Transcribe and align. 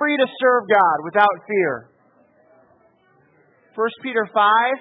free 0.00 0.16
to 0.16 0.26
serve 0.40 0.64
God 0.72 1.04
without 1.04 1.36
fear. 1.46 1.90
1 3.76 3.88
Peter 4.02 4.26
5. 4.32 4.72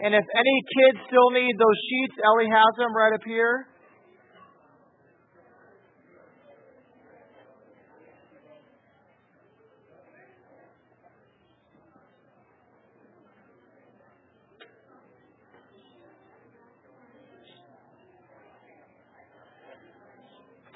And 0.00 0.14
if 0.14 0.24
any 0.36 0.62
kids 0.76 0.98
still 1.08 1.30
need 1.32 1.56
those 1.58 1.78
sheets, 1.88 2.20
Ellie 2.22 2.52
has 2.52 2.76
them 2.76 2.94
right 2.94 3.14
up 3.14 3.24
here. 3.24 3.66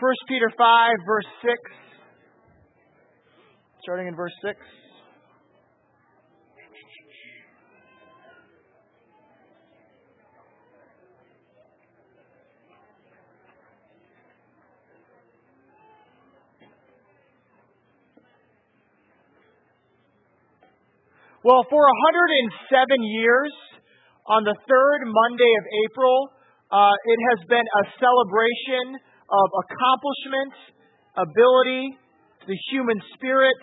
First 0.01 0.19
Peter 0.27 0.51
5, 0.59 0.91
verse 1.07 1.29
6. 1.43 1.92
Starting 3.83 4.07
in 4.07 4.15
verse 4.15 4.31
6. 4.47 4.55
Well, 21.43 21.67
for 21.69 21.83
107 21.83 23.03
years, 23.03 23.51
on 24.31 24.45
the 24.45 24.55
third 24.55 24.99
Monday 25.11 25.53
of 25.59 25.65
April, 25.91 26.31
uh, 26.71 26.87
it 26.87 27.19
has 27.35 27.49
been 27.51 27.67
a 27.67 27.85
celebration 27.99 28.95
of 29.27 29.47
accomplishment, 29.67 30.55
ability, 31.19 31.99
the 32.47 32.59
human 32.71 32.99
spirit, 33.15 33.57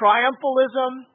triumphalism. 0.00 1.06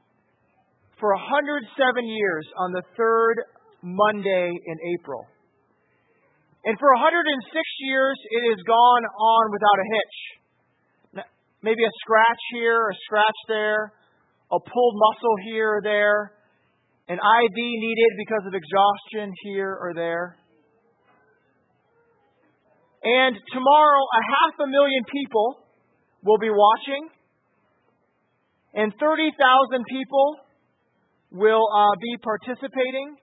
For 0.99 1.17
107 1.17 2.05
years, 2.05 2.45
on 2.61 2.71
the 2.73 2.83
third 2.95 3.41
Monday 3.81 4.53
in 4.53 4.77
April. 4.93 5.25
And 6.63 6.77
for 6.77 6.93
106 6.93 7.41
years, 7.79 8.17
it 8.29 8.53
has 8.53 8.61
gone 8.69 9.03
on 9.09 9.43
without 9.49 9.79
a 9.81 9.87
hitch. 9.97 11.25
Maybe 11.63 11.81
a 11.81 11.93
scratch 12.05 12.41
here, 12.53 12.89
a 12.89 12.95
scratch 13.09 13.39
there 13.47 13.93
a 14.51 14.59
pulled 14.59 14.95
muscle 14.99 15.35
here 15.47 15.79
or 15.79 15.81
there, 15.81 16.35
an 17.07 17.15
IV 17.15 17.55
needed 17.55 18.11
because 18.19 18.43
of 18.45 18.53
exhaustion 18.53 19.31
here 19.43 19.77
or 19.79 19.93
there. 19.95 20.35
And 23.03 23.33
tomorrow, 23.51 24.01
a 24.03 24.21
half 24.21 24.53
a 24.59 24.67
million 24.67 25.03
people 25.09 25.60
will 26.23 26.37
be 26.37 26.49
watching, 26.49 27.09
and 28.73 28.93
30,000 28.99 29.33
people 29.89 30.37
will 31.31 31.63
uh, 31.63 31.95
be 31.99 32.13
participating, 32.21 33.15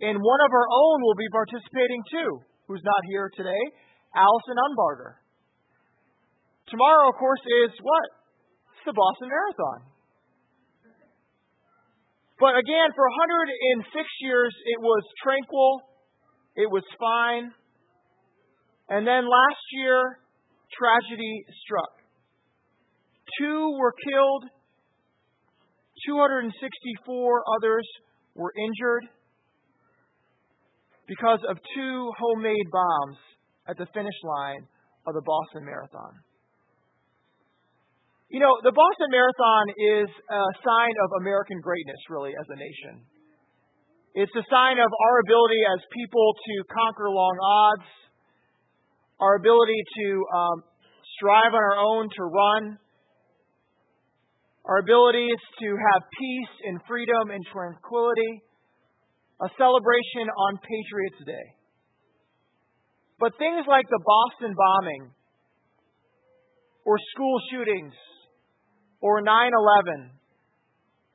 and 0.00 0.18
one 0.18 0.40
of 0.40 0.50
our 0.52 0.68
own 0.68 0.96
will 1.02 1.18
be 1.18 1.28
participating 1.32 2.02
too, 2.10 2.30
who's 2.66 2.82
not 2.84 3.00
here 3.08 3.30
today, 3.36 3.62
Allison 4.16 4.56
Unbarger. 4.56 5.20
Tomorrow, 6.68 7.10
of 7.10 7.16
course, 7.18 7.40
is 7.66 7.70
what? 7.82 8.08
It's 8.74 8.86
the 8.86 8.94
Boston 8.94 9.28
Marathon. 9.28 9.90
But 12.40 12.56
again, 12.56 12.88
for 12.96 13.04
106 13.84 13.92
years, 14.24 14.54
it 14.64 14.80
was 14.80 15.04
tranquil, 15.22 15.82
it 16.56 16.70
was 16.70 16.82
fine. 16.96 17.52
And 18.88 19.06
then 19.06 19.28
last 19.28 19.64
year, 19.76 20.18
tragedy 20.72 21.44
struck. 21.62 21.99
Two 23.38 23.76
were 23.78 23.92
killed, 23.92 24.44
264 26.06 27.44
others 27.56 27.86
were 28.34 28.52
injured 28.56 29.04
because 31.06 31.40
of 31.48 31.58
two 31.74 32.10
homemade 32.18 32.70
bombs 32.70 33.18
at 33.68 33.76
the 33.76 33.86
finish 33.92 34.14
line 34.24 34.66
of 35.06 35.14
the 35.14 35.22
Boston 35.22 35.64
Marathon. 35.66 36.14
You 38.30 38.38
know, 38.38 38.62
the 38.62 38.70
Boston 38.70 39.10
Marathon 39.10 39.66
is 39.74 40.06
a 40.06 40.42
sign 40.62 40.94
of 41.02 41.10
American 41.20 41.58
greatness, 41.58 41.98
really, 42.08 42.30
as 42.30 42.46
a 42.46 42.54
nation. 42.54 43.02
It's 44.14 44.30
a 44.38 44.46
sign 44.46 44.78
of 44.78 44.86
our 44.86 45.16
ability 45.26 45.62
as 45.66 45.82
people 45.90 46.34
to 46.34 46.54
conquer 46.70 47.10
long 47.10 47.36
odds, 47.42 47.90
our 49.18 49.34
ability 49.34 49.82
to 49.82 50.06
um, 50.30 50.56
strive 51.18 51.50
on 51.50 51.62
our 51.74 51.78
own 51.82 52.06
to 52.06 52.22
run, 52.22 52.78
our 54.64 54.78
abilities 54.78 55.40
to 55.60 55.68
have 55.68 56.02
peace 56.18 56.54
and 56.68 56.80
freedom 56.86 57.30
and 57.30 57.42
tranquility, 57.52 58.42
a 59.40 59.48
celebration 59.56 60.28
on 60.28 60.60
Patriots 60.60 61.20
Day. 61.24 61.46
But 63.18 63.36
things 63.36 63.64
like 63.68 63.84
the 63.88 64.00
Boston 64.00 64.56
bombing 64.56 65.12
or 66.84 66.96
school 67.12 67.36
shootings 67.52 67.94
or 69.00 69.20
9 69.20 69.28
11, 69.28 70.10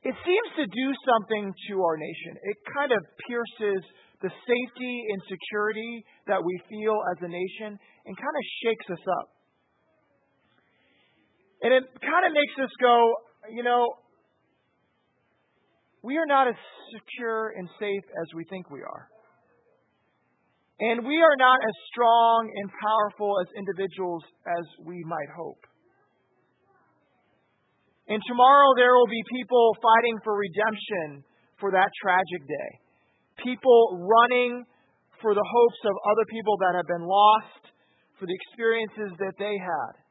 it 0.05 0.15
seems 0.21 0.49
to 0.57 0.65
do 0.69 0.87
something 1.01 1.53
to 1.69 1.73
our 1.81 1.97
nation. 1.97 2.37
It 2.45 2.57
kind 2.73 2.93
of 2.93 3.01
pierces 3.25 3.81
the 4.21 4.29
safety 4.29 4.95
and 5.13 5.19
security 5.25 6.05
that 6.29 6.41
we 6.41 6.53
feel 6.69 6.97
as 7.13 7.17
a 7.21 7.29
nation 7.29 7.77
and 7.77 8.13
kind 8.13 8.35
of 8.37 8.45
shakes 8.61 8.87
us 8.89 9.05
up. 9.21 9.27
And 11.65 11.73
it 11.73 11.83
kind 12.01 12.25
of 12.29 12.31
makes 12.37 12.55
us 12.61 12.69
go, 12.77 12.93
you 13.51 13.63
know, 13.63 13.93
we 16.01 16.17
are 16.17 16.25
not 16.25 16.47
as 16.47 16.55
secure 16.93 17.53
and 17.57 17.67
safe 17.79 18.05
as 18.21 18.27
we 18.35 18.45
think 18.45 18.69
we 18.69 18.81
are. 18.81 19.09
And 20.79 21.07
we 21.07 21.17
are 21.17 21.37
not 21.39 21.59
as 21.63 21.75
strong 21.91 22.51
and 22.53 22.69
powerful 22.69 23.39
as 23.41 23.47
individuals 23.57 24.23
as 24.45 24.65
we 24.85 25.01
might 25.07 25.31
hope. 25.35 25.63
And 28.07 28.21
tomorrow 28.27 28.69
there 28.77 28.93
will 28.93 29.09
be 29.09 29.23
people 29.33 29.73
fighting 29.81 30.19
for 30.23 30.37
redemption 30.37 31.23
for 31.59 31.71
that 31.71 31.89
tragic 32.03 32.41
day. 32.45 32.69
People 33.41 34.05
running 34.05 34.63
for 35.21 35.33
the 35.33 35.47
hopes 35.47 35.81
of 35.85 35.95
other 36.11 36.25
people 36.29 36.57
that 36.59 36.75
have 36.75 36.85
been 36.85 37.07
lost, 37.07 37.73
for 38.19 38.27
the 38.27 38.35
experiences 38.35 39.15
that 39.17 39.33
they 39.39 39.57
had. 39.57 40.04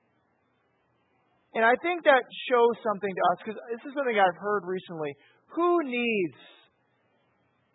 And 1.54 1.65
I 1.65 1.75
think 1.82 2.03
that 2.04 2.22
shows 2.50 2.75
something 2.82 3.15
to 3.15 3.22
us, 3.32 3.38
because 3.44 3.60
this 3.70 3.87
is 3.87 3.94
something 3.94 4.19
I've 4.19 4.41
heard 4.42 4.65
recently. 4.66 5.15
Who 5.54 5.84
needs 5.84 6.38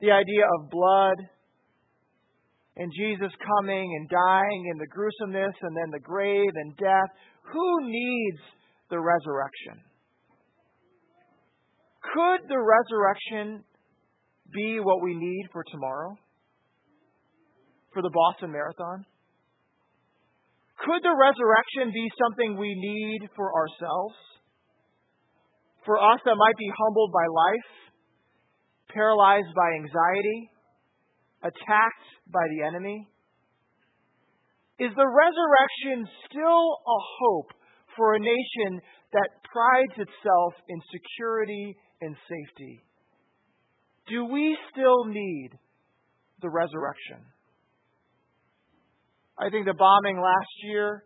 the 0.02 0.12
idea 0.12 0.44
of 0.44 0.70
blood 0.70 1.16
and 2.76 2.92
Jesus 2.96 3.32
coming 3.40 3.88
and 4.00 4.10
dying 4.10 4.62
and 4.72 4.80
the 4.80 4.88
gruesomeness 4.88 5.56
and 5.62 5.76
then 5.76 5.92
the 5.92 6.04
grave 6.04 6.52
and 6.56 6.76
death? 6.76 7.10
Who 7.54 7.88
needs 7.88 8.42
the 8.90 9.00
resurrection? 9.00 9.80
Could 12.14 12.50
the 12.50 12.60
resurrection 12.60 13.64
be 14.54 14.80
what 14.82 15.02
we 15.02 15.16
need 15.16 15.48
for 15.54 15.64
tomorrow? 15.72 16.18
For 17.94 18.02
the 18.02 18.12
Boston 18.14 18.52
Marathon? 18.52 19.06
Could 20.86 21.04
the 21.04 21.16
resurrection 21.16 21.92
be 21.94 22.08
something 22.16 22.58
we 22.58 22.74
need 22.74 23.30
for 23.36 23.52
ourselves? 23.54 24.16
For 25.86 26.00
us 26.00 26.20
that 26.26 26.36
might 26.36 26.58
be 26.58 26.72
humbled 26.78 27.12
by 27.12 27.26
life, 27.28 27.70
paralyzed 28.94 29.54
by 29.56 29.70
anxiety, 29.76 30.52
attacked 31.44 32.08
by 32.32 32.46
the 32.56 32.68
enemy? 32.68 33.08
Is 34.80 34.92
the 34.96 35.08
resurrection 35.08 36.08
still 36.30 36.66
a 36.88 37.00
hope 37.20 37.52
for 37.98 38.16
a 38.16 38.20
nation 38.20 38.80
that 39.12 39.30
prides 39.52 39.94
itself 39.98 40.54
in 40.68 40.80
security 40.92 41.76
and 42.02 42.16
safety. 42.30 42.82
Do 44.08 44.26
we 44.26 44.58
still 44.72 45.06
need 45.06 45.52
the 46.42 46.50
resurrection? 46.50 47.26
I 49.40 49.50
think 49.50 49.66
the 49.66 49.74
bombing 49.74 50.20
last 50.20 50.56
year 50.64 51.04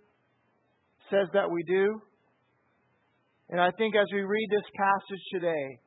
says 1.12 1.30
that 1.34 1.52
we 1.52 1.62
do. 1.70 2.02
And 3.50 3.62
I 3.62 3.70
think 3.78 3.94
as 3.96 4.08
we 4.12 4.22
read 4.22 4.48
this 4.50 4.66
passage 4.74 5.24
today, 5.34 5.78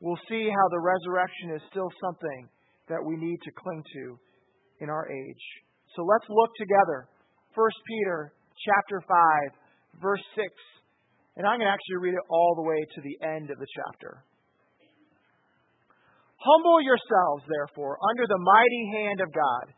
we'll 0.00 0.18
see 0.28 0.50
how 0.50 0.66
the 0.74 0.82
resurrection 0.82 1.54
is 1.54 1.62
still 1.70 1.86
something 2.02 2.48
that 2.88 2.98
we 2.98 3.14
need 3.14 3.38
to 3.44 3.52
cling 3.54 3.84
to 3.94 4.18
in 4.80 4.90
our 4.90 5.06
age. 5.06 5.44
So 5.94 6.02
let's 6.02 6.26
look 6.28 6.50
together. 6.58 7.06
1 7.54 7.70
Peter 7.86 8.32
chapter 8.66 8.98
5, 9.06 10.02
verse 10.02 10.24
6. 10.34 10.50
And 11.36 11.46
I'm 11.46 11.62
going 11.62 11.70
to 11.70 11.72
actually 11.72 12.02
read 12.02 12.18
it 12.18 12.26
all 12.26 12.58
the 12.58 12.66
way 12.66 12.82
to 12.82 13.00
the 13.06 13.16
end 13.22 13.54
of 13.54 13.58
the 13.62 13.70
chapter. 13.70 14.26
Humble 16.42 16.82
yourselves, 16.82 17.46
therefore, 17.46 17.98
under 18.02 18.26
the 18.26 18.42
mighty 18.42 18.82
hand 18.98 19.20
of 19.22 19.30
God, 19.30 19.77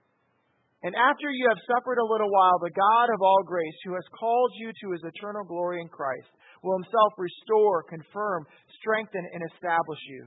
And 0.83 0.95
after 0.97 1.29
you 1.29 1.45
have 1.47 1.61
suffered 1.69 2.01
a 2.01 2.09
little 2.09 2.29
while, 2.29 2.57
the 2.57 2.73
God 2.73 3.07
of 3.13 3.21
all 3.21 3.43
grace, 3.45 3.77
who 3.85 3.93
has 3.93 4.17
called 4.17 4.51
you 4.57 4.73
to 4.73 4.91
his 4.97 5.03
eternal 5.05 5.45
glory 5.45 5.81
in 5.81 5.89
Christ, 5.89 6.29
will 6.63 6.73
himself 6.81 7.13
restore, 7.17 7.83
confirm, 7.85 8.45
strengthen, 8.81 9.21
and 9.21 9.43
establish 9.53 10.01
you. 10.09 10.25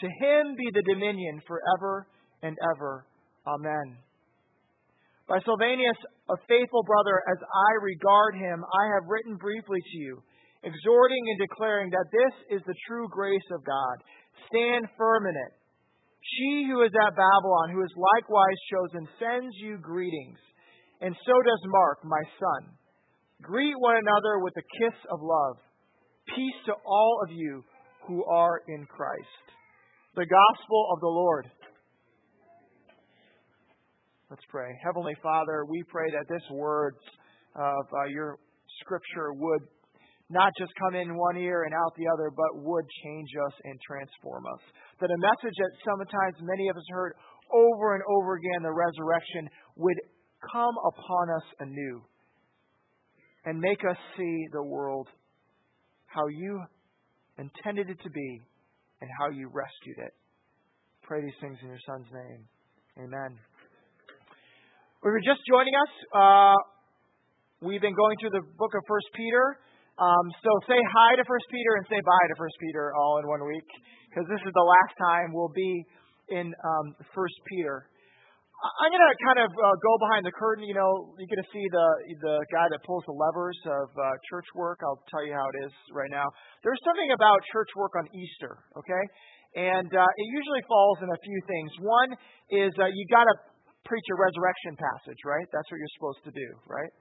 To 0.00 0.08
him 0.20 0.56
be 0.56 0.68
the 0.72 0.84
dominion 0.92 1.40
forever 1.46 2.06
and 2.42 2.56
ever. 2.74 3.06
Amen. 3.46 3.96
By 5.28 5.40
Silvanus, 5.40 5.96
a 6.28 6.36
faithful 6.48 6.84
brother, 6.84 7.22
as 7.30 7.40
I 7.40 7.70
regard 7.80 8.34
him, 8.36 8.60
I 8.60 8.84
have 8.92 9.08
written 9.08 9.36
briefly 9.36 9.80
to 9.80 9.96
you, 9.96 10.22
exhorting 10.64 11.24
and 11.32 11.38
declaring 11.48 11.88
that 11.90 12.12
this 12.12 12.58
is 12.58 12.62
the 12.66 12.76
true 12.86 13.08
grace 13.08 13.48
of 13.52 13.64
God. 13.64 13.96
Stand 14.52 14.84
firm 14.98 15.26
in 15.26 15.36
it. 15.36 15.52
She 16.22 16.66
who 16.70 16.82
is 16.82 16.92
at 16.94 17.16
Babylon, 17.16 17.70
who 17.72 17.82
is 17.82 17.90
likewise 17.96 18.60
chosen, 18.70 19.08
sends 19.18 19.54
you 19.58 19.78
greetings, 19.78 20.38
and 21.00 21.14
so 21.26 21.32
does 21.32 21.62
Mark, 21.66 21.98
my 22.04 22.22
son. 22.38 22.70
Greet 23.42 23.74
one 23.78 23.96
another 23.96 24.38
with 24.38 24.54
a 24.56 24.62
kiss 24.78 24.94
of 25.10 25.18
love. 25.20 25.56
Peace 26.28 26.60
to 26.66 26.74
all 26.86 27.20
of 27.24 27.30
you 27.32 27.64
who 28.06 28.24
are 28.24 28.62
in 28.68 28.86
Christ. 28.86 29.46
The 30.14 30.26
gospel 30.26 30.88
of 30.94 31.00
the 31.00 31.08
Lord. 31.08 31.50
Let's 34.30 34.44
pray. 34.48 34.70
Heavenly 34.84 35.16
Father, 35.22 35.64
we 35.68 35.82
pray 35.90 36.10
that 36.12 36.28
this 36.28 36.42
words 36.52 36.98
of 37.56 37.84
uh, 37.92 38.06
your 38.08 38.38
scripture 38.80 39.32
would 39.32 39.62
not 40.32 40.52
just 40.58 40.72
come 40.80 40.96
in 40.96 41.16
one 41.16 41.36
ear 41.36 41.64
and 41.64 41.74
out 41.74 41.92
the 41.96 42.08
other, 42.08 42.32
but 42.32 42.64
would 42.64 42.84
change 43.04 43.30
us 43.46 43.54
and 43.64 43.78
transform 43.84 44.44
us. 44.48 44.62
That 45.00 45.12
a 45.12 45.20
message 45.20 45.56
that 45.60 45.72
sometimes 45.84 46.36
many 46.40 46.68
of 46.68 46.76
us 46.76 46.88
heard 46.90 47.12
over 47.52 47.94
and 47.94 48.02
over 48.08 48.40
again, 48.40 48.64
the 48.64 48.72
resurrection, 48.72 49.48
would 49.76 50.00
come 50.50 50.74
upon 50.88 51.24
us 51.36 51.46
anew 51.60 52.02
and 53.44 53.60
make 53.60 53.84
us 53.84 53.96
see 54.16 54.46
the 54.52 54.62
world 54.62 55.08
how 56.06 56.26
you 56.28 56.62
intended 57.38 57.90
it 57.90 57.98
to 58.02 58.10
be 58.10 58.40
and 59.00 59.10
how 59.18 59.28
you 59.30 59.48
rescued 59.52 59.98
it. 59.98 60.14
Pray 61.02 61.20
these 61.20 61.36
things 61.40 61.58
in 61.62 61.68
your 61.68 61.82
Son's 61.86 62.06
name. 62.12 62.46
Amen. 62.98 63.38
If 65.02 65.10
you're 65.10 65.34
just 65.34 65.42
joining 65.50 65.74
us, 65.74 65.92
uh, 66.14 66.54
we've 67.60 67.80
been 67.80 67.96
going 67.96 68.16
through 68.20 68.30
the 68.38 68.46
book 68.56 68.70
of 68.74 68.82
First 68.86 69.10
Peter. 69.16 69.58
Um, 70.00 70.26
so 70.40 70.50
say 70.64 70.80
hi 70.80 71.20
to 71.20 71.24
First 71.28 71.44
Peter 71.52 71.76
and 71.76 71.84
say 71.84 72.00
bye 72.00 72.26
to 72.32 72.36
First 72.40 72.56
Peter 72.64 72.96
all 72.96 73.20
in 73.20 73.28
one 73.28 73.44
week, 73.44 73.68
because 74.08 74.24
this 74.32 74.40
is 74.40 74.52
the 74.56 74.64
last 74.64 74.94
time 74.96 75.36
we'll 75.36 75.52
be 75.52 75.84
in 76.32 76.48
um, 76.48 76.86
First 77.12 77.36
Peter. 77.44 77.92
I'm 78.62 78.94
going 78.94 79.02
to 79.02 79.14
kind 79.26 79.40
of 79.42 79.50
uh, 79.50 79.76
go 79.82 79.92
behind 80.06 80.22
the 80.22 80.30
curtain. 80.30 80.62
You 80.62 80.78
know, 80.78 81.12
you're 81.18 81.28
going 81.28 81.44
to 81.44 81.52
see 81.52 81.66
the 81.66 81.88
the 82.24 82.36
guy 82.54 82.66
that 82.70 82.80
pulls 82.86 83.02
the 83.10 83.12
levers 83.12 83.58
of 83.66 83.90
uh, 83.92 84.06
church 84.30 84.46
work. 84.54 84.80
I'll 84.86 85.02
tell 85.10 85.26
you 85.26 85.34
how 85.34 85.44
it 85.50 85.66
is 85.66 85.74
right 85.90 86.10
now. 86.14 86.30
There's 86.62 86.80
something 86.86 87.10
about 87.10 87.42
church 87.50 87.68
work 87.74 87.92
on 87.98 88.06
Easter, 88.14 88.62
okay? 88.78 89.04
And 89.58 89.90
uh, 89.92 90.06
it 90.06 90.26
usually 90.30 90.62
falls 90.70 91.04
in 91.04 91.10
a 91.10 91.20
few 91.20 91.38
things. 91.44 91.70
One 91.84 92.10
is 92.48 92.72
uh, 92.78 92.88
you 92.88 93.04
got 93.12 93.26
to 93.28 93.34
preach 93.84 94.06
a 94.08 94.16
resurrection 94.16 94.78
passage, 94.78 95.20
right? 95.26 95.44
That's 95.52 95.66
what 95.68 95.76
you're 95.76 95.96
supposed 95.98 96.22
to 96.30 96.32
do, 96.32 96.48
right? 96.70 96.92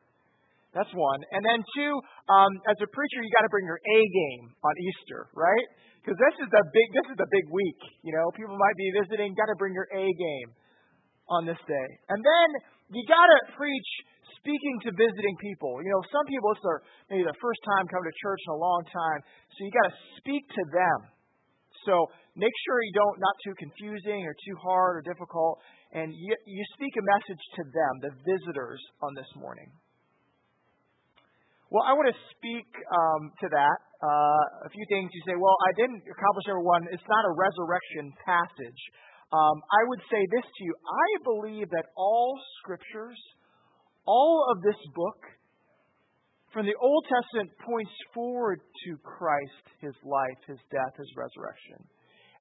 That's 0.71 0.91
one. 0.95 1.19
And 1.35 1.43
then 1.43 1.59
two, 1.75 1.93
um, 2.31 2.51
as 2.71 2.79
a 2.79 2.87
preacher, 2.87 3.19
you 3.19 3.31
got 3.35 3.43
to 3.43 3.51
bring 3.51 3.67
your 3.67 3.79
A 3.79 3.99
game 4.07 4.55
on 4.63 4.73
Easter, 4.79 5.27
right? 5.35 5.67
Because 5.99 6.15
this 6.15 6.35
is 6.41 6.49
the 6.49 6.63
big 6.71 6.87
this 6.95 7.07
is 7.11 7.17
the 7.19 7.29
big 7.29 7.45
week. 7.51 7.81
You 8.07 8.15
know, 8.15 8.31
people 8.33 8.55
might 8.55 8.77
be 8.79 8.89
visiting. 8.95 9.35
Got 9.35 9.51
to 9.51 9.59
bring 9.59 9.75
your 9.75 9.89
A 9.91 10.05
game 10.07 10.49
on 11.27 11.43
this 11.43 11.59
day. 11.67 11.89
And 12.07 12.19
then 12.23 12.47
you 12.95 13.03
got 13.05 13.27
to 13.27 13.39
preach 13.59 13.89
speaking 14.39 14.75
to 14.87 14.95
visiting 14.95 15.35
people. 15.43 15.83
You 15.83 15.91
know, 15.91 16.01
some 16.09 16.25
people 16.25 16.49
it's 16.55 16.63
their 16.63 16.79
maybe 17.11 17.23
the 17.27 17.39
first 17.43 17.61
time 17.67 17.85
coming 17.91 18.07
to 18.07 18.15
church 18.17 18.41
in 18.47 18.51
a 18.55 18.61
long 18.61 18.81
time, 18.89 19.19
so 19.53 19.57
you 19.61 19.71
got 19.75 19.91
to 19.91 19.97
speak 20.17 20.43
to 20.55 20.63
them. 20.71 20.99
So 21.85 22.09
make 22.33 22.53
sure 22.65 22.81
you 22.81 22.95
don't 22.95 23.17
not 23.19 23.35
too 23.43 23.53
confusing 23.59 24.23
or 24.23 24.33
too 24.33 24.57
hard 24.61 25.01
or 25.01 25.03
difficult 25.05 25.61
and 25.93 26.13
you, 26.15 26.35
you 26.47 26.63
speak 26.73 26.93
a 26.95 27.03
message 27.03 27.43
to 27.59 27.63
them, 27.67 27.93
the 27.99 28.13
visitors, 28.23 28.79
on 29.03 29.11
this 29.15 29.27
morning. 29.35 29.67
Well, 31.71 31.87
I 31.87 31.95
want 31.95 32.11
to 32.11 32.19
speak 32.35 32.67
um, 32.91 33.31
to 33.39 33.47
that. 33.47 33.77
Uh, 34.03 34.67
a 34.67 34.69
few 34.75 34.83
things 34.91 35.07
you 35.15 35.23
say, 35.23 35.39
well, 35.39 35.55
I 35.55 35.71
didn't 35.79 36.03
accomplish 36.03 36.43
number 36.43 36.67
one. 36.67 36.83
It's 36.91 37.07
not 37.07 37.23
a 37.23 37.31
resurrection 37.31 38.11
passage. 38.27 38.81
Um, 39.31 39.55
I 39.55 39.81
would 39.87 40.03
say 40.11 40.19
this 40.35 40.43
to 40.43 40.61
you 40.67 40.75
I 40.75 41.07
believe 41.23 41.71
that 41.71 41.87
all 41.95 42.35
scriptures, 42.59 43.15
all 44.03 44.51
of 44.51 44.59
this 44.67 44.75
book, 44.91 45.23
from 46.51 46.67
the 46.67 46.75
Old 46.75 47.07
Testament 47.07 47.55
points 47.63 47.95
forward 48.11 48.59
to 48.59 48.99
Christ, 49.07 49.63
his 49.79 49.95
life, 50.03 50.39
his 50.51 50.59
death, 50.75 50.91
his 50.99 51.07
resurrection. 51.15 51.79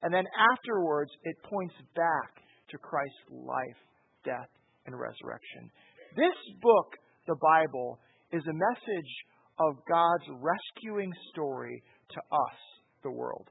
And 0.02 0.10
then 0.10 0.26
afterwards, 0.34 1.14
it 1.22 1.38
points 1.46 1.78
back 1.94 2.42
to 2.74 2.82
Christ's 2.82 3.30
life, 3.30 3.78
death, 4.26 4.50
and 4.90 4.98
resurrection. 4.98 5.70
This 6.18 6.34
book, 6.58 6.98
the 7.30 7.38
Bible, 7.38 8.02
is 8.32 8.42
a 8.46 8.54
message 8.54 9.12
of 9.58 9.76
God's 9.88 10.26
rescuing 10.40 11.12
story 11.32 11.82
to 12.14 12.20
us, 12.32 12.58
the 13.02 13.10
world. 13.10 13.48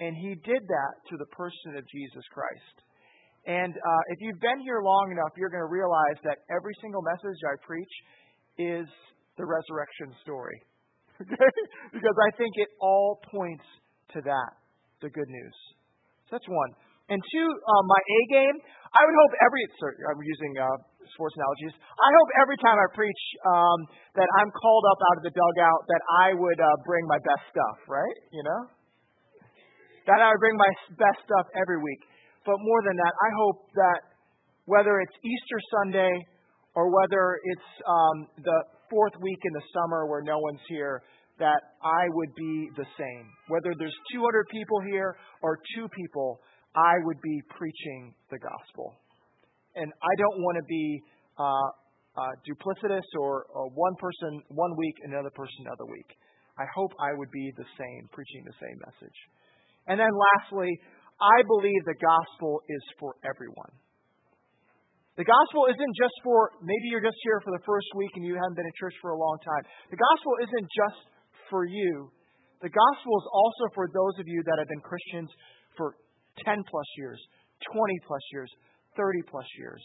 And 0.00 0.14
He 0.16 0.34
did 0.44 0.62
that 0.62 0.94
to 1.10 1.16
the 1.16 1.26
person 1.32 1.78
of 1.78 1.84
Jesus 1.88 2.24
Christ. 2.32 2.76
And 3.46 3.72
uh, 3.72 4.02
if 4.10 4.18
you've 4.20 4.42
been 4.42 4.60
here 4.66 4.82
long 4.82 5.14
enough, 5.14 5.30
you're 5.38 5.50
going 5.50 5.62
to 5.62 5.70
realize 5.70 6.18
that 6.26 6.42
every 6.50 6.74
single 6.82 7.00
message 7.00 7.38
I 7.46 7.54
preach 7.62 7.94
is 8.58 8.86
the 9.38 9.46
resurrection 9.46 10.10
story. 10.26 10.58
because 11.94 12.16
I 12.26 12.30
think 12.36 12.52
it 12.58 12.68
all 12.82 13.22
points 13.30 13.64
to 14.12 14.20
that, 14.26 14.52
the 15.00 15.08
good 15.08 15.30
news. 15.30 15.56
So 16.28 16.36
that's 16.36 16.48
one. 16.50 16.72
And 17.08 17.22
two, 17.22 17.46
uh, 17.46 17.82
my 17.86 18.00
A 18.02 18.20
game, 18.34 18.56
I 18.92 19.00
would 19.06 19.16
hope 19.24 19.32
every, 19.46 19.62
sorry, 19.78 19.96
I'm 20.10 20.20
using 20.20 20.52
uh, 20.58 20.66
sports 21.14 21.34
analogies. 21.38 21.74
I 21.78 22.08
hope 22.10 22.28
every 22.42 22.58
time 22.58 22.76
I 22.78 22.86
preach 22.96 23.22
um, 23.46 23.78
that 24.18 24.28
I'm 24.42 24.50
called 24.50 24.84
up 24.90 25.00
out 25.12 25.16
of 25.20 25.24
the 25.26 25.34
dugout 25.34 25.80
that 25.86 26.02
I 26.24 26.26
would 26.34 26.60
uh, 26.60 26.66
bring 26.82 27.04
my 27.06 27.20
best 27.22 27.44
stuff, 27.52 27.78
right? 27.86 28.16
You 28.32 28.42
know? 28.42 28.60
That 30.10 30.22
I 30.22 30.30
would 30.30 30.42
bring 30.42 30.58
my 30.58 30.72
best 30.98 31.22
stuff 31.26 31.46
every 31.58 31.82
week. 31.82 32.02
But 32.46 32.58
more 32.62 32.80
than 32.86 32.96
that, 32.98 33.14
I 33.14 33.30
hope 33.42 33.58
that 33.74 33.98
whether 34.66 35.02
it's 35.02 35.16
Easter 35.22 35.58
Sunday 35.82 36.14
or 36.74 36.90
whether 36.90 37.38
it's 37.42 37.70
um, 37.86 38.16
the 38.38 38.58
fourth 38.90 39.14
week 39.20 39.38
in 39.42 39.52
the 39.52 39.66
summer 39.74 40.06
where 40.06 40.22
no 40.22 40.38
one's 40.38 40.62
here, 40.68 41.02
that 41.38 41.60
I 41.82 42.06
would 42.10 42.32
be 42.34 42.70
the 42.76 42.86
same. 42.96 43.26
Whether 43.48 43.74
there's 43.78 43.94
200 44.12 44.46
people 44.50 44.80
here 44.88 45.16
or 45.42 45.58
two 45.74 45.88
people, 45.88 46.40
I 46.74 46.94
would 47.04 47.20
be 47.22 47.40
preaching 47.56 48.14
the 48.30 48.38
gospel. 48.38 48.94
And 49.76 49.92
I 49.92 50.12
don't 50.18 50.40
want 50.40 50.56
to 50.56 50.66
be 50.66 51.00
uh, 51.38 51.68
uh, 52.16 52.32
duplicitous 52.48 53.04
or, 53.20 53.44
or 53.52 53.68
one 53.76 53.94
person 54.00 54.40
one 54.48 54.72
week 54.76 54.96
and 55.04 55.12
another 55.12 55.32
person 55.36 55.68
another 55.68 55.84
week. 55.84 56.08
I 56.56 56.64
hope 56.72 56.92
I 56.96 57.12
would 57.12 57.28
be 57.30 57.52
the 57.56 57.68
same, 57.76 58.08
preaching 58.12 58.40
the 58.48 58.56
same 58.56 58.80
message. 58.80 59.18
And 59.86 60.00
then 60.00 60.08
lastly, 60.08 60.72
I 61.20 61.44
believe 61.44 61.80
the 61.84 62.00
gospel 62.00 62.64
is 62.64 62.84
for 62.96 63.20
everyone. 63.20 63.72
The 65.16 65.24
gospel 65.24 65.68
isn't 65.72 65.94
just 65.96 66.12
for, 66.24 66.52
maybe 66.60 66.92
you're 66.92 67.04
just 67.04 67.16
here 67.24 67.40
for 67.40 67.52
the 67.52 67.64
first 67.64 67.88
week 67.96 68.12
and 68.20 68.24
you 68.24 68.36
haven't 68.36 68.56
been 68.56 68.68
in 68.68 68.76
church 68.76 68.92
for 69.00 69.16
a 69.16 69.18
long 69.20 69.40
time. 69.40 69.64
The 69.88 69.96
gospel 69.96 70.32
isn't 70.44 70.66
just 70.76 71.00
for 71.48 71.64
you. 71.64 72.12
The 72.60 72.68
gospel 72.68 73.12
is 73.16 73.26
also 73.32 73.64
for 73.72 73.88
those 73.88 74.16
of 74.20 74.28
you 74.28 74.44
that 74.44 74.56
have 74.60 74.68
been 74.68 74.84
Christians 74.84 75.32
for 75.76 75.96
10 76.44 76.60
plus 76.68 76.88
years, 77.00 77.20
20 77.72 78.08
plus 78.08 78.24
years, 78.32 78.52
30 78.96 79.22
plus 79.30 79.46
years. 79.58 79.82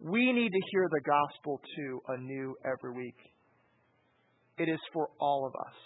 We 0.00 0.32
need 0.32 0.50
to 0.50 0.62
hear 0.72 0.88
the 0.90 1.00
gospel 1.06 1.60
too 1.76 2.00
anew 2.08 2.54
every 2.64 2.96
week. 2.96 3.18
It 4.58 4.68
is 4.68 4.80
for 4.92 5.08
all 5.20 5.46
of 5.46 5.54
us. 5.54 5.76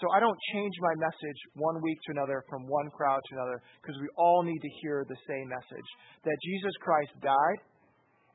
So 0.00 0.10
I 0.10 0.18
don't 0.18 0.36
change 0.52 0.74
my 0.82 0.94
message 0.98 1.40
one 1.54 1.78
week 1.80 1.98
to 2.06 2.18
another, 2.18 2.42
from 2.50 2.66
one 2.66 2.90
crowd 2.90 3.22
to 3.22 3.32
another, 3.38 3.62
because 3.80 3.94
we 4.02 4.08
all 4.18 4.42
need 4.42 4.58
to 4.58 4.72
hear 4.82 5.06
the 5.06 5.20
same 5.30 5.46
message 5.46 5.88
that 6.26 6.36
Jesus 6.42 6.74
Christ 6.82 7.14
died 7.22 7.60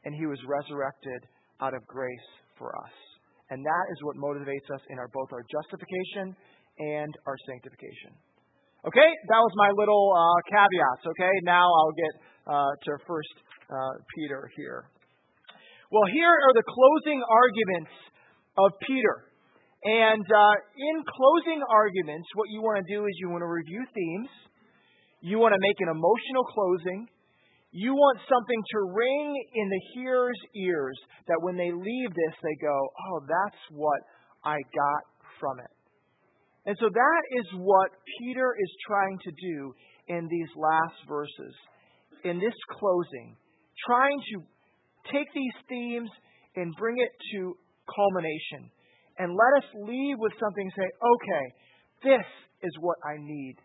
and 0.06 0.16
he 0.16 0.26
was 0.26 0.40
resurrected 0.48 1.28
out 1.60 1.76
of 1.76 1.84
grace 1.86 2.30
for 2.58 2.72
us. 2.72 2.96
And 3.52 3.60
that 3.60 3.86
is 3.92 3.98
what 4.04 4.16
motivates 4.16 4.68
us 4.72 4.80
in 4.90 5.00
our, 5.00 5.12
both 5.12 5.28
our 5.36 5.44
justification 5.52 6.36
and 6.80 7.12
our 7.28 7.36
sanctification. 7.52 8.16
Okay, 8.88 9.10
that 9.28 9.42
was 9.44 9.54
my 9.60 9.72
little 9.76 10.14
uh, 10.16 10.40
caveats. 10.48 11.04
Okay, 11.04 11.34
now 11.44 11.68
I'll 11.68 11.98
get 12.00 12.14
to 12.48 12.92
First 13.08 13.36
uh, 13.70 14.00
Peter 14.16 14.50
here. 14.56 14.90
Well, 15.92 16.08
here 16.12 16.32
are 16.32 16.54
the 16.56 16.64
closing 16.64 17.24
arguments 17.24 17.92
of 18.58 18.72
Peter. 18.88 19.28
And 19.84 20.26
uh, 20.26 20.56
in 20.76 20.96
closing 21.06 21.62
arguments, 21.70 22.28
what 22.36 22.50
you 22.50 22.62
want 22.62 22.84
to 22.84 22.88
do 22.92 23.06
is 23.06 23.14
you 23.20 23.30
want 23.30 23.42
to 23.42 23.48
review 23.48 23.86
themes. 23.94 24.30
You 25.22 25.40
want 25.40 25.54
to 25.54 25.62
make 25.62 25.80
an 25.80 25.90
emotional 25.90 26.44
closing. 26.52 27.08
You 27.72 27.94
want 27.94 28.20
something 28.28 28.62
to 28.74 28.80
ring 28.96 29.28
in 29.54 29.70
the 29.70 29.82
hearer's 29.94 30.40
ears 30.56 30.98
that 31.28 31.40
when 31.42 31.56
they 31.56 31.72
leave 31.72 32.10
this, 32.10 32.36
they 32.42 32.56
go, 32.60 32.74
oh, 32.74 33.20
that's 33.28 33.62
what 33.72 34.02
I 34.44 34.58
got 34.76 35.04
from 35.40 35.60
it. 35.60 35.72
And 36.66 36.76
so 36.80 36.90
that 36.90 37.22
is 37.40 37.48
what 37.56 37.92
Peter 38.20 38.56
is 38.60 38.72
trying 38.88 39.18
to 39.24 39.32
do 39.32 39.74
in 40.08 40.28
these 40.28 40.52
last 40.56 41.00
verses, 41.08 41.56
in 42.24 42.40
this 42.40 42.56
closing, 42.80 43.36
trying 43.86 44.20
to 44.34 44.36
take 45.12 45.28
these 45.34 45.58
themes 45.70 46.10
and 46.56 46.74
bring 46.80 46.98
it 46.98 47.12
to 47.34 47.56
culmination. 47.88 48.72
And 49.18 49.34
let 49.34 49.64
us 49.64 49.68
leave 49.88 50.18
with 50.20 50.34
something 50.40 50.70
say, 50.78 50.88
okay, 50.88 51.46
this 52.04 52.28
is 52.62 52.74
what 52.80 52.98
I 53.06 53.18
need. 53.18 53.56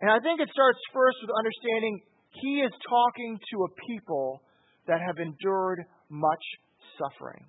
And 0.00 0.10
I 0.10 0.18
think 0.20 0.40
it 0.40 0.48
starts 0.52 0.78
first 0.92 1.16
with 1.22 1.32
understanding 1.32 2.00
he 2.40 2.60
is 2.60 2.72
talking 2.88 3.38
to 3.38 3.56
a 3.64 3.70
people 3.88 4.42
that 4.86 5.00
have 5.00 5.16
endured 5.16 5.84
much 6.10 6.44
suffering. 6.98 7.46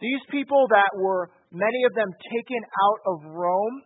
These 0.00 0.22
people 0.30 0.66
that 0.70 0.90
were, 0.94 1.30
many 1.50 1.82
of 1.86 1.94
them 1.94 2.08
taken 2.30 2.62
out 2.62 3.00
of 3.06 3.16
Rome, 3.34 3.82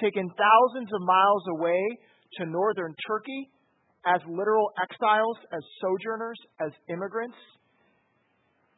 taken 0.00 0.28
thousands 0.28 0.90
of 0.92 1.00
miles 1.02 1.44
away 1.58 1.82
to 2.36 2.46
northern 2.46 2.94
Turkey, 3.06 3.50
as 4.06 4.20
literal 4.28 4.70
exiles, 4.82 5.38
as 5.52 5.62
sojourners, 5.80 6.38
as 6.60 6.70
immigrants. 6.88 7.36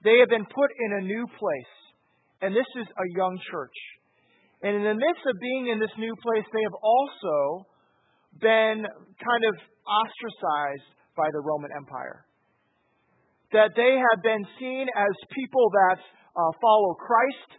They 0.02 0.19
have 0.19 0.28
been 0.28 0.47
put 0.47 0.71
in 0.78 0.90
a 1.02 1.04
new 1.04 1.26
place, 1.38 1.75
and 2.40 2.57
this 2.57 2.69
is 2.80 2.87
a 2.88 3.07
young 3.16 3.38
church. 3.50 3.76
And 4.62 4.76
in 4.76 4.85
the 4.85 4.95
midst 4.95 5.25
of 5.26 5.37
being 5.40 5.69
in 5.69 5.78
this 5.78 5.92
new 5.99 6.14
place, 6.21 6.45
they 6.52 6.64
have 6.64 6.78
also 6.80 7.66
been 8.40 8.85
kind 8.85 9.45
of 9.49 9.54
ostracized 9.85 10.88
by 11.16 11.28
the 11.33 11.40
Roman 11.40 11.71
Empire. 11.76 12.25
That 13.52 13.75
they 13.75 13.99
have 13.99 14.21
been 14.23 14.45
seen 14.61 14.87
as 14.87 15.12
people 15.35 15.66
that 15.69 15.99
uh, 16.37 16.52
follow 16.62 16.95
Christ, 16.95 17.50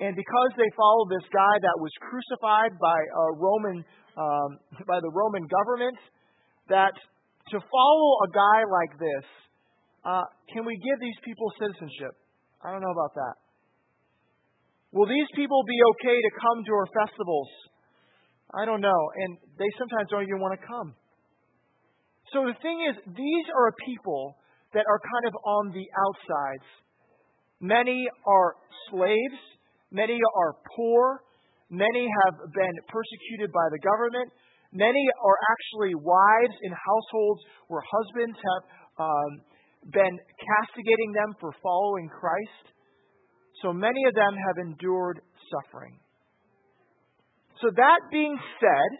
and 0.00 0.16
because 0.16 0.50
they 0.56 0.70
follow 0.74 1.06
this 1.06 1.26
guy 1.30 1.54
that 1.62 1.76
was 1.78 1.92
crucified 2.00 2.72
by 2.80 2.98
a 2.98 3.24
Roman 3.38 3.84
um, 4.16 4.58
by 4.86 4.98
the 5.00 5.10
Roman 5.10 5.46
government, 5.46 5.98
that 6.68 6.94
to 7.50 7.60
follow 7.60 8.10
a 8.24 8.28
guy 8.32 8.60
like 8.64 8.98
this, 8.98 9.26
uh, 10.04 10.24
can 10.52 10.64
we 10.64 10.76
give 10.76 11.00
these 11.00 11.18
people 11.24 11.52
citizenship? 11.58 12.16
I 12.64 12.72
don't 12.72 12.80
know 12.80 12.92
about 12.92 13.14
that. 13.14 13.34
Will 14.92 15.06
these 15.10 15.26
people 15.34 15.64
be 15.66 15.78
okay 15.90 16.16
to 16.22 16.30
come 16.38 16.64
to 16.64 16.72
our 16.72 16.88
festivals? 16.94 17.50
I 18.54 18.64
don't 18.64 18.80
know. 18.80 19.02
And 19.16 19.36
they 19.58 19.66
sometimes 19.76 20.06
don't 20.08 20.22
even 20.22 20.38
want 20.38 20.54
to 20.60 20.66
come. 20.66 20.94
So 22.32 22.46
the 22.46 22.54
thing 22.62 22.86
is, 22.86 22.94
these 23.10 23.46
are 23.50 23.74
people 23.84 24.38
that 24.72 24.84
are 24.86 25.00
kind 25.02 25.26
of 25.26 25.34
on 25.44 25.62
the 25.74 25.86
outsides. 25.98 26.68
Many 27.60 28.06
are 28.26 28.54
slaves. 28.90 29.40
Many 29.90 30.18
are 30.36 30.54
poor. 30.76 31.23
Many 31.70 32.06
have 32.24 32.36
been 32.52 32.76
persecuted 32.88 33.50
by 33.52 33.66
the 33.72 33.80
government. 33.80 34.28
Many 34.72 35.04
are 35.22 35.38
actually 35.54 35.94
wives 35.94 36.56
in 36.62 36.72
households 36.72 37.42
where 37.68 37.82
husbands 37.82 38.36
have 38.36 38.62
um, 38.98 39.30
been 39.92 40.14
castigating 40.38 41.10
them 41.12 41.34
for 41.40 41.52
following 41.62 42.08
Christ. 42.08 42.74
So 43.62 43.72
many 43.72 44.02
of 44.08 44.14
them 44.14 44.34
have 44.34 44.56
endured 44.60 45.20
suffering. 45.48 45.98
So, 47.62 47.70
that 47.70 48.00
being 48.10 48.36
said, 48.60 48.90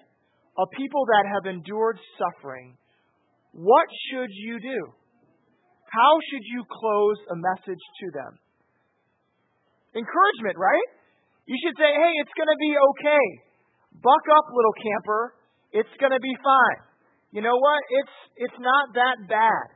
a 0.57 0.67
people 0.79 1.05
that 1.11 1.27
have 1.27 1.53
endured 1.53 1.99
suffering, 2.17 2.79
what 3.53 3.87
should 4.09 4.31
you 4.31 4.61
do? 4.61 4.81
How 5.91 6.13
should 6.31 6.45
you 6.47 6.65
close 6.71 7.19
a 7.31 7.37
message 7.37 7.83
to 8.01 8.07
them? 8.15 8.33
Encouragement, 9.95 10.57
right? 10.59 10.89
You 11.45 11.57
should 11.61 11.77
say, 11.77 11.91
hey, 11.93 12.13
it's 12.25 12.35
going 12.37 12.49
to 12.49 12.61
be 12.61 12.73
okay. 12.73 13.25
Buck 14.01 14.25
up, 14.33 14.47
little 14.49 14.77
camper. 14.81 15.23
It's 15.77 15.95
going 16.01 16.13
to 16.13 16.23
be 16.23 16.35
fine. 16.41 16.81
You 17.37 17.43
know 17.43 17.57
what? 17.59 17.81
It's, 17.91 18.17
it's 18.49 18.61
not 18.63 18.95
that 18.97 19.17
bad. 19.29 19.67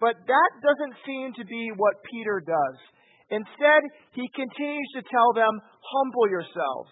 But 0.00 0.16
that 0.16 0.50
doesn't 0.64 0.96
seem 1.04 1.32
to 1.36 1.44
be 1.44 1.72
what 1.76 2.04
Peter 2.08 2.40
does. 2.44 2.76
Instead, 3.30 3.80
he 4.16 4.26
continues 4.34 4.90
to 4.98 5.06
tell 5.06 5.30
them, 5.36 5.54
humble 5.80 6.26
yourselves. 6.28 6.90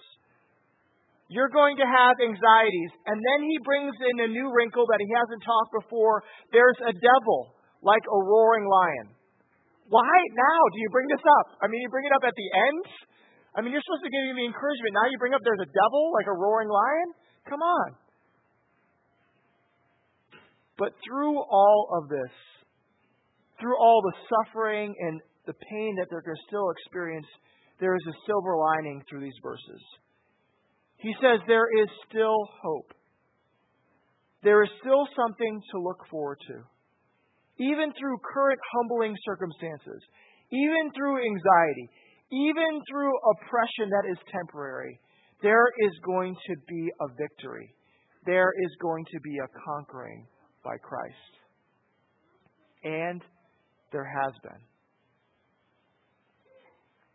You're 1.28 1.52
going 1.52 1.76
to 1.76 1.84
have 1.84 2.16
anxieties. 2.24 2.92
And 3.04 3.18
then 3.20 3.40
he 3.44 3.58
brings 3.60 3.92
in 3.92 4.16
a 4.24 4.32
new 4.32 4.48
wrinkle 4.48 4.86
that 4.88 5.02
he 5.02 5.10
hasn't 5.12 5.44
taught 5.44 5.68
before. 5.84 6.24
There's 6.54 6.80
a 6.88 6.94
devil, 6.96 7.52
like 7.84 8.04
a 8.08 8.18
roaring 8.24 8.64
lion. 8.64 9.12
Why 9.88 10.14
now 10.32 10.60
do 10.72 10.76
you 10.80 10.88
bring 10.92 11.08
this 11.08 11.24
up? 11.40 11.60
I 11.60 11.68
mean, 11.68 11.80
you 11.80 11.90
bring 11.92 12.08
it 12.08 12.14
up 12.16 12.24
at 12.24 12.36
the 12.36 12.48
end? 12.54 12.84
I 13.56 13.62
mean, 13.62 13.72
you're 13.72 13.84
supposed 13.84 14.04
to 14.04 14.12
give 14.12 14.36
me 14.36 14.44
encouragement. 14.44 14.92
Now 14.92 15.08
you 15.10 15.18
bring 15.18 15.34
up 15.34 15.40
there's 15.44 15.64
a 15.64 15.72
devil, 15.72 16.12
like 16.12 16.26
a 16.26 16.36
roaring 16.36 16.68
lion? 16.68 17.08
Come 17.48 17.62
on. 17.62 17.88
But 20.78 20.92
through 21.02 21.42
all 21.42 21.90
of 21.98 22.08
this, 22.08 22.34
through 23.60 23.76
all 23.76 24.00
the 24.02 24.14
suffering 24.30 24.94
and 24.94 25.20
the 25.46 25.54
pain 25.54 25.96
that 25.98 26.06
they're 26.08 26.22
going 26.22 26.36
to 26.36 26.46
still 26.46 26.70
experience, 26.70 27.26
there 27.80 27.96
is 27.96 28.06
a 28.06 28.14
silver 28.26 28.56
lining 28.56 29.02
through 29.08 29.20
these 29.20 29.40
verses. 29.42 29.82
He 30.98 31.14
says 31.22 31.40
there 31.46 31.66
is 31.82 31.88
still 32.08 32.38
hope. 32.62 32.92
There 34.42 34.62
is 34.62 34.70
still 34.80 35.06
something 35.18 35.60
to 35.72 35.82
look 35.82 35.98
forward 36.10 36.38
to. 36.46 36.62
Even 37.58 37.90
through 37.98 38.18
current 38.22 38.60
humbling 38.74 39.16
circumstances, 39.26 40.02
even 40.52 40.94
through 40.94 41.18
anxiety, 41.26 41.90
even 42.30 42.82
through 42.90 43.12
oppression 43.32 43.90
that 43.90 44.10
is 44.10 44.18
temporary, 44.30 45.00
there 45.42 45.66
is 45.86 45.92
going 46.04 46.34
to 46.34 46.54
be 46.68 46.90
a 47.00 47.08
victory. 47.16 47.74
There 48.26 48.52
is 48.64 48.70
going 48.82 49.04
to 49.12 49.20
be 49.20 49.36
a 49.38 49.48
conquering 49.64 50.26
by 50.64 50.76
Christ. 50.82 51.14
And 52.84 53.22
there 53.92 54.04
has 54.04 54.32
been. 54.42 54.60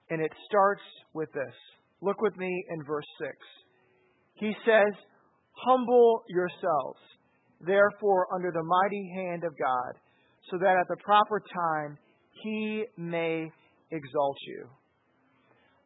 And 0.09 0.21
it 0.21 0.31
starts 0.47 0.81
with 1.13 1.31
this. 1.33 1.53
Look 2.01 2.21
with 2.21 2.35
me 2.37 2.65
in 2.69 2.83
verse 2.85 3.05
6. 3.19 3.31
He 4.35 4.53
says, 4.65 4.93
Humble 5.65 6.23
yourselves, 6.27 6.99
therefore, 7.65 8.27
under 8.33 8.51
the 8.51 8.63
mighty 8.63 9.11
hand 9.15 9.43
of 9.43 9.53
God, 9.57 9.99
so 10.49 10.57
that 10.57 10.75
at 10.79 10.87
the 10.89 10.97
proper 11.03 11.39
time 11.39 11.97
he 12.43 12.85
may 12.97 13.49
exalt 13.91 14.37
you. 14.47 14.67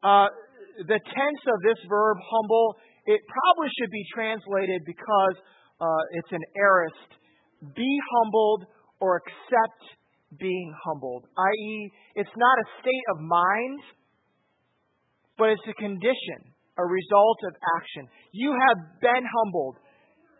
Uh, 0.04 0.27
the 0.86 1.00
tense 1.00 1.44
of 1.48 1.58
this 1.63 1.80
verb, 1.89 2.18
humble, 2.22 2.75
it 3.06 3.22
probably 3.25 3.72
should 3.80 3.92
be 3.92 4.06
translated 4.13 4.82
because 4.86 5.36
uh, 5.82 6.18
it's 6.18 6.32
an 6.32 6.44
aorist 6.58 7.18
be 7.75 8.00
humbled 8.13 8.66
or 9.00 9.22
accept 9.25 9.82
being 10.39 10.74
humbled, 10.84 11.25
i.e., 11.25 11.92
it's 12.16 12.36
not 12.36 12.56
a 12.60 12.68
state 12.82 13.06
of 13.16 13.18
mind, 13.22 13.80
but 15.38 15.50
it's 15.50 15.68
a 15.70 15.74
condition, 15.74 16.39
a 16.77 16.86
result 16.86 17.39
of 17.48 17.54
action. 17.80 18.10
You 18.34 18.51
have 18.51 19.00
been 19.01 19.24
humbled. 19.24 19.77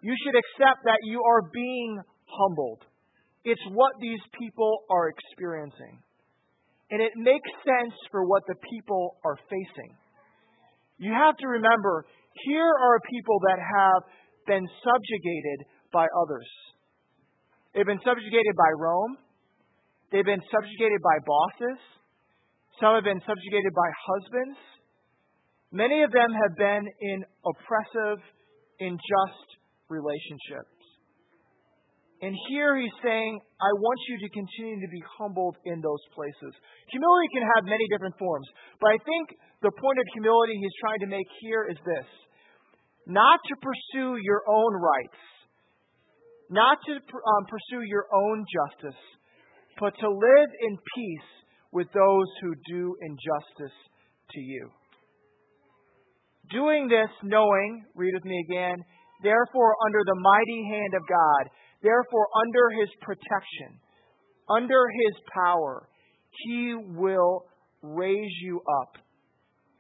You 0.04 0.14
should 0.24 0.36
accept 0.36 0.84
that 0.84 1.00
you 1.04 1.24
are 1.24 1.50
being 1.54 2.00
humbled. 2.26 2.84
It's 3.46 3.62
what 3.72 3.94
these 4.02 4.20
people 4.38 4.84
are 4.92 5.10
experiencing. 5.10 6.04
And 6.90 7.02
it 7.02 7.12
makes 7.16 7.50
sense 7.66 7.94
for 8.12 8.26
what 8.26 8.44
the 8.48 8.56
people 8.72 9.18
are 9.26 9.38
facing. 9.50 9.92
You 10.98 11.12
have 11.12 11.36
to 11.38 11.48
remember 11.48 12.06
here 12.46 12.70
are 12.70 13.00
people 13.10 13.40
that 13.50 13.60
have 13.60 14.04
been 14.46 14.66
subjugated 14.84 15.68
by 15.92 16.08
others. 16.16 16.48
They've 17.74 17.86
been 17.86 18.02
subjugated 18.04 18.56
by 18.56 18.72
Rome. 18.80 19.18
They've 20.12 20.26
been 20.26 20.44
subjugated 20.50 21.02
by 21.04 21.18
bosses. 21.26 21.80
Some 22.80 22.96
have 22.96 23.04
been 23.04 23.22
subjugated 23.28 23.74
by 23.74 23.90
husbands. 24.08 24.58
Many 25.72 26.04
of 26.04 26.12
them 26.12 26.32
have 26.32 26.56
been 26.56 26.86
in 27.02 27.26
oppressive, 27.44 28.24
unjust 28.80 29.48
relationships. 29.90 30.77
And 32.22 32.34
here 32.50 32.74
he's 32.78 32.98
saying, 33.06 33.40
I 33.62 33.72
want 33.78 34.00
you 34.10 34.18
to 34.26 34.30
continue 34.34 34.82
to 34.82 34.90
be 34.90 35.04
humbled 35.22 35.56
in 35.70 35.82
those 35.86 36.02
places. 36.18 36.52
Humility 36.90 37.30
can 37.34 37.46
have 37.46 37.70
many 37.70 37.86
different 37.94 38.18
forms, 38.18 38.48
but 38.82 38.90
I 38.90 38.98
think 39.06 39.38
the 39.62 39.70
point 39.70 39.98
of 40.02 40.06
humility 40.18 40.58
he's 40.58 40.78
trying 40.82 41.02
to 41.06 41.10
make 41.10 41.28
here 41.42 41.70
is 41.70 41.78
this 41.86 42.10
not 43.08 43.40
to 43.48 43.56
pursue 43.64 44.20
your 44.20 44.44
own 44.50 44.74
rights, 44.82 45.22
not 46.50 46.78
to 46.86 46.94
um, 46.98 47.44
pursue 47.48 47.86
your 47.86 48.06
own 48.12 48.44
justice, 48.50 49.00
but 49.80 49.94
to 50.02 50.10
live 50.10 50.50
in 50.68 50.76
peace 50.76 51.30
with 51.72 51.88
those 51.94 52.30
who 52.42 52.52
do 52.68 52.96
injustice 53.02 53.78
to 54.32 54.40
you. 54.42 54.70
Doing 56.52 56.88
this, 56.88 57.12
knowing, 57.24 57.86
read 57.96 58.14
with 58.14 58.26
me 58.26 58.44
again, 58.50 58.76
therefore 59.24 59.76
under 59.86 60.02
the 60.06 60.20
mighty 60.20 60.62
hand 60.72 60.94
of 60.96 61.04
God, 61.08 61.44
therefore 61.82 62.28
under 62.46 62.70
his 62.82 62.90
protection, 63.02 63.80
under 64.50 64.86
his 64.88 65.16
power, 65.34 65.88
he 66.44 66.76
will 66.76 67.46
raise 67.82 68.32
you 68.42 68.62
up 68.82 68.94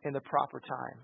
in 0.03 0.13
the 0.13 0.21
proper 0.21 0.59
time. 0.59 1.03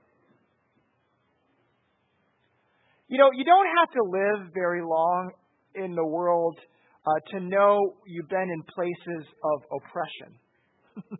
You 3.07 3.17
know, 3.17 3.29
you 3.35 3.43
don't 3.43 3.67
have 3.79 3.91
to 3.91 4.03
live 4.03 4.53
very 4.53 4.81
long 4.81 5.31
in 5.75 5.93
the 5.95 6.05
world 6.05 6.57
uh, 7.05 7.12
to 7.31 7.39
know 7.41 7.79
you've 8.07 8.29
been 8.29 8.50
in 8.50 8.63
places 8.73 9.27
of 9.43 9.62
oppression. 9.71 11.19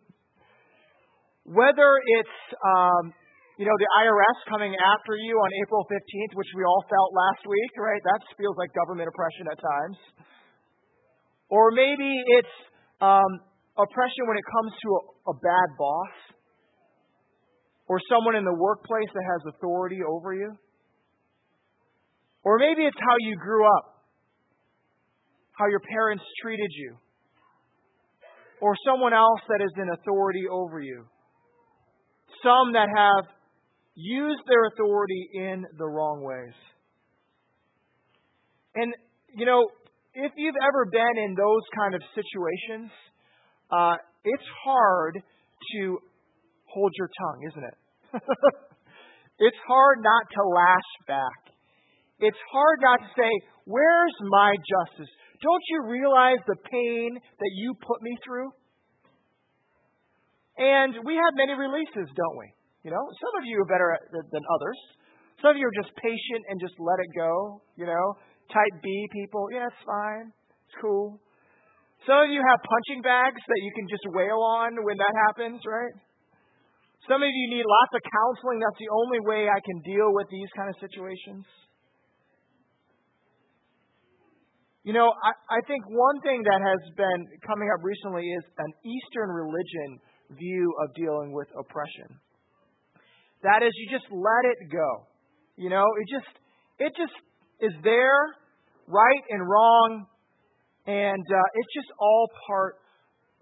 Whether 1.44 2.00
it's, 2.18 2.56
um, 2.66 3.12
you 3.58 3.64
know, 3.64 3.76
the 3.78 3.90
IRS 4.02 4.38
coming 4.50 4.74
after 4.74 5.14
you 5.14 5.34
on 5.38 5.50
April 5.62 5.86
15th, 5.86 6.32
which 6.34 6.50
we 6.58 6.62
all 6.66 6.82
felt 6.90 7.10
last 7.14 7.42
week, 7.46 7.72
right? 7.78 8.02
That 8.02 8.20
feels 8.34 8.56
like 8.58 8.74
government 8.74 9.06
oppression 9.06 9.46
at 9.46 9.58
times. 9.62 9.98
Or 11.48 11.70
maybe 11.70 12.10
it's 12.38 12.56
um, 12.98 13.30
oppression 13.78 14.26
when 14.26 14.38
it 14.38 14.46
comes 14.48 14.72
to 14.74 14.88
a, 14.90 15.00
a 15.30 15.34
bad 15.38 15.68
boss 15.78 16.14
or 17.86 18.00
someone 18.10 18.34
in 18.34 18.44
the 18.44 18.56
workplace 18.58 19.10
that 19.12 19.26
has 19.38 19.54
authority 19.54 20.00
over 20.02 20.34
you. 20.34 20.50
Or 22.42 22.58
maybe 22.58 22.82
it's 22.82 22.98
how 22.98 23.16
you 23.20 23.36
grew 23.36 23.64
up 23.64 23.94
how 25.54 25.66
your 25.68 25.80
parents 25.80 26.24
treated 26.42 26.70
you, 26.74 26.96
or 28.60 28.74
someone 28.86 29.12
else 29.14 29.40
that 29.48 29.62
is 29.62 29.70
in 29.76 29.88
authority 29.88 30.44
over 30.50 30.80
you. 30.80 31.04
Some 32.42 32.72
that 32.72 32.88
have 32.90 33.24
used 33.94 34.42
their 34.48 34.66
authority 34.66 35.30
in 35.34 35.64
the 35.78 35.86
wrong 35.86 36.22
ways. 36.22 36.54
And, 38.74 38.92
you 39.36 39.46
know, 39.46 39.68
if 40.14 40.32
you've 40.36 40.58
ever 40.66 40.86
been 40.90 41.24
in 41.24 41.34
those 41.34 41.62
kind 41.76 41.94
of 41.94 42.02
situations, 42.14 42.90
uh, 43.70 43.94
it's 44.24 44.48
hard 44.64 45.22
to 45.72 45.98
hold 46.66 46.92
your 46.98 47.08
tongue, 47.08 47.40
isn't 47.50 47.64
it? 47.64 47.76
it's 49.38 49.56
hard 49.66 49.98
not 50.02 50.22
to 50.34 50.42
lash 50.42 50.90
back. 51.06 51.54
It's 52.20 52.38
hard 52.50 52.78
not 52.82 52.98
to 53.00 53.10
say, 53.16 53.30
Where's 53.64 54.14
my 54.30 54.54
justice? 54.54 55.10
Don't 55.42 55.64
you 55.70 55.88
realize 55.88 56.38
the 56.46 56.56
pain 56.70 57.18
that 57.38 57.50
you 57.54 57.74
put 57.74 58.02
me 58.02 58.16
through? 58.24 58.50
And 60.56 60.94
we 61.04 61.14
have 61.14 61.34
many 61.34 61.58
releases, 61.58 62.12
don't 62.14 62.38
we? 62.38 62.52
You 62.84 62.92
know, 62.92 63.00
some 63.00 63.34
of 63.40 63.48
you 63.48 63.56
are 63.64 63.68
better 63.68 63.96
at, 63.96 64.04
than 64.12 64.44
others. 64.60 64.78
Some 65.40 65.52
of 65.52 65.56
you 65.56 65.64
are 65.64 65.78
just 65.80 65.90
patient 65.96 66.42
and 66.52 66.60
just 66.60 66.76
let 66.76 67.00
it 67.00 67.10
go. 67.16 67.64
You 67.80 67.88
know, 67.88 68.06
type 68.52 68.74
B 68.84 68.88
people, 69.10 69.48
yeah, 69.50 69.66
it's 69.66 69.82
fine, 69.88 70.28
it's 70.68 70.76
cool. 70.84 71.18
Some 72.04 72.28
of 72.28 72.28
you 72.28 72.44
have 72.44 72.60
punching 72.60 73.00
bags 73.00 73.40
that 73.40 73.60
you 73.64 73.72
can 73.72 73.88
just 73.88 74.04
wail 74.12 74.36
on 74.60 74.76
when 74.84 75.00
that 75.00 75.14
happens, 75.28 75.64
right? 75.64 75.96
Some 77.08 77.24
of 77.24 77.28
you 77.28 77.46
need 77.48 77.64
lots 77.64 77.92
of 77.96 78.02
counseling. 78.04 78.60
That's 78.60 78.80
the 78.80 78.92
only 78.92 79.20
way 79.24 79.48
I 79.48 79.60
can 79.64 79.80
deal 79.84 80.12
with 80.12 80.28
these 80.28 80.48
kind 80.56 80.68
of 80.68 80.76
situations. 80.80 81.44
You 84.84 84.92
know, 84.92 85.08
I, 85.08 85.32
I 85.48 85.60
think 85.64 85.80
one 85.88 86.20
thing 86.20 86.44
that 86.44 86.60
has 86.60 86.82
been 86.92 87.20
coming 87.48 87.72
up 87.72 87.80
recently 87.80 88.28
is 88.28 88.44
an 88.60 88.72
Eastern 88.84 89.32
religion 89.32 89.96
view 90.36 90.68
of 90.84 90.92
dealing 90.92 91.32
with 91.32 91.48
oppression. 91.56 92.20
That 93.44 93.60
is, 93.60 93.70
you 93.76 93.92
just 93.92 94.08
let 94.08 94.44
it 94.56 94.72
go. 94.72 95.04
You 95.60 95.68
know, 95.68 95.84
it 96.00 96.06
just 96.08 96.32
it 96.80 96.92
just 96.96 97.14
is 97.60 97.76
there, 97.84 98.20
right 98.88 99.24
and 99.30 99.44
wrong, 99.44 100.08
and 100.88 101.22
uh, 101.22 101.48
it's 101.60 101.72
just 101.76 101.92
all 102.00 102.26
part 102.48 102.80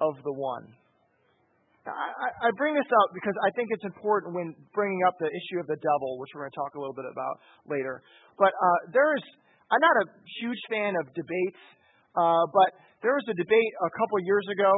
of 0.03 0.19
the 0.27 0.35
one. 0.35 0.75
I, 1.83 2.47
I 2.47 2.49
bring 2.59 2.79
this 2.79 2.87
up 2.87 3.09
because 3.11 3.35
I 3.43 3.51
think 3.59 3.75
it's 3.75 3.83
important 3.83 4.39
when 4.39 4.55
bringing 4.71 5.03
up 5.03 5.19
the 5.19 5.27
issue 5.27 5.59
of 5.59 5.67
the 5.67 5.79
devil, 5.83 6.15
which 6.23 6.31
we're 6.31 6.47
going 6.47 6.55
to 6.55 6.61
talk 6.63 6.79
a 6.79 6.81
little 6.83 6.95
bit 6.95 7.11
about 7.11 7.43
later. 7.67 8.07
But 8.39 8.55
uh, 8.55 8.95
there 8.95 9.11
is 9.19 9.25
I'm 9.73 9.81
not 9.81 9.97
a 10.05 10.07
huge 10.43 10.63
fan 10.69 10.93
of 11.01 11.09
debates, 11.17 11.63
uh, 12.13 12.45
but 12.53 12.77
there 13.01 13.17
was 13.17 13.27
a 13.33 13.37
debate 13.41 13.73
a 13.81 13.91
couple 13.97 14.21
years 14.21 14.47
ago 14.53 14.73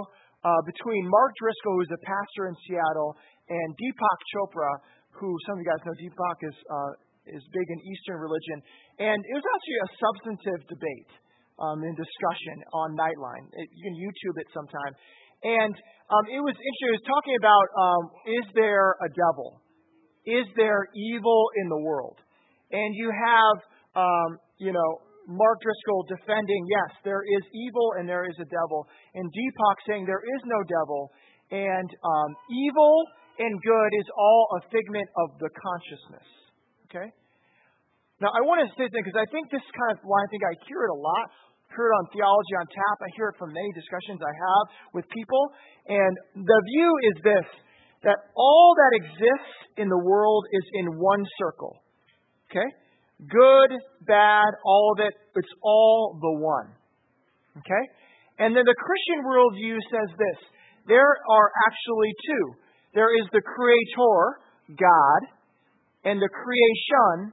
uh, 0.47 0.61
between 0.71 1.03
Mark 1.11 1.33
Driscoll, 1.35 1.83
who's 1.83 1.91
a 1.91 2.03
pastor 2.07 2.47
in 2.47 2.55
Seattle, 2.63 3.19
and 3.51 3.69
Deepak 3.75 4.19
Chopra, 4.31 4.73
who 5.19 5.31
some 5.47 5.59
of 5.59 5.61
you 5.63 5.69
guys 5.69 5.83
know 5.87 5.97
Deepak 5.97 6.39
is, 6.43 6.57
uh, 6.71 6.93
is 7.31 7.43
big 7.55 7.67
in 7.71 7.79
Eastern 7.87 8.19
religion. 8.19 8.59
And 8.99 9.19
it 9.19 9.35
was 9.35 9.47
actually 9.47 9.81
a 9.81 9.91
substantive 9.99 10.61
debate 10.69 11.11
um, 11.59 11.79
in 11.83 11.93
discussion 11.95 12.57
on 12.73 12.99
Nightline. 12.99 13.47
It, 13.55 13.67
you 13.71 13.83
can 13.87 13.97
YouTube 13.97 14.37
it 14.43 14.49
sometime. 14.51 14.93
And 15.45 15.75
um, 16.09 16.25
it 16.33 16.41
was 16.41 16.57
interesting. 16.57 16.89
It 16.89 16.97
was 16.99 17.09
talking 17.09 17.37
about 17.39 17.67
um, 17.77 18.03
is 18.41 18.47
there 18.57 18.97
a 19.01 19.09
devil? 19.13 19.61
Is 20.25 20.49
there 20.57 20.89
evil 20.97 21.43
in 21.61 21.69
the 21.69 21.81
world? 21.85 22.17
And 22.73 22.97
you 22.97 23.13
have 23.13 23.57
um, 23.95 24.39
you 24.59 24.73
know, 24.73 24.91
Mark 25.27 25.59
Driscoll 25.63 26.05
defending, 26.07 26.63
yes, 26.69 26.91
there 27.03 27.23
is 27.25 27.43
evil 27.55 27.97
and 27.99 28.09
there 28.09 28.29
is 28.29 28.37
a 28.37 28.45
devil, 28.45 28.87
and 29.15 29.25
Deepak 29.33 29.77
saying 29.89 30.05
there 30.05 30.21
is 30.21 30.43
no 30.45 30.61
devil, 30.69 31.11
and 31.51 31.89
um, 31.89 32.31
evil 32.51 32.95
and 33.39 33.53
good 33.63 33.91
is 33.99 34.09
all 34.17 34.43
a 34.59 34.61
figment 34.71 35.09
of 35.19 35.39
the 35.43 35.51
consciousness. 35.51 36.29
Okay? 36.91 37.09
Now, 38.23 38.31
I 38.31 38.41
want 38.47 38.63
to 38.63 38.69
say 38.79 38.87
this 38.87 38.95
because 38.95 39.19
I 39.19 39.27
think 39.35 39.51
this 39.51 39.65
kind 39.75 39.99
of 39.99 40.07
line, 40.07 40.25
I 40.27 40.31
think 40.31 40.45
I 40.47 40.55
hear 40.71 40.87
it 40.87 40.93
a 40.95 41.01
lot. 41.01 41.27
Hear 41.75 41.91
it 41.91 41.97
on 41.99 42.07
Theology 42.15 42.55
on 42.55 42.67
Tap. 42.71 42.97
I 43.03 43.11
hear 43.19 43.35
it 43.35 43.37
from 43.37 43.51
many 43.51 43.71
discussions 43.75 44.23
I 44.23 44.31
have 44.31 44.65
with 44.95 45.05
people. 45.11 45.43
And 45.91 46.15
the 46.47 46.61
view 46.71 46.91
is 47.11 47.17
this 47.27 47.49
that 48.07 48.21
all 48.37 48.77
that 48.77 48.93
exists 49.01 49.55
in 49.81 49.89
the 49.89 49.99
world 49.99 50.47
is 50.53 50.65
in 50.79 50.87
one 51.01 51.27
circle. 51.41 51.83
Okay? 52.47 52.69
Good, 53.27 53.71
bad, 54.07 54.51
all 54.63 54.95
of 54.95 55.03
it, 55.03 55.15
it's 55.35 55.55
all 55.63 56.15
the 56.21 56.35
one. 56.39 56.71
Okay? 57.59 57.85
And 58.39 58.55
then 58.55 58.63
the 58.63 58.79
Christian 58.79 59.19
worldview 59.27 59.79
says 59.91 60.11
this 60.15 60.39
there 60.87 61.17
are 61.31 61.49
actually 61.67 62.13
two 62.29 62.45
there 62.95 63.11
is 63.19 63.27
the 63.33 63.43
Creator, 63.43 64.39
God, 64.79 65.23
and 66.05 66.23
the 66.23 66.29
creation, 66.29 67.33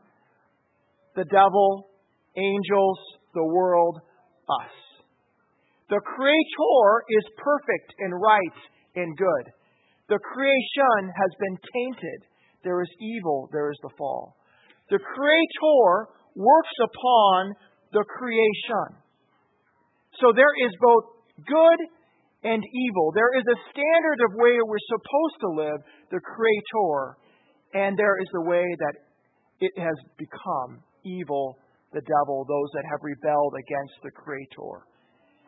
the 1.15 1.25
devil, 1.25 1.89
angels, 2.35 2.99
the 3.33 3.45
world, 3.45 3.99
us. 4.49 4.73
The 5.89 6.01
Creator 6.01 6.85
is 7.09 7.25
perfect 7.37 7.93
and 7.99 8.13
right 8.13 8.57
and 8.95 9.15
good. 9.17 9.45
The 10.09 10.19
creation 10.19 11.13
has 11.15 11.31
been 11.39 11.57
tainted. 11.73 12.19
There 12.63 12.81
is 12.81 12.89
evil, 12.99 13.49
there 13.51 13.71
is 13.71 13.77
the 13.81 13.93
fall. 13.97 14.35
The 14.89 14.99
Creator 14.99 16.07
works 16.35 16.75
upon 16.83 17.53
the 17.93 18.03
creation. 18.07 18.97
So 20.19 20.31
there 20.35 20.51
is 20.65 20.71
both 20.81 21.05
good 21.47 21.79
and 22.43 22.61
evil. 22.63 23.11
There 23.13 23.33
is 23.37 23.45
a 23.45 23.57
standard 23.69 24.19
of 24.25 24.37
way 24.37 24.57
we're 24.61 24.89
supposed 24.89 25.37
to 25.41 25.49
live, 25.55 25.79
the 26.09 26.19
Creator, 26.19 27.17
and 27.73 27.97
there 27.97 28.17
is 28.19 28.27
the 28.33 28.45
way 28.49 28.65
that 28.65 28.95
it 29.61 29.73
has 29.77 29.95
become 30.17 30.81
evil, 31.05 31.57
the 31.93 32.01
devil, 32.01 32.45
those 32.45 32.69
that 32.73 32.85
have 32.89 32.99
rebelled 33.01 33.53
against 33.53 33.95
the 34.03 34.11
Creator. 34.11 34.85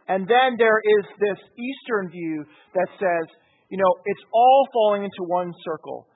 And 0.08 0.28
then 0.28 0.60
there 0.60 0.80
is 0.84 1.06
this 1.18 1.40
Eastern 1.58 2.12
view 2.12 2.46
that 2.76 2.90
says, 3.00 3.26
you 3.70 3.78
know, 3.78 3.94
it's 4.06 4.26
all 4.34 4.68
falling 4.74 5.04
into 5.04 5.24
one 5.26 5.54
circle. 5.64 6.08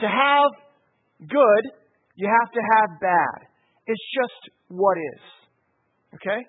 To 0.00 0.08
have 0.08 0.50
good 1.28 1.64
you 2.16 2.24
have 2.24 2.50
to 2.50 2.62
have 2.74 2.90
bad. 3.00 3.38
It's 3.84 4.06
just 4.16 4.40
what 4.72 4.96
is. 4.96 5.22
Okay? 6.16 6.40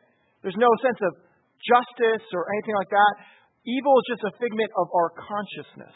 There's 0.41 0.57
no 0.57 0.71
sense 0.79 0.99
of 1.03 1.13
justice 1.59 2.25
or 2.31 2.47
anything 2.55 2.75
like 2.79 2.89
that. 2.89 3.13
Evil 3.67 3.93
is 3.99 4.05
just 4.15 4.23
a 4.23 4.33
figment 4.39 4.71
of 4.79 4.87
our 4.95 5.11
consciousness. 5.11 5.95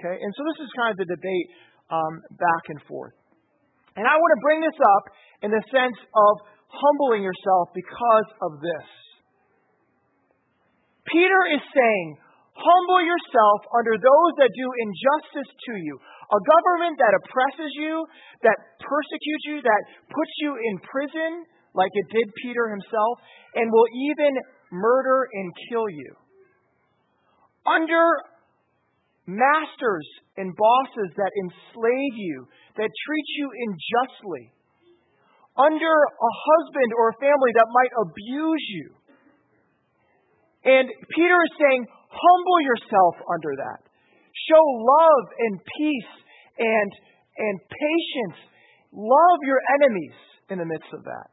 Okay? 0.00 0.16
And 0.16 0.30
so 0.32 0.40
this 0.48 0.64
is 0.64 0.70
kind 0.80 0.96
of 0.96 0.98
the 1.04 1.10
debate 1.12 1.48
um, 1.92 2.14
back 2.40 2.64
and 2.72 2.80
forth. 2.88 3.12
And 3.96 4.04
I 4.04 4.16
want 4.16 4.32
to 4.36 4.40
bring 4.44 4.60
this 4.64 4.80
up 4.80 5.04
in 5.44 5.50
the 5.52 5.62
sense 5.68 5.98
of 6.00 6.32
humbling 6.72 7.20
yourself 7.20 7.72
because 7.76 8.28
of 8.44 8.60
this. 8.60 8.88
Peter 11.08 11.40
is 11.54 11.62
saying, 11.72 12.08
Humble 12.56 13.04
yourself 13.04 13.68
under 13.76 14.00
those 14.00 14.32
that 14.40 14.48
do 14.48 14.66
injustice 14.80 15.50
to 15.68 15.72
you. 15.76 15.92
A 16.00 16.40
government 16.40 16.96
that 16.96 17.12
oppresses 17.20 17.68
you, 17.76 18.00
that 18.48 18.56
persecutes 18.80 19.44
you, 19.44 19.60
that 19.60 19.82
puts 20.08 20.34
you 20.40 20.56
in 20.56 20.74
prison, 20.88 21.44
like 21.76 21.92
it 21.92 22.08
did 22.08 22.26
Peter 22.40 22.72
himself, 22.72 23.14
and 23.60 23.68
will 23.68 23.90
even 24.08 24.32
murder 24.72 25.28
and 25.36 25.52
kill 25.68 25.84
you. 25.92 26.16
Under 27.66 28.22
masters 29.26 30.06
and 30.38 30.54
bosses 30.54 31.10
that 31.18 31.32
enslave 31.34 32.14
you, 32.14 32.46
that 32.78 32.88
treat 32.88 33.26
you 33.36 33.46
unjustly. 33.50 34.52
Under 35.58 35.90
a 35.90 36.32
husband 36.46 36.90
or 36.98 37.10
a 37.10 37.16
family 37.18 37.52
that 37.56 37.66
might 37.72 37.92
abuse 37.96 38.64
you. 38.70 38.88
And 40.66 40.86
Peter 41.14 41.38
is 41.46 41.54
saying, 41.58 41.86
humble 42.10 42.60
yourself 42.60 43.14
under 43.32 43.56
that. 43.56 43.80
Show 44.50 44.62
love 44.62 45.24
and 45.38 45.60
peace 45.78 46.12
and, 46.58 46.90
and 47.38 47.60
patience. 47.66 48.38
Love 48.92 49.38
your 49.44 49.60
enemies 49.80 50.18
in 50.50 50.58
the 50.58 50.66
midst 50.66 50.92
of 50.92 51.04
that. 51.04 51.28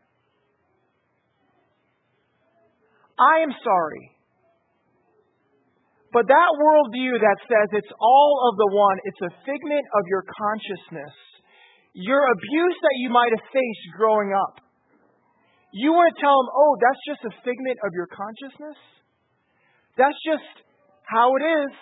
I 3.20 3.44
am 3.44 3.52
sorry. 3.64 4.13
But 6.14 6.30
that 6.30 6.50
worldview 6.62 7.18
that 7.18 7.40
says 7.50 7.68
it's 7.74 7.94
all 7.98 8.34
of 8.46 8.54
the 8.62 8.70
one, 8.70 8.98
it's 9.10 9.24
a 9.26 9.34
figment 9.50 9.86
of 9.98 10.04
your 10.06 10.22
consciousness, 10.30 11.16
your 11.98 12.22
abuse 12.30 12.78
that 12.86 12.98
you 13.02 13.10
might 13.10 13.34
have 13.34 13.46
faced 13.50 13.86
growing 13.98 14.30
up. 14.30 14.62
You 15.74 15.90
want 15.90 16.14
to 16.14 16.22
tell 16.22 16.38
them, 16.38 16.54
oh, 16.54 16.78
that's 16.78 17.02
just 17.10 17.26
a 17.26 17.34
figment 17.42 17.82
of 17.82 17.90
your 17.98 18.06
consciousness? 18.14 18.78
That's 19.98 20.18
just 20.22 20.46
how 21.10 21.34
it 21.34 21.44
is. 21.66 21.74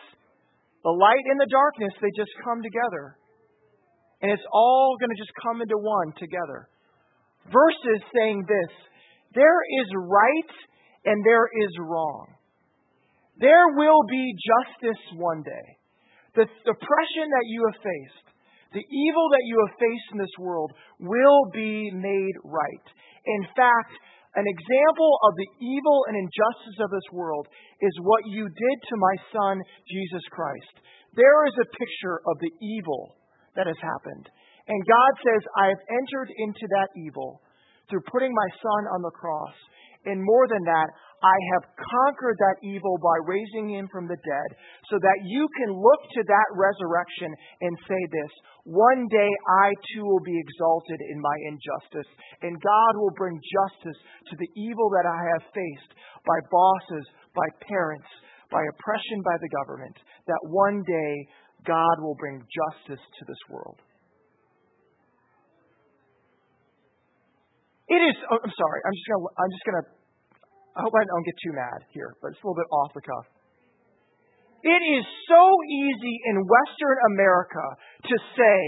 The 0.88 0.96
light 0.96 1.26
and 1.28 1.36
the 1.36 1.52
darkness, 1.52 1.92
they 2.00 2.10
just 2.16 2.32
come 2.40 2.64
together. 2.64 3.20
And 4.24 4.32
it's 4.32 4.48
all 4.56 4.96
going 4.96 5.12
to 5.12 5.20
just 5.20 5.36
come 5.44 5.60
into 5.60 5.76
one 5.76 6.16
together. 6.16 6.72
Versus 7.52 8.00
saying 8.16 8.48
this 8.48 8.72
there 9.36 9.60
is 9.84 9.88
right 10.08 10.52
and 11.04 11.20
there 11.26 11.52
is 11.52 11.72
wrong. 11.84 12.32
There 13.42 13.74
will 13.74 14.06
be 14.06 14.38
justice 14.38 15.04
one 15.18 15.42
day. 15.42 15.68
The 16.38 16.46
oppression 16.46 17.28
that 17.28 17.48
you 17.50 17.60
have 17.68 17.82
faced, 17.82 18.28
the 18.72 18.86
evil 18.86 19.26
that 19.34 19.46
you 19.50 19.58
have 19.68 19.76
faced 19.76 20.08
in 20.14 20.18
this 20.22 20.38
world 20.40 20.72
will 21.02 21.44
be 21.52 21.92
made 21.92 22.36
right. 22.46 22.88
In 23.26 23.44
fact, 23.58 23.92
an 24.38 24.48
example 24.48 25.12
of 25.28 25.34
the 25.36 25.50
evil 25.60 26.08
and 26.08 26.16
injustice 26.16 26.80
of 26.80 26.94
this 26.94 27.10
world 27.12 27.52
is 27.84 28.06
what 28.08 28.24
you 28.32 28.48
did 28.48 28.78
to 28.88 28.96
my 28.96 29.16
son, 29.36 29.60
Jesus 29.92 30.24
Christ. 30.32 30.76
There 31.20 31.44
is 31.52 31.56
a 31.60 31.74
picture 31.76 32.24
of 32.24 32.40
the 32.40 32.54
evil 32.64 33.20
that 33.60 33.68
has 33.68 33.76
happened. 33.84 34.32
And 34.72 34.80
God 34.88 35.12
says, 35.20 35.42
I 35.60 35.68
have 35.68 35.84
entered 35.92 36.32
into 36.32 36.66
that 36.80 36.96
evil 36.96 37.44
through 37.90 38.08
putting 38.08 38.32
my 38.32 38.50
son 38.64 38.88
on 38.96 39.02
the 39.04 39.12
cross. 39.12 39.58
And 40.08 40.24
more 40.24 40.48
than 40.48 40.64
that, 40.64 40.88
I 41.22 41.38
have 41.54 41.70
conquered 41.78 42.38
that 42.42 42.66
evil 42.66 42.98
by 42.98 43.18
raising 43.30 43.70
him 43.70 43.86
from 43.94 44.10
the 44.10 44.18
dead, 44.18 44.50
so 44.90 44.98
that 44.98 45.20
you 45.26 45.46
can 45.62 45.70
look 45.78 46.02
to 46.18 46.22
that 46.26 46.50
resurrection 46.58 47.30
and 47.62 47.74
say 47.86 48.02
this 48.10 48.34
one 48.66 49.06
day 49.10 49.30
I 49.66 49.74
too 49.94 50.06
will 50.06 50.22
be 50.26 50.38
exalted 50.38 51.00
in 51.10 51.22
my 51.22 51.38
injustice, 51.50 52.10
and 52.42 52.58
God 52.62 52.94
will 52.98 53.14
bring 53.18 53.38
justice 53.38 53.98
to 54.30 54.36
the 54.38 54.50
evil 54.58 54.90
that 54.98 55.06
I 55.06 55.22
have 55.38 55.54
faced 55.54 55.92
by 56.26 56.38
bosses, 56.50 57.06
by 57.34 57.48
parents, 57.66 58.10
by 58.50 58.62
oppression 58.70 59.22
by 59.26 59.38
the 59.42 59.52
government, 59.62 59.98
that 60.28 60.42
one 60.50 60.82
day 60.86 61.14
God 61.66 62.02
will 62.02 62.18
bring 62.18 62.42
justice 62.42 63.02
to 63.02 63.24
this 63.26 63.42
world. 63.50 63.82
It 67.90 68.02
is. 68.08 68.16
Oh, 68.32 68.40
I'm 68.40 68.56
sorry. 68.56 68.80
I'm 68.86 68.96
just 68.96 69.10
just 69.52 69.66
gonna. 69.68 70.01
I 70.76 70.82
hope 70.82 70.96
I 70.96 71.04
don't 71.04 71.26
get 71.28 71.36
too 71.44 71.54
mad 71.54 71.80
here, 71.92 72.16
but 72.24 72.32
it's 72.32 72.40
a 72.40 72.48
little 72.48 72.56
bit 72.56 72.70
off 72.72 72.92
the 72.96 73.04
cuff. 73.04 73.28
It 74.64 74.82
is 75.02 75.04
so 75.28 75.44
easy 75.68 76.16
in 76.32 76.46
Western 76.46 76.98
America 77.12 77.66
to 78.08 78.16
say, 78.38 78.60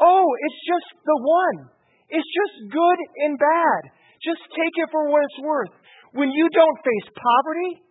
"Oh, 0.00 0.24
it's 0.24 0.60
just 0.64 0.88
the 1.04 1.18
one. 1.20 1.58
It's 2.08 2.30
just 2.34 2.72
good 2.72 2.98
and 3.28 3.38
bad. 3.38 3.82
Just 4.24 4.42
take 4.48 4.74
it 4.80 4.88
for 4.90 5.08
what 5.12 5.22
it's 5.22 5.40
worth." 5.44 5.74
When 6.12 6.30
you 6.30 6.48
don't 6.48 6.78
face 6.82 7.08
poverty, 7.14 7.82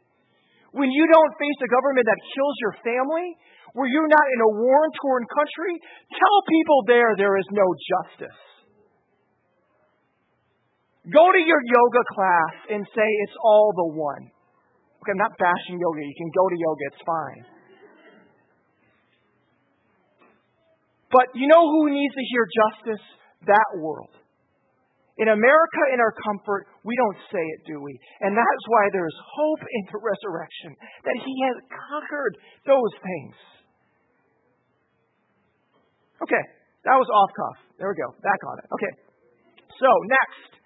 when 0.72 0.90
you 0.90 1.06
don't 1.06 1.34
face 1.38 1.60
a 1.62 1.68
government 1.68 2.06
that 2.08 2.18
kills 2.34 2.56
your 2.60 2.76
family, 2.84 3.38
where 3.74 3.88
you're 3.88 4.08
not 4.08 4.28
in 4.34 4.42
a 4.42 4.52
war-torn 4.64 5.24
country, 5.28 5.74
tell 6.12 6.38
people 6.50 6.84
there 6.88 7.16
there 7.16 7.38
is 7.38 7.48
no 7.52 7.68
justice. 7.88 8.53
Go 11.12 11.26
to 11.36 11.42
your 11.44 11.60
yoga 11.60 12.04
class 12.16 12.54
and 12.72 12.82
say 12.96 13.08
it's 13.28 13.38
all 13.44 13.76
the 13.76 13.92
one. 13.92 14.24
Okay, 15.04 15.12
I'm 15.12 15.20
not 15.20 15.36
bashing 15.36 15.76
yoga. 15.76 16.00
You 16.00 16.16
can 16.16 16.32
go 16.32 16.48
to 16.48 16.56
yoga, 16.56 16.84
it's 16.96 17.04
fine. 17.04 17.44
But 21.12 21.28
you 21.36 21.52
know 21.52 21.60
who 21.60 21.92
needs 21.92 22.16
to 22.16 22.26
hear 22.32 22.48
justice? 22.48 23.04
That 23.52 23.70
world. 23.84 24.16
In 25.20 25.28
America, 25.28 25.82
in 25.94 26.00
our 26.00 26.16
comfort, 26.26 26.66
we 26.82 26.96
don't 26.96 27.20
say 27.30 27.44
it, 27.44 27.68
do 27.68 27.78
we? 27.84 27.94
And 28.24 28.34
that's 28.34 28.66
why 28.66 28.90
there's 28.96 29.14
hope 29.14 29.62
in 29.62 29.84
the 29.92 30.00
resurrection, 30.00 30.74
that 31.04 31.18
He 31.20 31.34
has 31.52 31.58
conquered 31.70 32.34
those 32.66 32.94
things. 32.98 33.36
Okay, 36.24 36.44
that 36.88 36.96
was 36.96 37.06
off 37.12 37.32
cuff. 37.36 37.58
There 37.78 37.92
we 37.92 38.00
go, 38.00 38.10
back 38.24 38.42
on 38.48 38.56
it. 38.64 38.68
Okay, 38.72 38.94
so 39.78 39.90
next. 40.08 40.63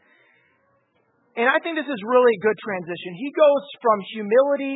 And 1.38 1.45
I 1.45 1.62
think 1.62 1.78
this 1.78 1.86
is 1.86 2.02
really 2.02 2.34
a 2.34 2.41
good 2.41 2.58
transition. 2.65 3.13
He 3.13 3.30
goes 3.30 3.63
from 3.86 3.97
humility 4.17 4.76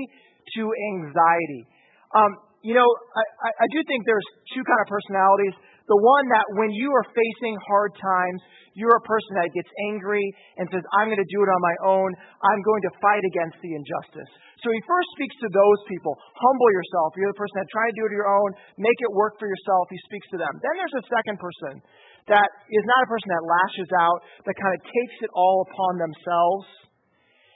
to 0.57 0.63
anxiety. 0.93 1.65
Um, 2.13 2.31
you 2.61 2.77
know, 2.77 2.85
I, 2.85 3.49
I 3.49 3.67
do 3.73 3.81
think 3.89 4.05
there's 4.05 4.29
two 4.53 4.61
kind 4.61 4.77
of 4.77 4.85
personalities. 4.85 5.57
The 5.89 5.97
one 5.97 6.25
that 6.29 6.45
when 6.61 6.69
you 6.69 6.93
are 6.93 7.07
facing 7.09 7.57
hard 7.65 7.97
times, 7.97 8.39
you're 8.77 8.93
a 8.93 9.03
person 9.03 9.41
that 9.41 9.49
gets 9.51 9.67
angry 9.89 10.23
and 10.61 10.69
says, 10.69 10.85
I'm 11.01 11.09
going 11.09 11.19
to 11.19 11.31
do 11.33 11.41
it 11.41 11.49
on 11.49 11.61
my 11.65 11.75
own. 11.89 12.09
I'm 12.45 12.61
going 12.61 12.83
to 12.85 12.91
fight 13.01 13.25
against 13.25 13.57
the 13.65 13.73
injustice. 13.73 14.31
So 14.61 14.69
he 14.69 14.79
first 14.85 15.09
speaks 15.17 15.35
to 15.41 15.49
those 15.49 15.81
people. 15.89 16.13
Humble 16.37 16.69
yourself. 16.77 17.17
You're 17.17 17.33
the 17.33 17.41
person 17.41 17.57
that 17.57 17.67
try 17.73 17.89
to 17.89 17.95
do 17.97 18.05
it 18.05 18.13
on 18.13 18.17
your 18.21 18.29
own. 18.29 18.49
Make 18.77 18.99
it 19.01 19.11
work 19.11 19.41
for 19.41 19.49
yourself. 19.49 19.89
He 19.89 19.99
speaks 20.05 20.29
to 20.31 20.37
them. 20.37 20.53
Then 20.61 20.73
there's 20.77 21.01
a 21.01 21.05
second 21.09 21.41
person 21.41 21.81
that 22.29 22.49
is 22.69 22.85
not 22.85 23.05
a 23.05 23.09
person 23.09 23.29
that 23.33 23.43
lashes 23.45 23.89
out, 23.97 24.19
that 24.45 24.55
kind 24.57 24.73
of 24.77 24.81
takes 24.85 25.17
it 25.25 25.31
all 25.33 25.65
upon 25.65 25.97
themselves. 25.97 26.67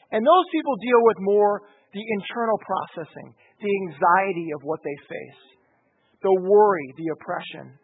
And 0.10 0.21
those 0.25 0.47
people 0.49 0.75
deal 0.80 1.01
with 1.06 1.17
more 1.21 1.54
the 1.93 2.01
internal 2.01 2.60
processing, 2.63 3.36
the 3.62 3.71
anxiety 3.88 4.51
of 4.56 4.62
what 4.63 4.82
they 4.84 4.97
face, 5.08 5.41
the 6.21 6.36
worry, 6.43 6.88
the 6.97 7.13
oppression. 7.15 7.78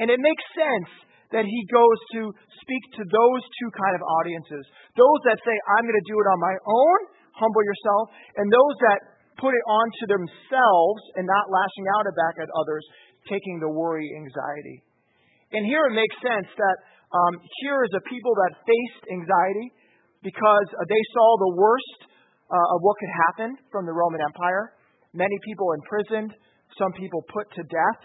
And 0.00 0.10
it 0.10 0.18
makes 0.18 0.44
sense 0.56 0.90
that 1.32 1.48
he 1.48 1.60
goes 1.72 1.98
to 2.18 2.20
speak 2.60 2.82
to 3.00 3.02
those 3.08 3.42
two 3.56 3.70
kind 3.72 3.96
of 3.96 4.02
audiences 4.20 4.64
those 4.96 5.20
that 5.24 5.40
say, 5.40 5.56
I'm 5.72 5.84
going 5.88 5.96
to 5.96 6.08
do 6.10 6.20
it 6.20 6.28
on 6.28 6.38
my 6.38 6.56
own, 6.68 6.98
humble 7.32 7.64
yourself, 7.64 8.12
and 8.36 8.46
those 8.52 8.76
that 8.84 8.98
put 9.40 9.56
it 9.56 9.64
onto 9.64 10.04
themselves 10.12 11.02
and 11.16 11.24
not 11.24 11.48
lashing 11.48 11.86
out 11.96 12.04
back 12.12 12.36
at 12.44 12.48
others, 12.52 12.84
taking 13.24 13.56
the 13.64 13.72
worry, 13.72 14.04
anxiety. 14.20 14.84
And 15.52 15.62
here 15.68 15.84
it 15.88 15.94
makes 15.94 16.16
sense 16.24 16.48
that 16.56 16.76
um, 17.12 17.34
here 17.60 17.84
is 17.84 17.92
a 17.92 18.02
people 18.08 18.32
that 18.32 18.64
faced 18.64 19.04
anxiety 19.12 19.68
because 20.24 20.68
they 20.88 21.02
saw 21.12 21.28
the 21.36 21.52
worst 21.60 22.00
uh, 22.48 22.74
of 22.76 22.78
what 22.80 22.96
could 22.96 23.14
happen 23.28 23.50
from 23.68 23.84
the 23.84 23.92
Roman 23.92 24.20
Empire. 24.32 24.72
Many 25.12 25.36
people 25.44 25.76
imprisoned, 25.76 26.32
some 26.80 26.92
people 26.96 27.20
put 27.28 27.52
to 27.52 27.62
death. 27.68 28.00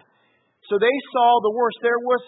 So 0.68 0.76
they 0.76 0.98
saw 1.16 1.40
the 1.40 1.54
worst. 1.56 1.78
There 1.80 2.02
was, 2.04 2.24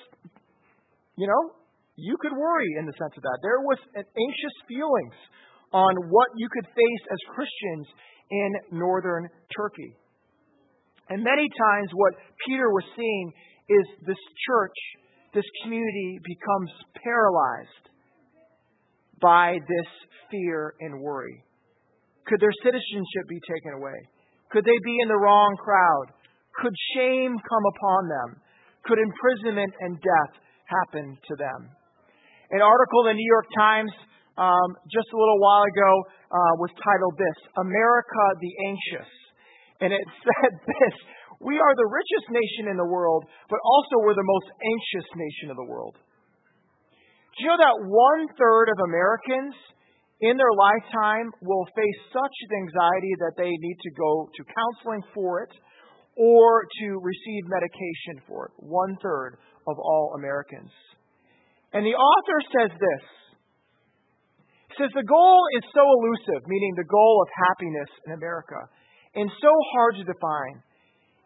you 1.20 1.28
know, 1.28 1.60
you 2.00 2.16
could 2.24 2.32
worry 2.32 2.80
in 2.80 2.88
the 2.88 2.96
sense 2.96 3.12
of 3.20 3.24
that. 3.24 3.38
There 3.44 3.60
was 3.60 3.80
anxious 4.00 4.56
feelings 4.72 5.18
on 5.76 6.08
what 6.08 6.32
you 6.40 6.48
could 6.48 6.66
face 6.72 7.04
as 7.12 7.20
Christians 7.36 7.88
in 8.32 8.80
northern 8.80 9.28
Turkey. 9.52 10.00
And 11.10 11.24
many 11.24 11.50
times, 11.50 11.90
what 11.94 12.14
Peter 12.48 12.70
was 12.70 12.86
seeing 12.96 13.34
is 13.68 13.86
this 14.08 14.22
church 14.48 14.78
this 15.34 15.46
community 15.64 16.20
becomes 16.24 16.72
paralyzed 17.04 17.86
by 19.22 19.58
this 19.68 19.90
fear 20.32 20.74
and 20.80 21.02
worry? 21.02 21.44
Could 22.28 22.40
their 22.42 22.54
citizenship 22.64 23.26
be 23.28 23.42
taken 23.42 23.74
away? 23.74 23.98
Could 24.52 24.66
they 24.66 24.80
be 24.86 24.98
in 25.02 25.08
the 25.10 25.18
wrong 25.18 25.56
crowd? 25.62 26.14
Could 26.62 26.74
shame 26.96 27.34
come 27.38 27.66
upon 27.78 28.02
them? 28.10 28.30
Could 28.86 29.00
imprisonment 29.00 29.74
and 29.82 29.98
death 29.98 30.34
happen 30.66 31.18
to 31.18 31.34
them? 31.36 31.70
An 32.52 32.62
article 32.62 33.06
in 33.06 33.14
the 33.14 33.20
New 33.22 33.30
York 33.30 33.46
Times 33.58 33.94
um, 34.40 34.70
just 34.90 35.06
a 35.14 35.18
little 35.18 35.38
while 35.38 35.66
ago 35.68 35.92
uh, 36.32 36.54
was 36.64 36.72
titled 36.80 37.14
this 37.20 37.40
America 37.60 38.24
the 38.42 38.54
Anxious. 38.72 39.12
And 39.82 39.94
it 39.94 40.06
said 40.26 40.52
this 40.66 40.96
We 41.40 41.56
are 41.56 41.74
the 41.76 41.88
richest 41.88 42.28
nation 42.28 42.68
in 42.68 42.78
the 42.78 42.88
world, 42.88 43.24
but 43.48 43.60
also 43.64 44.04
we're 44.04 44.20
the 44.20 44.28
most 44.28 44.50
anxious 44.52 45.08
nation 45.16 45.48
of 45.52 45.58
the 45.58 45.70
world. 45.72 45.96
Do 47.36 47.38
you 47.44 47.50
know 47.56 47.64
that 47.64 47.80
one 47.88 48.28
third 48.36 48.68
of 48.68 48.84
Americans 48.84 49.56
in 50.20 50.36
their 50.36 50.52
lifetime 50.52 51.32
will 51.40 51.64
face 51.72 52.00
such 52.12 52.36
anxiety 52.52 53.16
that 53.24 53.40
they 53.40 53.48
need 53.48 53.80
to 53.80 53.92
go 53.96 54.28
to 54.28 54.42
counseling 54.52 55.04
for 55.16 55.48
it 55.48 55.54
or 56.20 56.68
to 56.84 56.88
receive 57.00 57.48
medication 57.48 58.20
for 58.28 58.52
it? 58.52 58.54
One 58.60 59.00
third 59.00 59.40
of 59.64 59.80
all 59.80 60.20
Americans. 60.20 60.76
And 61.72 61.88
the 61.88 61.96
author 61.96 62.40
says 62.52 62.72
this. 62.76 63.04
Says 64.76 64.92
the 64.92 65.08
goal 65.08 65.40
is 65.60 65.64
so 65.72 65.84
elusive, 65.84 66.44
meaning 66.48 66.74
the 66.76 66.92
goal 66.92 67.24
of 67.24 67.30
happiness 67.48 67.92
in 68.08 68.12
America, 68.20 68.60
and 69.16 69.32
so 69.40 69.52
hard 69.76 69.96
to 69.96 70.04
define. 70.04 70.60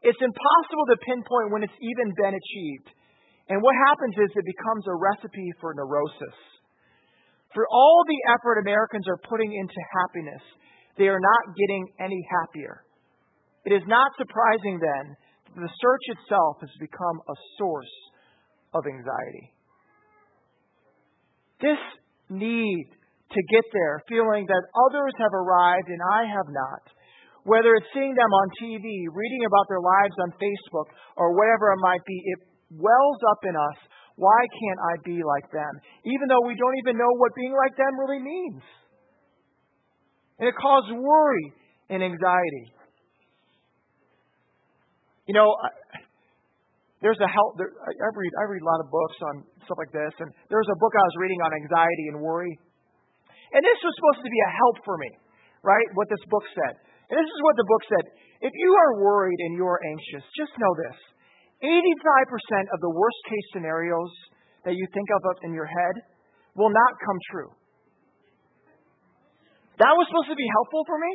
It's 0.04 0.20
impossible 0.20 0.86
to 0.92 0.98
pinpoint 1.08 1.52
when 1.56 1.64
it's 1.64 1.80
even 1.80 2.12
been 2.20 2.36
achieved. 2.36 2.92
And 3.48 3.64
what 3.64 3.76
happens 3.88 4.16
is 4.20 4.32
it 4.36 4.46
becomes 4.46 4.84
a 4.88 5.00
recipe 5.00 5.50
for 5.60 5.74
neurosis. 5.74 6.38
For 7.56 7.64
all 7.72 8.04
the 8.08 8.22
effort 8.36 8.60
Americans 8.60 9.08
are 9.08 9.20
putting 9.30 9.52
into 9.52 9.80
happiness, 9.96 10.44
they 10.98 11.08
are 11.08 11.20
not 11.20 11.56
getting 11.56 11.88
any 12.00 12.22
happier. 12.28 12.84
It 13.66 13.72
is 13.72 13.84
not 13.88 14.12
surprising 14.18 14.80
then 14.80 15.16
that 15.56 15.62
the 15.62 15.72
search 15.80 16.06
itself 16.20 16.58
has 16.60 16.72
become 16.80 17.18
a 17.30 17.36
source 17.58 17.96
of 18.74 18.84
anxiety. 18.84 19.54
This 21.62 21.80
need 22.30 22.92
to 23.32 23.42
get 23.50 23.66
there, 23.72 24.04
feeling 24.10 24.46
that 24.46 24.64
others 24.90 25.14
have 25.18 25.34
arrived 25.34 25.88
and 25.88 26.02
I 26.12 26.22
have 26.28 26.50
not, 26.50 26.84
whether 27.44 27.76
it's 27.76 27.92
seeing 27.92 28.16
them 28.16 28.32
on 28.32 28.48
TV, 28.60 29.08
reading 29.12 29.44
about 29.46 29.66
their 29.68 29.84
lives 29.84 30.16
on 30.24 30.30
Facebook, 30.40 30.88
or 31.20 31.36
whatever 31.36 31.72
it 31.76 31.82
might 31.84 32.04
be, 32.08 32.16
it 32.16 32.40
wells 32.72 33.22
up 33.32 33.42
in 33.44 33.56
us. 33.56 33.78
Why 34.16 34.40
can't 34.46 34.80
I 34.80 34.94
be 35.04 35.20
like 35.26 35.50
them? 35.52 35.74
Even 36.06 36.30
though 36.30 36.46
we 36.46 36.56
don't 36.56 36.78
even 36.86 36.98
know 36.98 37.12
what 37.18 37.34
being 37.36 37.52
like 37.52 37.76
them 37.76 37.94
really 38.00 38.22
means. 38.22 38.64
And 40.40 40.48
it 40.48 40.56
causes 40.56 40.94
worry 40.96 41.54
and 41.90 42.04
anxiety. 42.04 42.66
You 45.26 45.34
know, 45.34 45.56
there's 47.04 47.20
a 47.20 47.28
help. 47.28 47.60
There, 47.60 47.68
I 47.68 48.08
read 48.16 48.34
I 48.40 48.44
read 48.48 48.64
a 48.64 48.70
lot 48.70 48.80
of 48.84 48.88
books 48.92 49.18
on 49.32 49.34
stuff 49.68 49.80
like 49.80 49.92
this, 49.92 50.12
and 50.20 50.32
there 50.48 50.60
was 50.60 50.72
a 50.72 50.80
book 50.80 50.92
I 50.96 51.04
was 51.04 51.16
reading 51.20 51.40
on 51.44 51.52
anxiety 51.52 52.06
and 52.12 52.18
worry, 52.20 52.52
and 53.52 53.62
this 53.64 53.80
was 53.84 53.94
supposed 54.00 54.24
to 54.24 54.32
be 54.32 54.42
a 54.44 54.52
help 54.52 54.76
for 54.84 54.96
me, 55.00 55.12
right? 55.64 55.88
What 55.96 56.08
this 56.12 56.24
book 56.28 56.44
said, 56.56 56.76
and 57.10 57.16
this 57.20 57.30
is 57.30 57.42
what 57.44 57.56
the 57.60 57.68
book 57.68 57.84
said: 57.90 58.06
If 58.40 58.54
you 58.54 58.72
are 58.72 59.02
worried 59.04 59.40
and 59.50 59.58
you 59.58 59.66
are 59.68 59.82
anxious, 59.84 60.24
just 60.38 60.54
know 60.60 60.74
this: 60.88 60.98
85% 61.64 62.76
of 62.76 62.80
the 62.84 62.92
worst 62.92 63.22
case 63.28 63.48
scenarios 63.56 64.12
that 64.64 64.76
you 64.76 64.86
think 64.92 65.08
of 65.12 65.22
up 65.32 65.40
in 65.44 65.52
your 65.56 65.68
head 65.68 65.96
will 66.56 66.72
not 66.72 66.92
come 67.04 67.20
true. 67.32 67.52
That 69.82 69.94
was 69.98 70.06
supposed 70.12 70.30
to 70.30 70.38
be 70.38 70.48
helpful 70.54 70.84
for 70.86 71.00
me. 71.02 71.14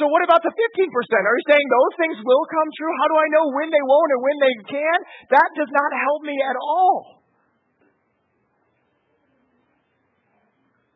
So 0.00 0.08
what 0.08 0.24
about 0.24 0.40
the 0.40 0.50
15%? 0.50 0.56
Are 0.58 1.36
you 1.36 1.46
saying 1.46 1.66
those 1.68 1.94
things 2.00 2.16
will 2.24 2.44
come 2.48 2.68
true? 2.80 2.92
How 2.96 3.06
do 3.12 3.16
I 3.20 3.28
know 3.28 3.44
when 3.52 3.68
they 3.68 3.84
won't 3.84 4.10
and 4.10 4.22
when 4.24 4.38
they 4.40 4.54
can? 4.72 4.98
That 5.36 5.48
does 5.54 5.70
not 5.70 5.90
help 5.92 6.20
me 6.24 6.36
at 6.40 6.56
all. 6.56 7.21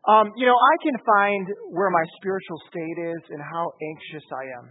Um, 0.06 0.30
you 0.38 0.46
know, 0.46 0.54
I 0.54 0.74
can 0.86 0.94
find 1.02 1.46
where 1.74 1.90
my 1.90 2.04
spiritual 2.22 2.62
state 2.70 2.98
is 3.10 3.22
and 3.34 3.42
how 3.42 3.74
anxious 3.82 4.26
I 4.30 4.44
am. 4.54 4.66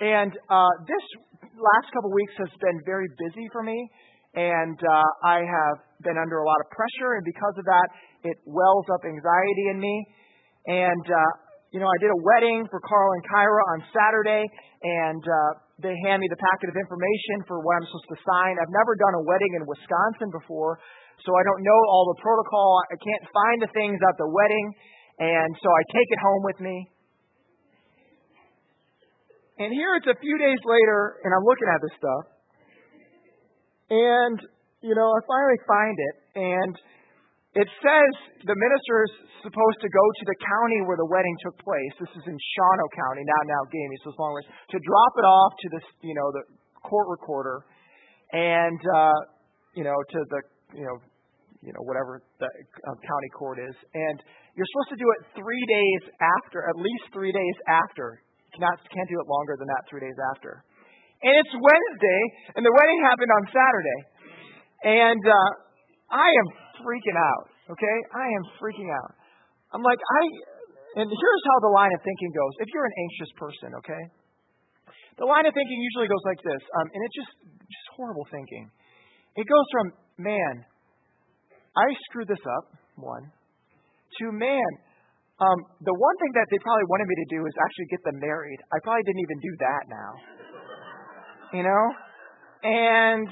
And 0.00 0.32
uh, 0.50 0.72
this 0.90 1.04
last 1.54 1.86
couple 1.94 2.10
of 2.10 2.16
weeks 2.18 2.34
has 2.42 2.50
been 2.58 2.82
very 2.82 3.06
busy 3.14 3.46
for 3.54 3.62
me, 3.62 3.78
and 4.34 4.74
uh, 4.74 5.08
I 5.22 5.46
have 5.46 5.76
been 6.02 6.18
under 6.18 6.42
a 6.42 6.46
lot 6.46 6.58
of 6.64 6.66
pressure, 6.74 7.14
and 7.14 7.22
because 7.22 7.54
of 7.62 7.64
that, 7.68 7.88
it 8.26 8.36
wells 8.42 8.86
up 8.90 9.06
anxiety 9.06 9.66
in 9.70 9.78
me. 9.78 9.96
And 10.66 11.04
uh, 11.06 11.30
you 11.70 11.78
know, 11.78 11.86
I 11.86 11.98
did 12.02 12.10
a 12.10 12.20
wedding 12.26 12.66
for 12.66 12.82
Carl 12.82 13.14
and 13.14 13.22
Kyra 13.30 13.62
on 13.76 13.78
Saturday, 13.94 14.42
and 14.82 15.22
uh, 15.22 15.50
they 15.78 15.94
hand 16.10 16.18
me 16.18 16.26
the 16.26 16.40
packet 16.42 16.66
of 16.66 16.74
information 16.74 17.46
for 17.46 17.62
what 17.62 17.78
I'm 17.78 17.86
supposed 17.86 18.10
to 18.10 18.20
sign. 18.26 18.58
I've 18.58 18.74
never 18.74 18.98
done 18.98 19.14
a 19.14 19.22
wedding 19.22 19.52
in 19.54 19.62
Wisconsin 19.62 20.34
before, 20.34 20.82
so 21.24 21.30
I 21.36 21.42
don't 21.44 21.62
know 21.62 21.80
all 21.92 22.12
the 22.12 22.18
protocol. 22.20 22.80
I 22.88 22.96
can't 22.96 23.24
find 23.30 23.58
the 23.62 23.70
things 23.72 23.98
at 24.00 24.16
the 24.16 24.28
wedding, 24.28 24.66
and 25.20 25.50
so 25.60 25.68
I 25.68 25.82
take 25.92 26.08
it 26.08 26.20
home 26.20 26.42
with 26.44 26.58
me. 26.60 26.76
And 29.60 29.68
here 29.76 29.92
it's 30.00 30.08
a 30.08 30.16
few 30.16 30.36
days 30.40 30.60
later, 30.64 31.20
and 31.20 31.36
I'm 31.36 31.44
looking 31.44 31.68
at 31.68 31.80
this 31.84 31.94
stuff. 32.00 32.24
And, 33.92 34.38
you 34.80 34.96
know, 34.96 35.08
I 35.12 35.20
finally 35.28 35.60
find 35.68 35.96
it, 36.00 36.14
and 36.40 36.72
it 37.52 37.68
says 37.82 38.12
the 38.46 38.56
minister 38.56 38.94
is 39.04 39.12
supposed 39.42 39.80
to 39.82 39.90
go 39.90 40.04
to 40.16 40.24
the 40.24 40.38
county 40.40 40.80
where 40.86 40.96
the 40.96 41.10
wedding 41.10 41.36
took 41.44 41.58
place. 41.60 41.92
This 41.98 42.12
is 42.16 42.24
in 42.24 42.38
Shawano 42.38 42.86
County, 42.94 43.26
not 43.26 43.42
Outagamie, 43.50 43.98
so 44.00 44.14
it's 44.14 44.20
long 44.22 44.32
ways. 44.32 44.48
To 44.48 44.78
drop 44.78 45.12
it 45.18 45.26
off 45.26 45.52
to 45.58 45.66
this, 45.74 45.86
you 46.06 46.14
know, 46.14 46.30
the 46.32 46.46
court 46.86 47.10
recorder, 47.10 47.66
and 48.32 48.80
uh, 48.94 49.18
you 49.74 49.84
know, 49.84 49.98
to 49.98 50.18
the, 50.30 50.40
you 50.78 50.86
know, 50.86 50.96
you 51.60 51.72
know, 51.76 51.82
whatever 51.84 52.24
the 52.40 52.48
uh, 52.48 52.96
county 53.04 53.30
court 53.36 53.60
is, 53.60 53.76
and 53.92 54.16
you're 54.56 54.68
supposed 54.72 54.92
to 54.96 55.00
do 55.00 55.08
it 55.16 55.20
three 55.36 55.64
days 55.68 56.02
after, 56.18 56.64
at 56.68 56.76
least 56.76 57.12
three 57.12 57.32
days 57.32 57.56
after 57.68 58.20
Cannot, 58.54 58.82
can't 58.90 59.06
do 59.06 59.18
it 59.18 59.26
longer 59.30 59.54
than 59.58 59.70
that 59.70 59.86
three 59.86 60.02
days 60.02 60.18
after. 60.34 60.66
And 61.22 61.32
it's 61.38 61.54
Wednesday, 61.54 62.22
and 62.58 62.62
the 62.66 62.72
wedding 62.72 62.98
happened 63.06 63.30
on 63.30 63.42
Saturday. 63.52 64.00
And 64.80 65.22
uh, 65.22 65.50
I 66.10 66.26
am 66.26 66.46
freaking 66.82 67.14
out, 67.14 67.46
okay? 67.70 67.96
I 68.16 68.26
am 68.26 68.44
freaking 68.58 68.90
out. 68.90 69.12
I'm 69.70 69.84
like, 69.84 70.00
I, 70.00 70.22
and 70.98 71.06
here's 71.06 71.44
how 71.46 71.58
the 71.62 71.72
line 71.76 71.92
of 71.94 72.00
thinking 72.02 72.30
goes. 72.34 72.54
If 72.64 72.68
you're 72.74 72.88
an 72.88 72.96
anxious 72.96 73.32
person, 73.38 73.68
okay? 73.84 74.02
The 75.20 75.28
line 75.28 75.44
of 75.44 75.52
thinking 75.52 75.78
usually 75.78 76.08
goes 76.08 76.24
like 76.24 76.40
this, 76.42 76.62
um, 76.80 76.86
and 76.90 77.00
it's 77.06 77.16
just, 77.20 77.32
just 77.68 77.86
horrible 77.94 78.26
thinking. 78.32 78.66
It 79.36 79.46
goes 79.46 79.66
from, 79.70 79.86
man, 80.18 80.64
I 81.76 81.86
screwed 82.10 82.28
this 82.28 82.42
up, 82.58 82.74
one, 82.96 83.30
to, 84.18 84.32
man, 84.32 84.70
um, 85.40 85.58
the 85.80 85.94
one 85.94 86.16
thing 86.20 86.32
that 86.36 86.46
they 86.50 86.58
probably 86.60 86.84
wanted 86.90 87.06
me 87.08 87.16
to 87.24 87.28
do 87.32 87.40
is 87.46 87.54
actually 87.56 87.88
get 87.88 88.02
them 88.04 88.18
married. 88.20 88.60
I 88.74 88.76
probably 88.84 89.04
didn't 89.08 89.24
even 89.24 89.38
do 89.40 89.52
that 89.64 89.82
now. 89.88 90.12
You 91.56 91.62
know? 91.64 91.84
And 92.62 93.28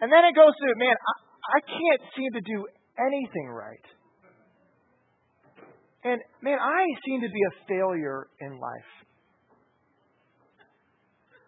and 0.00 0.08
then 0.12 0.24
it 0.24 0.34
goes 0.36 0.52
to, 0.52 0.66
man, 0.76 0.96
I, 0.96 1.14
I 1.56 1.60
can't 1.64 2.02
seem 2.16 2.32
to 2.32 2.40
do 2.40 2.66
anything 2.96 3.48
right. 3.52 3.86
And 6.04 6.20
man, 6.40 6.58
I 6.60 6.84
seem 7.04 7.20
to 7.20 7.28
be 7.28 7.42
a 7.42 7.52
failure 7.68 8.28
in 8.40 8.56
life. 8.60 8.92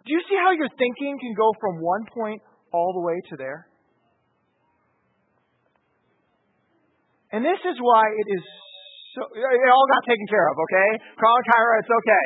Do 0.04 0.12
you 0.12 0.20
see 0.28 0.36
how 0.36 0.52
your 0.52 0.68
thinking 0.68 1.16
can 1.20 1.34
go 1.36 1.52
from 1.60 1.80
one 1.80 2.04
point 2.12 2.42
all 2.72 2.92
the 2.92 3.00
way 3.00 3.20
to 3.30 3.36
there? 3.36 3.67
And 7.32 7.44
this 7.44 7.60
is 7.60 7.76
why 7.80 8.04
it 8.08 8.28
is 8.32 8.44
so, 9.16 9.24
it 9.34 9.70
all 9.72 9.88
got 9.88 10.02
taken 10.04 10.26
care 10.28 10.46
of, 10.52 10.56
okay? 10.68 10.90
Carl 11.16 11.40
Kyra, 11.48 11.72
it's 11.80 11.90
okay. 11.90 12.24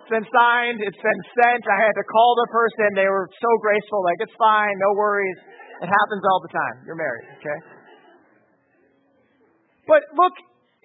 It's 0.00 0.12
been 0.14 0.28
signed, 0.30 0.78
it's 0.80 1.02
been 1.02 1.22
sent. 1.36 1.62
I 1.68 1.78
had 1.84 1.94
to 1.98 2.06
call 2.06 2.32
the 2.38 2.48
person. 2.54 2.86
They 2.94 3.10
were 3.10 3.28
so 3.28 3.50
graceful, 3.60 4.00
like, 4.06 4.18
it's 4.22 4.34
fine, 4.38 4.74
no 4.78 4.94
worries. 4.94 5.38
It 5.82 5.90
happens 5.90 6.22
all 6.24 6.40
the 6.40 6.52
time. 6.54 6.76
You're 6.86 6.98
married, 6.98 7.28
okay? 7.42 7.58
But 9.90 10.06
look, 10.14 10.34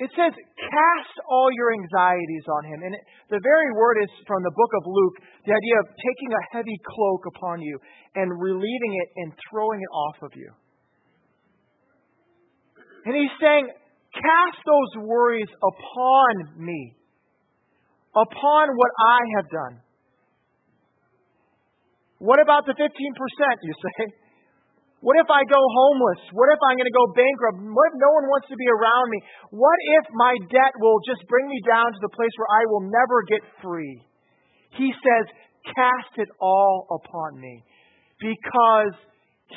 it 0.01 0.11
says, 0.11 0.33
cast 0.33 1.15
all 1.29 1.47
your 1.55 1.71
anxieties 1.71 2.45
on 2.51 2.61
him. 2.67 2.79
And 2.83 2.91
it, 2.97 3.03
the 3.31 3.39
very 3.39 3.69
word 3.77 4.01
is 4.03 4.11
from 4.27 4.43
the 4.43 4.51
book 4.51 4.71
of 4.75 4.83
Luke, 4.83 5.15
the 5.47 5.53
idea 5.55 5.77
of 5.79 5.87
taking 5.93 6.31
a 6.35 6.43
heavy 6.51 6.77
cloak 6.83 7.23
upon 7.31 7.61
you 7.61 7.79
and 8.17 8.27
relieving 8.33 8.93
it 8.97 9.09
and 9.23 9.29
throwing 9.47 9.79
it 9.79 9.91
off 9.93 10.17
of 10.25 10.33
you. 10.35 10.51
And 13.05 13.13
he's 13.13 13.35
saying, 13.39 13.69
cast 14.13 14.59
those 14.65 15.05
worries 15.05 15.49
upon 15.61 16.57
me, 16.57 16.97
upon 18.15 18.65
what 18.73 18.91
I 18.97 19.19
have 19.37 19.47
done. 19.49 19.75
What 22.17 22.41
about 22.41 22.65
the 22.65 22.73
15%, 22.73 22.89
you 23.61 23.73
say? 23.77 24.05
What 25.05 25.21
if 25.21 25.29
I 25.29 25.45
go 25.45 25.61
homeless? 25.61 26.21
What 26.33 26.49
if 26.49 26.57
I'm 26.65 26.81
going 26.81 26.89
to 26.89 26.97
go 26.97 27.05
bankrupt? 27.13 27.61
What 27.61 27.85
if 27.93 27.95
no 28.01 28.09
one 28.09 28.25
wants 28.25 28.49
to 28.49 28.57
be 28.57 28.65
around 28.65 29.05
me? 29.13 29.21
What 29.53 29.77
if 30.01 30.09
my 30.17 30.33
debt 30.49 30.73
will 30.81 30.97
just 31.05 31.21
bring 31.29 31.45
me 31.45 31.61
down 31.61 31.85
to 31.85 31.99
the 32.01 32.09
place 32.09 32.33
where 32.41 32.49
I 32.49 32.63
will 32.65 32.89
never 32.89 33.21
get 33.29 33.45
free? 33.61 34.01
He 34.73 34.89
says, 34.89 35.29
Cast 35.77 36.17
it 36.17 36.29
all 36.41 36.87
upon 36.89 37.39
me 37.39 37.63
because 38.17 38.97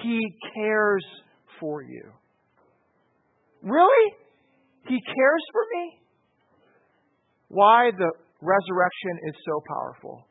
He 0.04 0.20
cares 0.52 1.04
for 1.60 1.80
you. 1.82 2.12
Really? 3.62 4.14
He 4.88 4.98
cares 5.00 5.44
for 5.52 5.62
me? 5.74 5.98
why 7.48 7.90
the 7.90 8.10
resurrection 8.40 9.28
is 9.28 9.34
so 9.44 9.62
powerful. 9.66 10.24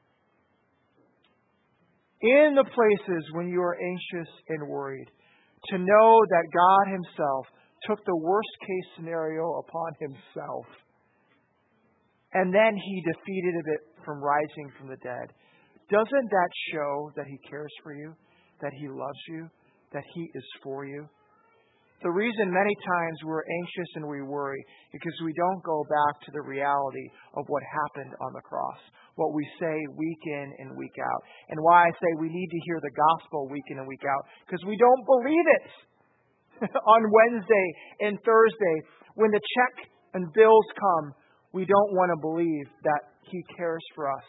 In 2.21 2.55
the 2.55 2.63
places 2.63 3.23
when 3.33 3.47
you 3.47 3.61
are 3.61 3.77
anxious 3.77 4.33
and 4.49 4.67
worried, 4.67 5.07
to 5.69 5.77
know 5.77 6.21
that 6.29 6.53
God 6.53 6.93
Himself 6.93 7.45
took 7.85 8.03
the 8.05 8.15
worst 8.15 8.49
case 8.61 8.87
scenario 8.95 9.61
upon 9.67 9.91
Himself, 9.99 10.65
and 12.33 12.53
then 12.53 12.75
He 12.75 13.03
defeated 13.05 13.65
it 13.65 13.81
from 14.05 14.23
rising 14.23 14.71
from 14.77 14.89
the 14.89 14.97
dead. 14.97 15.33
Doesn't 15.89 16.29
that 16.29 16.49
show 16.73 17.11
that 17.15 17.25
He 17.27 17.37
cares 17.49 17.71
for 17.83 17.93
you, 17.93 18.13
that 18.61 18.73
He 18.79 18.87
loves 18.87 19.21
you, 19.29 19.49
that 19.93 20.03
He 20.13 20.29
is 20.33 20.45
for 20.63 20.85
you? 20.85 21.07
The 22.03 22.13
reason 22.13 22.53
many 22.53 22.75
times 22.85 23.17
we're 23.25 23.41
anxious 23.41 23.89
and 23.95 24.05
we 24.05 24.21
worry 24.21 24.61
is 24.61 25.01
because 25.01 25.17
we 25.25 25.33
don't 25.33 25.63
go 25.65 25.81
back 25.89 26.21
to 26.25 26.31
the 26.31 26.45
reality 26.45 27.07
of 27.33 27.45
what 27.49 27.63
happened 27.65 28.13
on 28.21 28.33
the 28.37 28.45
cross, 28.45 28.77
what 29.15 29.33
we 29.33 29.41
say 29.59 29.75
week 29.97 30.21
in 30.25 30.53
and 30.59 30.77
week 30.77 30.93
out. 31.01 31.21
And 31.49 31.57
why 31.61 31.89
I 31.89 31.91
say 31.97 32.09
we 32.21 32.29
need 32.29 32.49
to 32.53 32.61
hear 32.69 32.77
the 32.81 32.93
gospel 32.93 33.49
week 33.49 33.65
in 33.73 33.79
and 33.79 33.87
week 33.87 34.05
out 34.05 34.23
because 34.45 34.61
we 34.69 34.77
don't 34.77 35.03
believe 35.09 35.47
it 35.57 36.69
on 36.85 37.01
Wednesday 37.09 37.67
and 38.01 38.19
Thursday 38.21 38.77
when 39.15 39.31
the 39.31 39.41
check 39.41 39.89
and 40.13 40.31
bills 40.33 40.65
come. 40.77 41.13
We 41.53 41.65
don't 41.65 41.91
want 41.97 42.13
to 42.13 42.21
believe 42.21 42.67
that 42.83 43.17
He 43.25 43.41
cares 43.57 43.81
for 43.95 44.05
us 44.11 44.27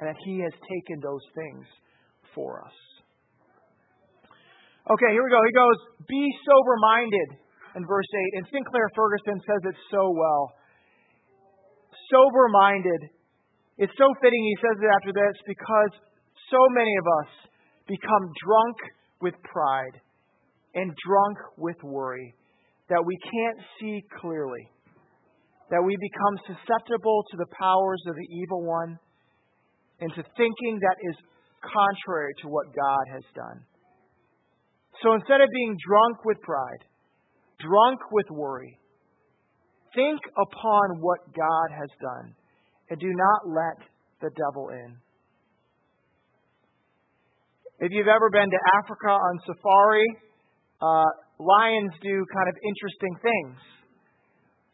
and 0.00 0.08
that 0.08 0.16
He 0.24 0.40
has 0.42 0.52
taken 0.66 0.98
those 0.98 1.22
things 1.38 1.66
for 2.34 2.66
us. 2.66 2.85
Okay, 4.86 5.10
here 5.10 5.24
we 5.26 5.30
go. 5.34 5.42
He 5.42 5.50
goes, 5.50 5.78
Be 6.06 6.22
sober 6.46 6.76
minded 6.78 7.28
in 7.74 7.82
verse 7.90 8.06
8. 8.06 8.38
And 8.38 8.46
Sinclair 8.54 8.86
Ferguson 8.94 9.42
says 9.42 9.62
it 9.66 9.76
so 9.90 10.14
well. 10.14 10.54
Sober 12.06 12.46
minded. 12.54 13.10
It's 13.82 13.92
so 13.98 14.06
fitting 14.22 14.42
he 14.46 14.56
says 14.62 14.78
it 14.78 14.90
after 14.94 15.10
this 15.10 15.36
because 15.42 15.90
so 16.54 16.62
many 16.70 16.94
of 17.02 17.06
us 17.18 17.30
become 17.90 18.30
drunk 18.38 18.78
with 19.20 19.34
pride 19.42 19.98
and 20.78 20.94
drunk 21.02 21.36
with 21.58 21.76
worry 21.82 22.34
that 22.88 23.02
we 23.02 23.18
can't 23.18 23.58
see 23.80 23.98
clearly, 24.22 24.70
that 25.70 25.82
we 25.82 25.98
become 25.98 26.54
susceptible 26.54 27.24
to 27.32 27.36
the 27.42 27.50
powers 27.58 28.02
of 28.06 28.14
the 28.14 28.28
evil 28.38 28.62
one 28.62 28.98
and 29.98 30.14
to 30.14 30.22
thinking 30.36 30.78
that 30.78 30.96
is 31.10 31.16
contrary 31.58 32.32
to 32.42 32.46
what 32.46 32.66
God 32.70 33.04
has 33.10 33.24
done. 33.34 33.66
So 35.02 35.12
instead 35.14 35.40
of 35.40 35.48
being 35.52 35.76
drunk 35.86 36.24
with 36.24 36.40
pride, 36.42 36.82
drunk 37.60 38.00
with 38.12 38.26
worry, 38.30 38.78
think 39.94 40.20
upon 40.36 41.00
what 41.00 41.20
God 41.32 41.68
has 41.72 41.90
done 42.00 42.34
and 42.90 43.00
do 43.00 43.10
not 43.12 43.40
let 43.48 43.78
the 44.20 44.30
devil 44.30 44.68
in. 44.70 44.96
If 47.78 47.92
you've 47.92 48.08
ever 48.08 48.30
been 48.30 48.48
to 48.48 48.60
Africa 48.72 49.12
on 49.12 49.34
safari, 49.44 50.08
uh, 50.80 51.10
lions 51.38 51.92
do 52.00 52.24
kind 52.32 52.48
of 52.48 52.56
interesting 52.64 53.14
things. 53.20 53.58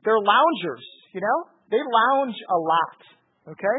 They're 0.04 0.22
loungers, 0.22 0.87
you 1.14 1.20
know? 1.20 1.38
They 1.70 1.82
lounge 1.82 2.37
a 2.50 2.58
lot, 2.58 2.98
okay? 3.54 3.78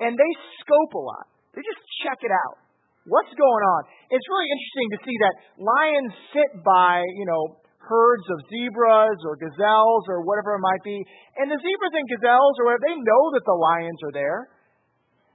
And 0.00 0.16
they 0.16 0.32
scope 0.60 0.94
a 0.94 1.04
lot. 1.04 1.26
They 1.54 1.60
just 1.60 1.82
check 2.04 2.18
it 2.22 2.32
out. 2.32 2.58
What's 3.04 3.34
going 3.34 3.64
on? 3.66 3.80
It's 4.14 4.26
really 4.30 4.46
interesting 4.46 4.88
to 4.94 4.98
see 5.02 5.16
that 5.26 5.34
lions 5.58 6.12
sit 6.30 6.50
by, 6.62 7.02
you 7.18 7.26
know, 7.26 7.58
herds 7.82 8.26
of 8.30 8.38
zebras 8.46 9.18
or 9.26 9.34
gazelles 9.34 10.06
or 10.06 10.22
whatever 10.22 10.54
it 10.54 10.62
might 10.62 10.84
be. 10.86 11.02
And 11.42 11.50
the 11.50 11.58
zebras 11.58 11.94
and 11.98 12.06
gazelles 12.06 12.54
or 12.62 12.70
whatever, 12.70 12.86
they 12.86 12.94
know 12.94 13.22
that 13.34 13.42
the 13.42 13.58
lions 13.58 14.00
are 14.06 14.14
there. 14.14 14.40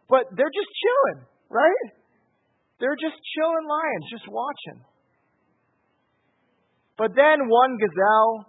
But 0.08 0.32
they're 0.32 0.56
just 0.56 0.72
chilling, 0.80 1.28
right? 1.52 1.88
They're 2.80 2.96
just 2.96 3.20
chilling 3.36 3.68
lions, 3.68 4.04
just 4.16 4.28
watching. 4.32 4.80
But 6.96 7.12
then 7.20 7.52
one 7.52 7.76
gazelle 7.76 8.48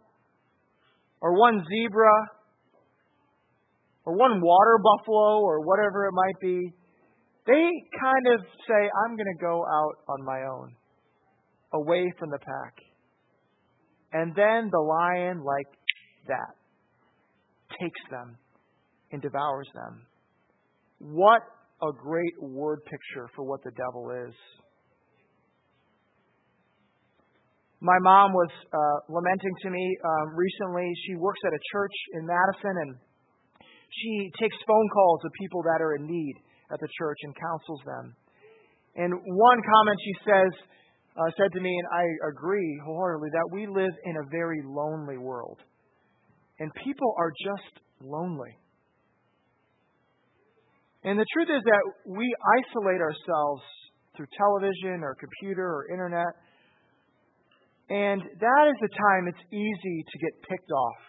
or 1.20 1.34
one 1.34 1.66
zebra 1.66 2.16
or 4.06 4.14
one 4.14 4.40
water 4.40 4.78
buffalo 4.78 5.42
or 5.42 5.66
whatever 5.66 6.06
it 6.06 6.14
might 6.14 6.38
be 6.40 6.72
they 7.48 7.66
kind 7.96 8.26
of 8.34 8.44
say, 8.68 8.90
I'm 9.04 9.16
going 9.16 9.32
to 9.32 9.40
go 9.40 9.64
out 9.64 9.96
on 10.08 10.24
my 10.24 10.42
own, 10.44 10.76
away 11.72 12.12
from 12.18 12.28
the 12.28 12.38
pack. 12.38 12.74
And 14.12 14.34
then 14.36 14.68
the 14.70 14.80
lion, 14.80 15.42
like 15.42 15.66
that, 16.28 16.52
takes 17.80 18.00
them 18.10 18.36
and 19.12 19.22
devours 19.22 19.68
them. 19.74 20.06
What 20.98 21.40
a 21.80 21.92
great 21.92 22.36
word 22.40 22.84
picture 22.84 23.28
for 23.34 23.44
what 23.44 23.64
the 23.64 23.70
devil 23.70 24.10
is. 24.28 24.34
My 27.80 27.96
mom 28.02 28.32
was 28.32 28.50
uh, 28.74 29.12
lamenting 29.12 29.54
to 29.62 29.70
me 29.70 29.96
um, 30.04 30.34
recently. 30.36 30.92
She 31.06 31.14
works 31.14 31.38
at 31.46 31.52
a 31.52 31.62
church 31.72 31.94
in 32.14 32.26
Madison 32.26 32.74
and 32.76 32.96
she 33.88 34.30
takes 34.40 34.56
phone 34.66 34.88
calls 34.92 35.20
of 35.24 35.30
people 35.40 35.62
that 35.62 35.80
are 35.80 35.94
in 35.94 36.04
need 36.04 36.34
at 36.72 36.80
the 36.80 36.88
church 36.98 37.18
and 37.22 37.34
counsels 37.34 37.80
them. 37.84 38.14
And 38.96 39.12
one 39.14 39.58
comment 39.62 39.98
she 40.04 40.14
says 40.24 40.52
uh, 41.18 41.30
said 41.36 41.50
to 41.52 41.60
me, 41.60 41.70
and 41.70 41.88
I 41.92 42.04
agree 42.30 42.80
wholeheartedly, 42.84 43.30
that 43.32 43.48
we 43.52 43.66
live 43.66 43.94
in 44.04 44.16
a 44.16 44.28
very 44.30 44.62
lonely 44.64 45.18
world, 45.18 45.58
and 46.60 46.70
people 46.84 47.14
are 47.18 47.32
just 47.44 47.82
lonely. 48.00 48.56
And 51.04 51.18
the 51.18 51.26
truth 51.32 51.48
is 51.50 51.62
that 51.64 51.82
we 52.06 52.26
isolate 52.58 53.00
ourselves 53.00 53.62
through 54.16 54.26
television 54.36 55.02
or 55.02 55.14
computer 55.14 55.64
or 55.64 55.90
internet. 55.92 56.34
And 57.88 58.20
that 58.20 58.64
is 58.68 58.76
the 58.82 58.88
time 58.88 59.28
it's 59.28 59.46
easy 59.52 60.04
to 60.04 60.18
get 60.18 60.42
picked 60.50 60.70
off 60.70 61.02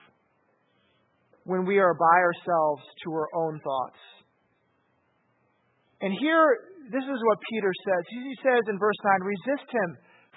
when 1.44 1.66
we 1.66 1.80
are 1.80 1.94
by 1.94 2.18
ourselves 2.22 2.84
to 3.04 3.12
our 3.12 3.28
own 3.36 3.60
thoughts. 3.60 3.98
And 6.02 6.16
here, 6.16 6.46
this 6.92 7.04
is 7.04 7.20
what 7.28 7.38
Peter 7.52 7.72
says. 7.86 8.04
He 8.10 8.34
says 8.40 8.64
in 8.72 8.80
verse 8.80 9.00
9, 9.04 9.20
resist 9.22 9.68
him, 9.68 9.90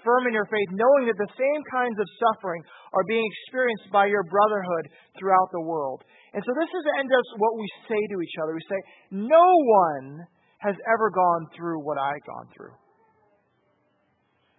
firm 0.03 0.27
in 0.27 0.35
your 0.35 0.47
faith, 0.51 0.71
knowing 0.75 1.07
that 1.07 1.19
the 1.19 1.33
same 1.39 1.63
kinds 1.71 1.95
of 1.95 2.07
suffering 2.19 2.63
are 2.93 3.07
being 3.07 3.23
experienced 3.23 3.87
by 3.95 4.11
your 4.11 4.27
brotherhood 4.27 4.91
throughout 5.15 5.49
the 5.55 5.63
world. 5.63 6.03
And 6.35 6.43
so 6.43 6.51
this 6.59 6.73
is 6.75 6.83
the 6.83 6.97
end 6.99 7.11
of 7.15 7.23
what 7.39 7.55
we 7.55 7.67
say 7.87 8.01
to 8.11 8.17
each 8.19 8.37
other. 8.43 8.53
We 8.59 8.67
say, 8.67 8.81
no 9.15 9.47
one 9.87 10.27
has 10.67 10.75
ever 10.91 11.11
gone 11.11 11.47
through 11.55 11.83
what 11.87 11.99
I've 11.99 12.27
gone 12.27 12.49
through. 12.55 12.75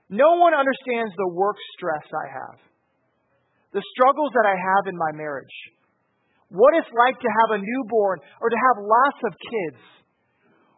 No 0.07 0.39
one 0.39 0.53
understands 0.53 1.11
the 1.15 1.31
work 1.35 1.55
stress 1.75 2.05
I 2.05 2.27
have, 2.31 2.59
the 3.73 3.83
struggles 3.97 4.31
that 4.35 4.45
I 4.45 4.53
have 4.53 4.85
in 4.87 4.95
my 4.95 5.11
marriage, 5.15 5.57
what 6.53 6.75
it's 6.77 6.91
like 6.93 7.17
to 7.17 7.31
have 7.41 7.57
a 7.57 7.63
newborn 7.63 8.19
or 8.39 8.49
to 8.51 8.59
have 8.71 8.85
lots 8.85 9.19
of 9.25 9.33
kids 9.33 9.81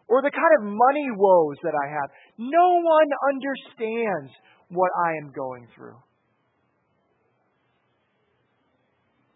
or 0.08 0.22
the 0.22 0.32
kind 0.32 0.54
of 0.60 0.64
money 0.66 1.08
woes 1.16 1.58
that 1.64 1.74
I 1.74 1.88
have. 1.90 2.10
No 2.38 2.82
one 2.82 3.10
understands 3.34 4.32
what 4.70 4.92
I 5.08 5.18
am 5.18 5.32
going 5.36 5.68
through. 5.76 5.98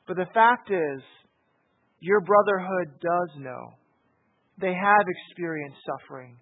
But 0.08 0.17
the 0.17 0.29
fact 0.34 0.71
is, 0.71 1.01
your 1.99 2.21
brotherhood 2.21 2.99
does 3.01 3.29
know. 3.38 3.73
They 4.60 4.73
have 4.73 5.05
experienced 5.08 5.77
suffering. 5.86 6.38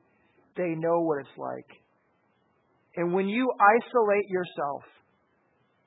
They 0.56 0.74
know 0.76 1.02
what 1.02 1.20
it's 1.20 1.38
like. 1.38 1.70
And 2.96 3.14
when 3.14 3.28
you 3.28 3.52
isolate 3.60 4.28
yourself 4.30 4.84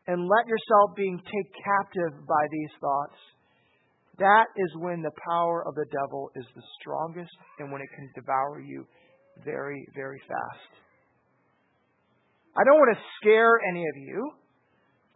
and 0.06 0.28
let 0.28 0.46
yourself 0.46 0.96
being 0.96 1.18
taken 1.18 1.62
captive 1.64 2.26
by 2.26 2.44
these 2.52 2.70
thoughts, 2.80 3.18
that 4.20 4.46
is 4.56 4.70
when 4.76 5.02
the 5.02 5.10
power 5.26 5.64
of 5.66 5.74
the 5.74 5.88
devil 5.88 6.30
is 6.36 6.44
the 6.54 6.62
strongest 6.80 7.32
and 7.58 7.72
when 7.72 7.80
it 7.80 7.88
can 7.96 8.08
devour 8.14 8.60
you 8.60 8.86
very, 9.44 9.80
very 9.96 10.20
fast. 10.28 10.72
I 12.56 12.62
don't 12.64 12.76
want 12.76 12.96
to 12.96 13.02
scare 13.20 13.56
any 13.68 13.80
of 13.80 13.96
you, 13.96 14.30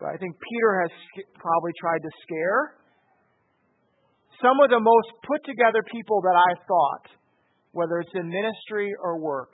but 0.00 0.08
I 0.08 0.16
think 0.16 0.32
Peter 0.40 0.82
has 0.82 0.92
probably 1.36 1.72
tried 1.80 2.00
to 2.00 2.10
scare 2.24 2.80
some 4.40 4.56
of 4.64 4.70
the 4.70 4.80
most 4.80 5.10
put 5.26 5.44
together 5.44 5.84
people 5.92 6.20
that 6.22 6.36
I've 6.48 6.64
thought, 6.66 7.06
whether 7.72 8.00
it's 8.00 8.14
in 8.14 8.28
ministry 8.28 8.92
or 9.02 9.20
work. 9.20 9.52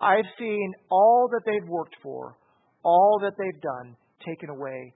I've 0.00 0.28
seen 0.38 0.72
all 0.90 1.28
that 1.32 1.42
they've 1.46 1.68
worked 1.68 1.96
for, 2.02 2.36
all 2.84 3.18
that 3.22 3.32
they've 3.38 3.62
done, 3.62 3.96
taken 4.26 4.50
away 4.50 4.92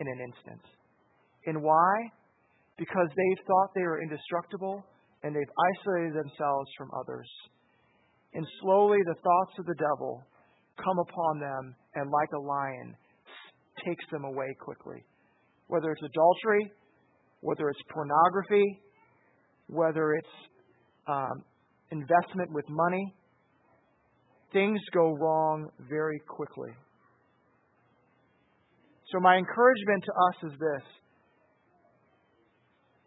in 0.00 0.06
an 0.06 0.20
instant. 0.20 0.60
And 1.46 1.62
why? 1.62 2.10
Because 2.80 3.08
they've 3.14 3.44
thought 3.46 3.68
they 3.74 3.82
were 3.82 4.00
indestructible 4.00 4.82
and 5.22 5.36
they've 5.36 5.54
isolated 5.76 6.16
themselves 6.16 6.70
from 6.78 6.88
others. 6.98 7.28
And 8.32 8.46
slowly 8.62 8.96
the 9.04 9.20
thoughts 9.20 9.52
of 9.58 9.66
the 9.66 9.74
devil 9.74 10.24
come 10.82 10.98
upon 10.98 11.40
them 11.40 11.76
and, 11.94 12.10
like 12.10 12.30
a 12.32 12.40
lion, 12.40 12.96
takes 13.84 14.04
them 14.10 14.24
away 14.24 14.56
quickly. 14.58 15.04
Whether 15.66 15.92
it's 15.92 16.00
adultery, 16.02 16.72
whether 17.42 17.68
it's 17.68 17.80
pornography, 17.92 18.80
whether 19.66 20.14
it's 20.14 20.36
um, 21.06 21.44
investment 21.90 22.50
with 22.50 22.64
money, 22.70 23.14
things 24.54 24.80
go 24.94 25.12
wrong 25.20 25.68
very 25.86 26.20
quickly. 26.26 26.70
So, 29.12 29.20
my 29.20 29.36
encouragement 29.36 30.04
to 30.04 30.12
us 30.12 30.52
is 30.52 30.58
this 30.58 30.99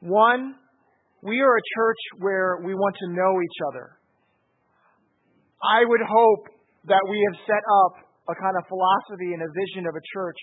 one, 0.03 0.55
we 1.23 1.39
are 1.39 1.55
a 1.55 1.65
church 1.75 2.01
where 2.19 2.59
we 2.63 2.75
want 2.75 2.95
to 2.99 3.07
know 3.15 3.39
each 3.39 3.59
other. 3.71 3.95
I 5.63 5.87
would 5.87 6.03
hope 6.03 6.43
that 6.91 6.99
we 7.07 7.15
have 7.31 7.39
set 7.47 7.63
up 7.63 7.93
a 8.27 8.35
kind 8.35 8.55
of 8.59 8.67
philosophy 8.67 9.31
and 9.31 9.39
a 9.39 9.51
vision 9.55 9.87
of 9.87 9.95
a 9.95 10.03
church 10.11 10.35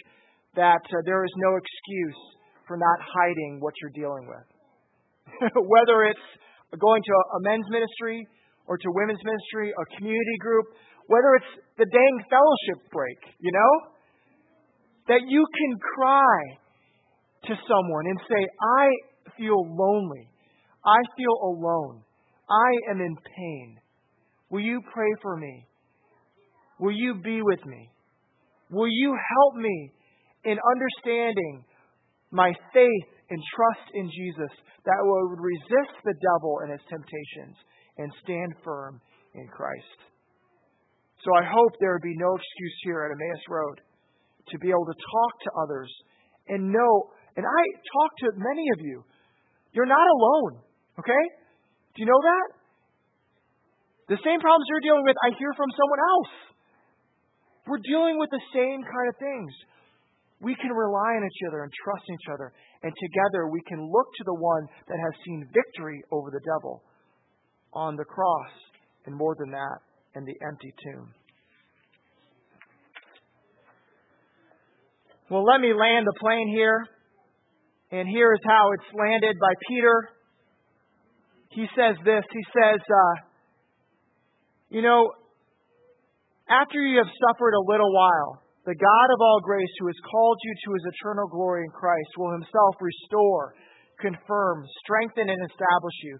that 0.56 0.80
uh, 0.80 1.04
there 1.04 1.24
is 1.24 1.32
no 1.36 1.60
excuse 1.60 2.20
for 2.66 2.80
not 2.80 2.98
hiding 3.04 3.60
what 3.60 3.76
you're 3.80 3.92
dealing 3.92 4.24
with. 4.24 4.48
Whether 5.52 6.08
it's 6.08 6.28
going 6.80 7.02
to 7.04 7.12
a 7.12 7.40
men's 7.44 7.68
ministry 7.68 8.26
or 8.64 8.78
to 8.78 8.88
women's 8.96 9.20
ministry, 9.20 9.72
a 9.76 9.84
community 9.96 10.38
group, 10.40 10.66
whether 11.10 11.34
it's 11.42 11.52
the 11.76 11.86
dang 11.90 12.14
fellowship 12.30 12.86
break, 12.94 13.18
you 13.42 13.50
know? 13.50 13.72
That 15.08 15.26
you 15.26 15.42
can 15.42 15.72
cry 15.98 16.38
to 17.50 17.54
someone 17.66 18.06
and 18.06 18.18
say, 18.30 18.46
I 18.46 18.86
feel 19.36 19.64
lonely. 19.68 20.28
I 20.84 20.98
feel 21.16 21.36
alone. 21.42 22.02
I 22.48 22.90
am 22.90 23.00
in 23.00 23.16
pain. 23.36 23.78
Will 24.50 24.60
you 24.60 24.80
pray 24.92 25.10
for 25.22 25.36
me? 25.36 25.66
Will 26.78 26.96
you 26.96 27.14
be 27.22 27.42
with 27.42 27.64
me? 27.66 27.90
Will 28.70 28.88
you 28.88 29.14
help 29.14 29.54
me 29.56 29.92
in 30.44 30.56
understanding 30.58 31.64
my 32.30 32.52
faith 32.72 33.08
and 33.28 33.38
trust 33.54 33.90
in 33.94 34.10
Jesus 34.10 34.50
that 34.84 35.00
would 35.02 35.38
resist 35.38 35.94
the 36.04 36.14
devil 36.14 36.60
and 36.62 36.72
his 36.72 36.80
temptations 36.88 37.56
and 37.98 38.10
stand 38.24 38.54
firm 38.64 39.00
in 39.34 39.46
Christ? 39.48 40.10
So 41.24 41.34
I 41.36 41.44
hope 41.44 41.72
there 41.78 41.92
would 41.92 42.06
be 42.06 42.16
no 42.16 42.32
excuse 42.34 42.76
here 42.82 43.04
at 43.04 43.12
Emmaus 43.12 43.44
Road 43.48 43.80
to 44.48 44.58
be 44.58 44.70
able 44.70 44.86
to 44.88 44.96
talk 44.96 45.32
to 45.44 45.50
others 45.62 45.90
and 46.48 46.72
know, 46.72 46.92
and 47.36 47.44
I 47.44 47.62
talk 47.92 48.10
to 48.24 48.28
many 48.40 48.66
of 48.74 48.80
you. 48.80 49.04
You're 49.72 49.86
not 49.86 50.06
alone, 50.18 50.62
okay? 50.98 51.24
Do 51.94 52.02
you 52.02 52.06
know 52.06 52.22
that? 52.22 52.46
The 54.10 54.18
same 54.26 54.40
problems 54.42 54.66
you're 54.66 54.82
dealing 54.82 55.06
with, 55.06 55.14
I 55.22 55.30
hear 55.38 55.54
from 55.54 55.70
someone 55.70 56.02
else. 56.02 56.32
We're 57.66 57.84
dealing 57.86 58.18
with 58.18 58.30
the 58.30 58.42
same 58.50 58.82
kind 58.82 59.06
of 59.06 59.16
things. 59.22 59.52
We 60.42 60.56
can 60.56 60.72
rely 60.72 61.20
on 61.20 61.22
each 61.22 61.42
other 61.46 61.62
and 61.62 61.70
trust 61.84 62.02
each 62.10 62.26
other, 62.32 62.52
and 62.82 62.90
together 62.90 63.46
we 63.52 63.60
can 63.68 63.78
look 63.78 64.08
to 64.18 64.24
the 64.24 64.34
one 64.34 64.66
that 64.88 64.98
has 64.98 65.14
seen 65.24 65.46
victory 65.54 66.02
over 66.10 66.30
the 66.30 66.40
devil 66.42 66.82
on 67.72 67.94
the 67.94 68.04
cross, 68.04 68.50
and 69.06 69.14
more 69.14 69.36
than 69.38 69.50
that, 69.52 69.78
in 70.16 70.24
the 70.24 70.34
empty 70.42 70.74
tomb. 70.82 71.14
Well, 75.30 75.44
let 75.44 75.60
me 75.60 75.72
land 75.72 76.06
the 76.06 76.18
plane 76.18 76.48
here. 76.48 76.84
And 77.90 78.08
here 78.08 78.32
is 78.32 78.40
how 78.46 78.70
it's 78.72 78.94
landed 78.94 79.36
by 79.40 79.52
Peter. 79.68 80.10
He 81.50 81.66
says 81.74 81.96
this 82.04 82.24
He 82.30 82.44
says, 82.54 82.80
uh, 82.80 83.14
You 84.70 84.82
know, 84.82 85.10
after 86.48 86.78
you 86.78 86.98
have 86.98 87.10
suffered 87.28 87.54
a 87.54 87.66
little 87.66 87.92
while, 87.92 88.42
the 88.66 88.74
God 88.74 89.08
of 89.14 89.20
all 89.20 89.40
grace, 89.42 89.70
who 89.78 89.86
has 89.86 89.96
called 90.10 90.38
you 90.42 90.54
to 90.54 90.74
his 90.74 90.84
eternal 90.94 91.28
glory 91.28 91.64
in 91.64 91.70
Christ, 91.70 92.10
will 92.18 92.32
himself 92.32 92.74
restore, 92.80 93.54
confirm, 93.98 94.66
strengthen, 94.84 95.30
and 95.30 95.42
establish 95.50 95.98
you. 96.04 96.18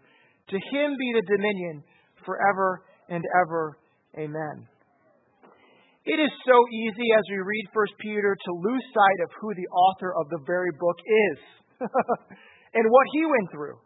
To 0.51 0.57
him 0.57 0.97
be 0.99 1.13
the 1.15 1.27
dominion 1.37 1.85
forever 2.25 2.83
and 3.09 3.25
ever. 3.43 3.79
Amen. 4.19 4.70
It 6.05 6.17
is 6.17 6.33
so 6.49 6.57
easy 6.73 7.09
as 7.13 7.25
we 7.29 7.45
read 7.45 7.67
1 7.77 7.87
Peter 8.01 8.33
to 8.33 8.53
lose 8.57 8.85
sight 8.97 9.21
of 9.21 9.31
who 9.37 9.53
the 9.53 9.69
author 9.69 10.17
of 10.17 10.29
the 10.33 10.41
very 10.47 10.73
book 10.81 10.97
is 10.97 11.39
and 12.75 12.85
what 12.89 13.07
he 13.13 13.23
went 13.29 13.53
through. 13.53 13.77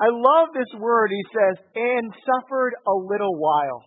I 0.00 0.08
love 0.08 0.48
this 0.56 0.72
word. 0.80 1.12
He 1.12 1.24
says, 1.28 1.56
and 1.76 2.08
suffered 2.24 2.72
a 2.88 2.96
little 3.04 3.36
while. 3.36 3.84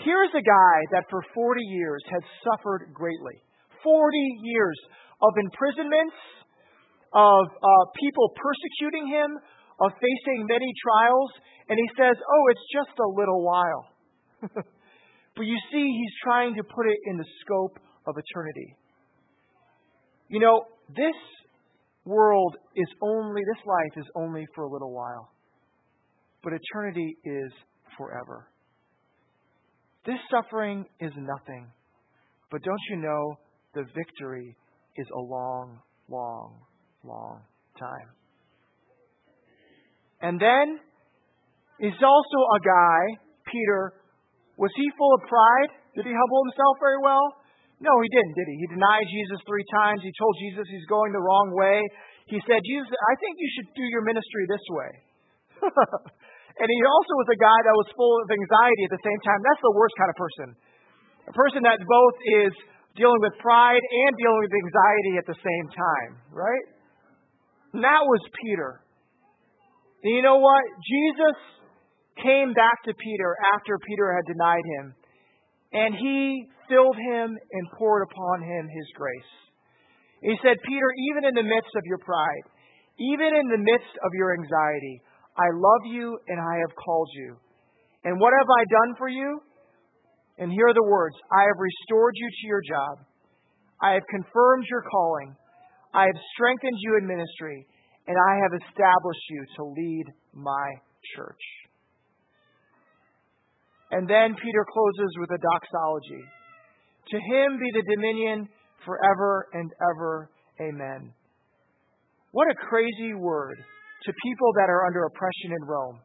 Here's 0.00 0.32
a 0.32 0.40
guy 0.40 0.76
that 0.96 1.04
for 1.12 1.20
40 1.34 1.60
years 1.68 2.00
has 2.12 2.24
suffered 2.40 2.88
greatly 2.96 3.36
40 3.84 4.16
years 4.40 4.78
of 5.20 5.32
imprisonments, 5.36 6.16
of 7.12 7.44
uh, 7.44 7.84
people 8.00 8.32
persecuting 8.40 9.08
him, 9.08 9.36
of 9.84 9.92
facing 10.00 10.48
many 10.48 10.72
trials, 10.80 11.30
and 11.68 11.76
he 11.76 11.88
says, 11.96 12.16
Oh, 12.16 12.44
it's 12.56 12.66
just 12.72 12.96
a 12.98 13.08
little 13.08 13.44
while. 13.44 13.84
but 15.36 15.42
you 15.42 15.56
see, 15.70 15.84
he's 15.84 16.12
trying 16.22 16.54
to 16.54 16.62
put 16.62 16.86
it 16.86 16.98
in 17.06 17.16
the 17.16 17.24
scope 17.40 17.78
of 18.06 18.14
eternity. 18.16 18.74
You 20.28 20.40
know, 20.40 20.64
this 20.88 21.14
world 22.04 22.56
is 22.74 22.86
only, 23.02 23.42
this 23.42 23.66
life 23.66 24.04
is 24.04 24.10
only 24.14 24.46
for 24.54 24.64
a 24.64 24.70
little 24.70 24.92
while, 24.92 25.30
but 26.42 26.52
eternity 26.52 27.16
is 27.24 27.52
forever. 27.98 28.48
This 30.06 30.18
suffering 30.30 30.86
is 31.00 31.12
nothing, 31.16 31.66
but 32.50 32.62
don't 32.62 32.80
you 32.90 32.96
know 32.96 33.38
the 33.74 33.84
victory 33.94 34.56
is 34.96 35.06
a 35.14 35.20
long, 35.20 35.80
long, 36.08 36.60
long 37.04 37.40
time. 37.78 38.08
And 40.22 40.40
then 40.40 40.80
He's 41.78 41.92
also 42.02 42.38
a 42.56 42.60
guy, 42.60 43.00
Peter. 43.52 43.92
Was 44.56 44.72
he 44.72 44.86
full 44.96 45.12
of 45.16 45.22
pride? 45.28 45.70
Did 45.96 46.08
he 46.08 46.14
humble 46.16 46.40
himself 46.48 46.74
very 46.80 47.00
well? 47.00 47.24
No, 47.80 47.92
he 48.00 48.08
didn't, 48.08 48.34
did 48.36 48.48
he? 48.48 48.56
He 48.64 48.68
denied 48.72 49.04
Jesus 49.12 49.36
three 49.44 49.64
times. 49.68 50.00
He 50.00 50.12
told 50.16 50.32
Jesus 50.40 50.64
he's 50.72 50.88
going 50.88 51.12
the 51.12 51.20
wrong 51.20 51.52
way. 51.52 51.84
He 52.24 52.40
said, 52.48 52.64
Jesus, 52.64 52.88
I 52.88 53.14
think 53.20 53.36
you 53.36 53.48
should 53.52 53.68
do 53.76 53.84
your 53.92 54.00
ministry 54.00 54.44
this 54.48 54.66
way. 54.72 54.92
and 56.60 56.68
he 56.72 56.80
also 56.88 57.12
was 57.20 57.28
a 57.36 57.40
guy 57.40 57.58
that 57.68 57.76
was 57.76 57.88
full 57.92 58.16
of 58.24 58.28
anxiety 58.32 58.82
at 58.88 58.92
the 58.96 59.04
same 59.04 59.20
time. 59.28 59.40
That's 59.44 59.60
the 59.60 59.76
worst 59.76 59.94
kind 60.00 60.08
of 60.08 60.16
person. 60.16 60.48
A 61.28 61.34
person 61.36 61.60
that 61.68 61.76
both 61.84 62.16
is 62.48 62.52
dealing 62.96 63.20
with 63.20 63.36
pride 63.44 63.84
and 63.84 64.10
dealing 64.16 64.40
with 64.40 64.54
anxiety 64.56 65.14
at 65.20 65.26
the 65.28 65.36
same 65.36 65.66
time, 65.76 66.12
right? 66.32 66.66
And 67.76 67.84
that 67.84 68.02
was 68.08 68.24
Peter. 68.40 68.80
And 70.00 70.16
you 70.16 70.24
know 70.24 70.40
what? 70.40 70.64
Jesus 70.80 71.36
came 72.22 72.52
back 72.52 72.82
to 72.84 72.94
Peter 72.94 73.36
after 73.54 73.78
Peter 73.86 74.14
had 74.14 74.24
denied 74.26 74.66
him, 74.78 74.94
and 75.72 75.94
he 75.94 76.48
filled 76.68 76.96
him 76.96 77.36
and 77.36 77.64
poured 77.78 78.06
upon 78.10 78.42
him 78.42 78.68
his 78.68 78.88
grace. 78.96 79.32
He 80.22 80.34
said, 80.42 80.56
Peter, 80.64 80.88
even 81.12 81.28
in 81.28 81.34
the 81.34 81.46
midst 81.46 81.74
of 81.76 81.84
your 81.84 81.98
pride, 81.98 82.46
even 82.98 83.30
in 83.36 83.46
the 83.52 83.60
midst 83.60 83.94
of 84.02 84.10
your 84.16 84.32
anxiety, 84.32 85.02
I 85.36 85.52
love 85.52 85.84
you 85.92 86.18
and 86.28 86.40
I 86.40 86.56
have 86.64 86.74
called 86.74 87.10
you. 87.12 87.36
And 88.04 88.18
what 88.18 88.32
have 88.32 88.48
I 88.48 88.62
done 88.64 88.94
for 88.96 89.08
you? 89.08 89.40
And 90.38 90.50
here 90.50 90.68
are 90.68 90.74
the 90.74 90.88
words 90.88 91.16
I 91.32 91.42
have 91.44 91.60
restored 91.60 92.14
you 92.16 92.28
to 92.28 92.46
your 92.46 92.62
job. 92.64 93.04
I 93.82 93.92
have 93.92 94.06
confirmed 94.08 94.64
your 94.70 94.82
calling. 94.88 95.36
I 95.92 96.04
have 96.08 96.20
strengthened 96.32 96.78
you 96.80 96.96
in 96.98 97.06
ministry. 97.06 97.66
And 98.08 98.16
I 98.16 98.34
have 98.40 98.54
established 98.54 99.26
you 99.28 99.44
to 99.56 99.62
lead 99.64 100.04
my 100.32 100.68
church. 101.16 101.65
And 103.90 104.08
then 104.08 104.34
Peter 104.34 104.64
closes 104.66 105.12
with 105.20 105.30
a 105.30 105.38
doxology. 105.38 106.24
To 107.14 107.16
him 107.16 107.58
be 107.58 107.70
the 107.70 107.86
dominion 107.94 108.48
forever 108.84 109.46
and 109.54 109.70
ever. 109.78 110.30
Amen. 110.58 111.14
What 112.32 112.50
a 112.50 112.66
crazy 112.66 113.14
word 113.14 113.56
to 114.04 114.10
people 114.26 114.50
that 114.58 114.68
are 114.68 114.86
under 114.86 115.06
oppression 115.06 115.54
in 115.54 115.62
Rome, 115.64 115.98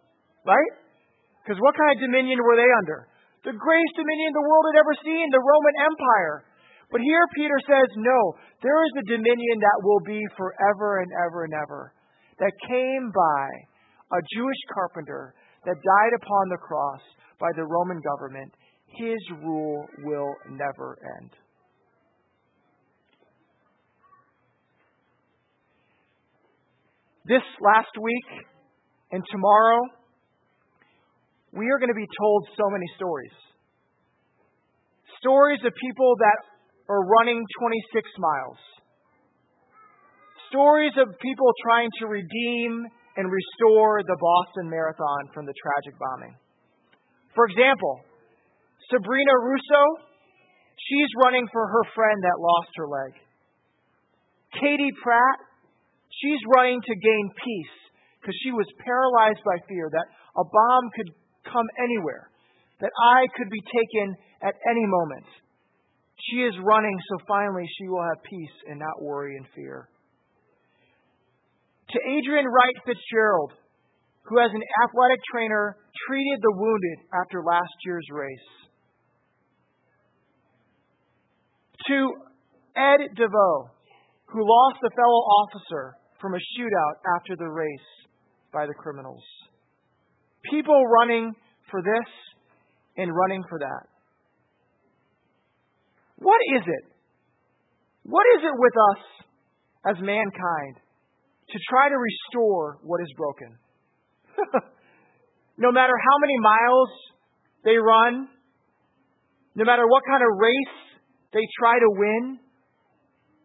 right? 0.46 0.74
Because 1.42 1.58
what 1.60 1.74
kind 1.74 1.98
of 1.98 2.06
dominion 2.06 2.38
were 2.46 2.56
they 2.56 2.72
under? 2.86 3.10
The 3.44 3.58
greatest 3.58 3.96
dominion 3.98 4.30
the 4.38 4.46
world 4.46 4.66
had 4.70 4.80
ever 4.80 4.96
seen, 5.02 5.26
the 5.34 5.42
Roman 5.42 5.76
Empire. 5.90 6.46
But 6.94 7.02
here 7.02 7.26
Peter 7.34 7.58
says, 7.66 7.90
no, 7.98 8.20
there 8.62 8.80
is 8.86 8.94
a 9.02 9.10
dominion 9.18 9.58
that 9.58 9.82
will 9.82 10.04
be 10.06 10.22
forever 10.38 11.02
and 11.02 11.10
ever 11.26 11.50
and 11.50 11.56
ever, 11.58 11.94
that 12.38 12.54
came 12.70 13.10
by 13.10 13.46
a 14.14 14.22
Jewish 14.38 14.62
carpenter 14.76 15.34
that 15.66 15.82
died 15.82 16.14
upon 16.22 16.44
the 16.54 16.62
cross 16.62 17.02
by 17.42 17.50
the 17.58 17.66
Roman 17.66 18.00
government, 18.00 18.54
his 18.86 19.20
rule 19.44 19.86
will 20.04 20.36
never 20.52 20.98
end. 21.20 21.32
This 27.26 27.42
last 27.62 27.98
week 28.00 28.46
and 29.12 29.24
tomorrow, 29.32 29.82
we 31.54 31.66
are 31.70 31.80
going 31.80 31.90
to 31.90 31.98
be 31.98 32.08
told 32.20 32.48
so 32.56 32.70
many 32.70 32.86
stories. 32.96 33.36
Stories 35.20 35.60
of 35.66 35.74
people 35.76 36.16
that 36.18 36.40
are 36.90 37.06
running 37.06 37.44
26 37.60 38.10
miles. 38.18 38.58
Stories 40.50 40.94
of 40.98 41.08
people 41.20 41.52
trying 41.64 41.90
to 42.00 42.08
redeem 42.08 42.88
and 43.18 43.30
restore 43.30 44.02
the 44.04 44.18
Boston 44.20 44.70
Marathon 44.70 45.30
from 45.34 45.46
the 45.46 45.54
tragic 45.54 46.00
bombing. 46.00 46.36
For 47.36 47.46
example, 47.48 48.04
Sabrina 48.92 49.36
Russo, 49.40 49.84
she's 50.76 51.12
running 51.24 51.48
for 51.52 51.64
her 51.68 51.84
friend 51.96 52.20
that 52.24 52.44
lost 52.44 52.72
her 52.76 52.88
leg. 52.88 53.14
Katie 54.60 54.92
Pratt, 55.02 55.40
she's 56.12 56.42
running 56.56 56.82
to 56.84 56.96
gain 56.96 57.26
peace 57.40 57.76
because 58.20 58.36
she 58.44 58.52
was 58.52 58.68
paralyzed 58.84 59.40
by 59.48 59.58
fear 59.68 59.88
that 59.90 60.08
a 60.36 60.44
bomb 60.44 60.86
could 60.96 61.10
come 61.48 61.68
anywhere, 61.80 62.30
that 62.84 62.92
I 62.92 63.26
could 63.38 63.50
be 63.50 63.64
taken 63.64 64.16
at 64.44 64.56
any 64.70 64.86
moment. 64.86 65.26
She 66.30 66.44
is 66.44 66.54
running 66.62 66.98
so 67.10 67.26
finally 67.28 67.66
she 67.80 67.88
will 67.88 68.04
have 68.04 68.22
peace 68.24 68.58
and 68.70 68.78
not 68.78 69.02
worry 69.02 69.38
and 69.38 69.48
fear. 69.56 69.90
To 71.90 71.98
Adrian 72.08 72.46
Wright 72.46 72.78
Fitzgerald, 72.86 73.54
who 74.24 74.40
as 74.40 74.52
an 74.54 74.64
athletic 74.84 75.20
trainer 75.32 75.78
treated 76.08 76.40
the 76.42 76.54
wounded 76.56 76.98
after 77.14 77.44
last 77.44 77.74
year's 77.86 78.06
race. 78.12 78.50
To 81.88 82.14
Ed 82.76 83.16
DeVoe, 83.16 83.70
who 84.28 84.40
lost 84.48 84.80
a 84.86 84.96
fellow 84.96 85.22
officer 85.44 85.96
from 86.22 86.36
a 86.36 86.38
shootout 86.38 86.96
after 87.18 87.36
the 87.36 87.50
race 87.50 87.90
by 88.54 88.66
the 88.66 88.74
criminals. 88.74 89.24
People 90.50 90.86
running 90.86 91.34
for 91.70 91.82
this 91.82 92.10
and 92.98 93.12
running 93.16 93.44
for 93.50 93.60
that. 93.60 93.88
What 96.18 96.40
is 96.56 96.62
it? 96.66 96.84
What 98.04 98.24
is 98.38 98.44
it 98.44 98.54
with 98.54 98.74
us 98.92 99.02
as 99.86 99.96
mankind 100.02 100.76
to 101.50 101.60
try 101.70 101.90
to 101.90 101.96
restore 101.96 102.78
what 102.84 103.02
is 103.02 103.12
broken? 103.18 103.58
no 105.58 105.72
matter 105.72 105.94
how 105.94 106.18
many 106.20 106.38
miles 106.40 106.90
they 107.64 107.78
run, 107.78 108.28
no 109.56 109.66
matter 109.66 109.88
what 109.88 110.04
kind 110.08 110.24
of 110.24 110.30
race 110.40 110.78
they 111.34 111.46
try 111.60 111.80
to 111.80 111.90
win, 111.90 112.40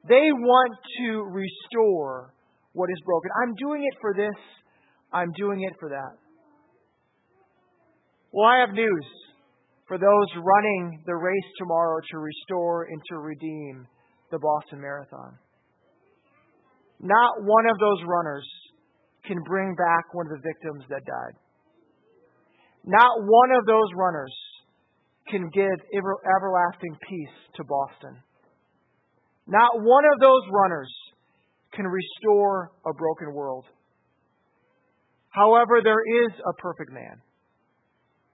they 0.09 0.31
want 0.33 0.73
to 0.99 1.23
restore 1.31 2.33
what 2.73 2.91
is 2.91 3.01
broken. 3.05 3.31
I'm 3.43 3.55
doing 3.55 3.83
it 3.83 3.99
for 4.01 4.15
this, 4.15 4.37
I'm 5.13 5.33
doing 5.37 5.63
it 5.63 5.75
for 5.81 5.89
that. 5.91 6.19
Well, 8.33 8.47
I 8.47 8.61
have 8.61 8.75
news 8.75 9.07
for 9.89 9.99
those 9.99 10.29
running 10.37 11.03
the 11.07 11.15
race 11.15 11.51
tomorrow 11.59 12.01
to 12.11 12.19
restore 12.19 12.85
and 12.85 13.01
to 13.11 13.19
redeem 13.19 13.87
the 14.31 14.39
Boston 14.39 14.81
Marathon. 14.81 15.39
Not 17.01 17.43
one 17.43 17.67
of 17.71 17.79
those 17.79 18.03
runners 18.07 18.47
can 19.27 19.43
bring 19.43 19.75
back 19.75 20.15
one 20.15 20.27
of 20.27 20.33
the 20.33 20.45
victims 20.47 20.85
that 20.89 21.05
died. 21.05 21.37
Not 22.85 23.19
one 23.19 23.51
of 23.59 23.67
those 23.67 23.91
runners 23.97 24.35
can 25.29 25.51
give 25.53 25.79
everlasting 25.95 26.97
peace 27.09 27.37
to 27.57 27.65
Boston. 27.65 28.23
Not 29.47 29.83
one 29.83 30.05
of 30.13 30.21
those 30.21 30.43
runners 30.53 30.93
can 31.75 31.87
restore 31.87 32.71
a 32.87 32.95
broken 32.95 33.35
world. 33.35 33.65
However, 35.31 35.81
there 35.83 36.01
is 36.25 36.33
a 36.39 36.55
perfect 36.63 36.93
man, 36.93 37.21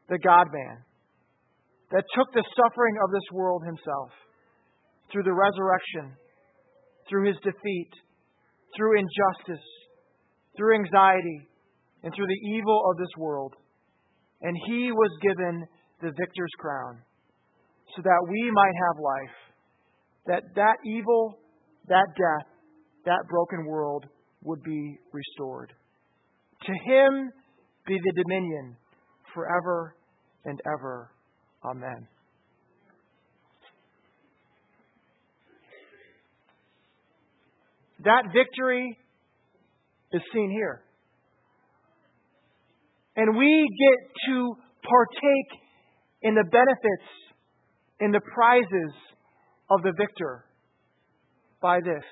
the 0.09 0.19
God 0.19 0.47
man, 0.53 0.85
that 1.91 2.05
took 2.15 2.33
the 2.33 2.45
suffering 2.57 2.97
of 3.05 3.11
this 3.11 3.29
world 3.33 3.63
himself 3.65 4.11
through 5.11 5.25
the 5.25 5.33
resurrection, 5.33 6.17
through 7.09 7.27
his 7.27 7.37
defeat, 7.43 7.91
through 8.77 9.01
injustice, 9.01 9.67
through 10.57 10.77
anxiety, 10.77 11.49
and 12.03 12.13
through 12.15 12.27
the 12.27 12.49
evil 12.57 12.83
of 12.91 12.99
this 12.99 13.15
world. 13.17 13.55
And 14.43 14.57
he 14.67 14.91
was 14.91 15.11
given 15.23 15.65
the 16.01 16.11
victor's 16.19 16.51
crown 16.59 16.99
so 17.95 18.03
that 18.03 18.27
we 18.29 18.51
might 18.53 18.75
have 18.87 18.97
life. 19.03 19.37
That 20.27 20.43
that 20.57 20.77
evil, 20.85 21.39
that 21.89 22.07
death, 22.17 22.49
that 23.07 23.21
broken 23.29 23.67
world 23.67 24.07
would 24.43 24.63
be 24.63 24.99
restored. 25.13 25.73
To 26.67 26.73
him 26.73 27.31
be 27.87 27.99
the 27.99 28.23
dominion 28.23 28.77
forever 29.35 29.97
and 30.45 30.61
ever. 30.67 31.11
Amen. 31.65 32.09
That 38.05 38.25
victory 38.33 38.99
is 40.13 40.23
seen 40.33 40.51
here. 40.51 40.83
And 43.17 43.37
we 43.37 43.69
get 43.79 44.33
to 44.33 44.55
partake 44.83 45.61
in 46.23 46.35
the 46.35 46.45
benefits, 46.45 47.09
in 48.01 48.11
the 48.11 48.21
prizes 48.35 48.93
of 49.71 49.83
the 49.83 49.93
victor 49.97 50.45
by 51.61 51.79
this. 51.85 52.05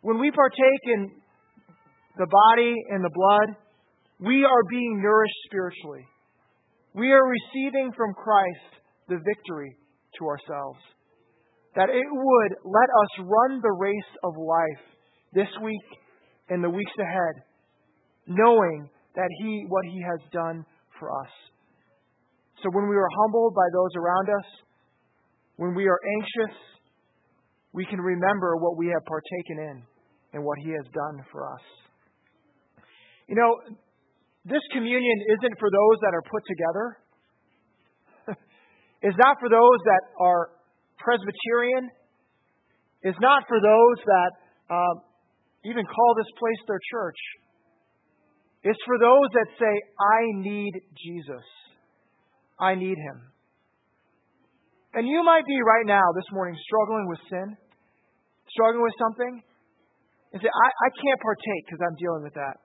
When 0.00 0.18
we 0.18 0.30
partake 0.30 0.84
in 0.86 1.10
the 2.18 2.26
body 2.26 2.74
and 2.90 3.04
the 3.04 3.10
blood, 3.14 3.56
we 4.20 4.44
are 4.44 4.62
being 4.68 5.00
nourished 5.02 5.40
spiritually. 5.46 6.04
We 6.94 7.10
are 7.12 7.24
receiving 7.26 7.92
from 7.96 8.14
Christ 8.14 8.82
the 9.08 9.16
victory 9.16 9.76
to 10.18 10.26
ourselves 10.26 10.78
that 11.74 11.90
it 11.90 12.06
would 12.06 12.52
let 12.64 12.88
us 13.02 13.26
run 13.26 13.60
the 13.60 13.76
race 13.78 14.12
of 14.22 14.34
life 14.36 14.84
this 15.32 15.48
week 15.62 15.82
and 16.48 16.62
the 16.62 16.70
weeks 16.70 16.92
ahead, 16.98 17.42
knowing 18.26 18.88
that 19.16 19.28
He 19.40 19.64
what 19.68 19.84
He 19.86 20.00
has 20.02 20.20
done 20.32 20.64
for 20.98 21.10
us. 21.10 21.32
So 22.62 22.70
when 22.72 22.88
we 22.88 22.96
are 22.96 23.08
humbled 23.24 23.54
by 23.54 23.68
those 23.72 23.90
around 23.96 24.28
us, 24.30 24.48
when 25.56 25.74
we 25.74 25.86
are 25.86 26.00
anxious, 26.18 26.56
we 27.72 27.84
can 27.86 28.00
remember 28.00 28.56
what 28.56 28.76
we 28.76 28.86
have 28.88 29.04
partaken 29.04 29.58
in 29.58 29.82
and 30.32 30.44
what 30.44 30.58
He 30.64 30.70
has 30.70 30.86
done 30.92 31.24
for 31.30 31.52
us. 31.52 31.64
You 33.28 33.36
know, 33.36 33.76
this 34.44 34.62
communion 34.72 35.18
isn't 35.38 35.58
for 35.58 35.70
those 35.70 35.96
that 36.02 36.12
are 36.12 36.22
put 36.22 36.42
together. 36.46 36.86
it's 39.02 39.16
not 39.18 39.36
for 39.40 39.48
those 39.48 39.80
that 39.84 40.02
are 40.20 40.50
Presbyterian 40.98 41.90
is 43.04 43.14
not 43.20 43.44
for 43.46 43.60
those 43.60 43.98
that 44.08 44.32
um, 44.72 44.96
even 45.64 45.84
call 45.84 46.10
this 46.16 46.32
place 46.38 46.60
their 46.68 46.80
church. 46.92 47.20
It's 48.64 48.80
for 48.86 48.96
those 48.96 49.28
that 49.32 49.48
say, 49.60 49.74
I 50.00 50.20
need 50.40 50.72
Jesus. 50.96 51.44
I 52.60 52.74
need 52.74 52.96
him. 52.96 53.18
And 54.94 55.08
you 55.08 55.24
might 55.24 55.44
be 55.44 55.58
right 55.60 55.84
now, 55.84 56.04
this 56.14 56.28
morning, 56.32 56.56
struggling 56.64 57.08
with 57.08 57.18
sin, 57.28 57.56
struggling 58.48 58.82
with 58.82 58.94
something, 58.96 59.42
and 60.32 60.38
say, 60.40 60.48
I, 60.48 60.68
I 60.70 60.88
can't 60.96 61.20
partake 61.20 61.62
because 61.66 61.82
I'm 61.82 61.98
dealing 61.98 62.22
with 62.22 62.34
that. 62.34 62.56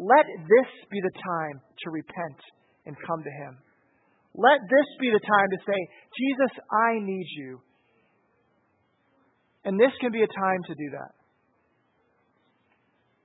Let 0.00 0.26
this 0.26 0.70
be 0.90 0.98
the 0.98 1.14
time 1.14 1.56
to 1.62 1.86
repent 1.90 2.38
and 2.86 2.96
come 3.06 3.22
to 3.22 3.32
him. 3.44 3.58
Let 4.34 4.58
this 4.66 4.88
be 4.98 5.14
the 5.14 5.22
time 5.22 5.48
to 5.54 5.58
say, 5.62 5.78
Jesus, 6.18 6.52
I 6.72 6.98
need 6.98 7.28
you. 7.38 7.62
And 9.64 9.78
this 9.78 9.94
can 10.00 10.10
be 10.10 10.22
a 10.22 10.26
time 10.26 10.60
to 10.66 10.74
do 10.74 10.88
that. 10.98 11.12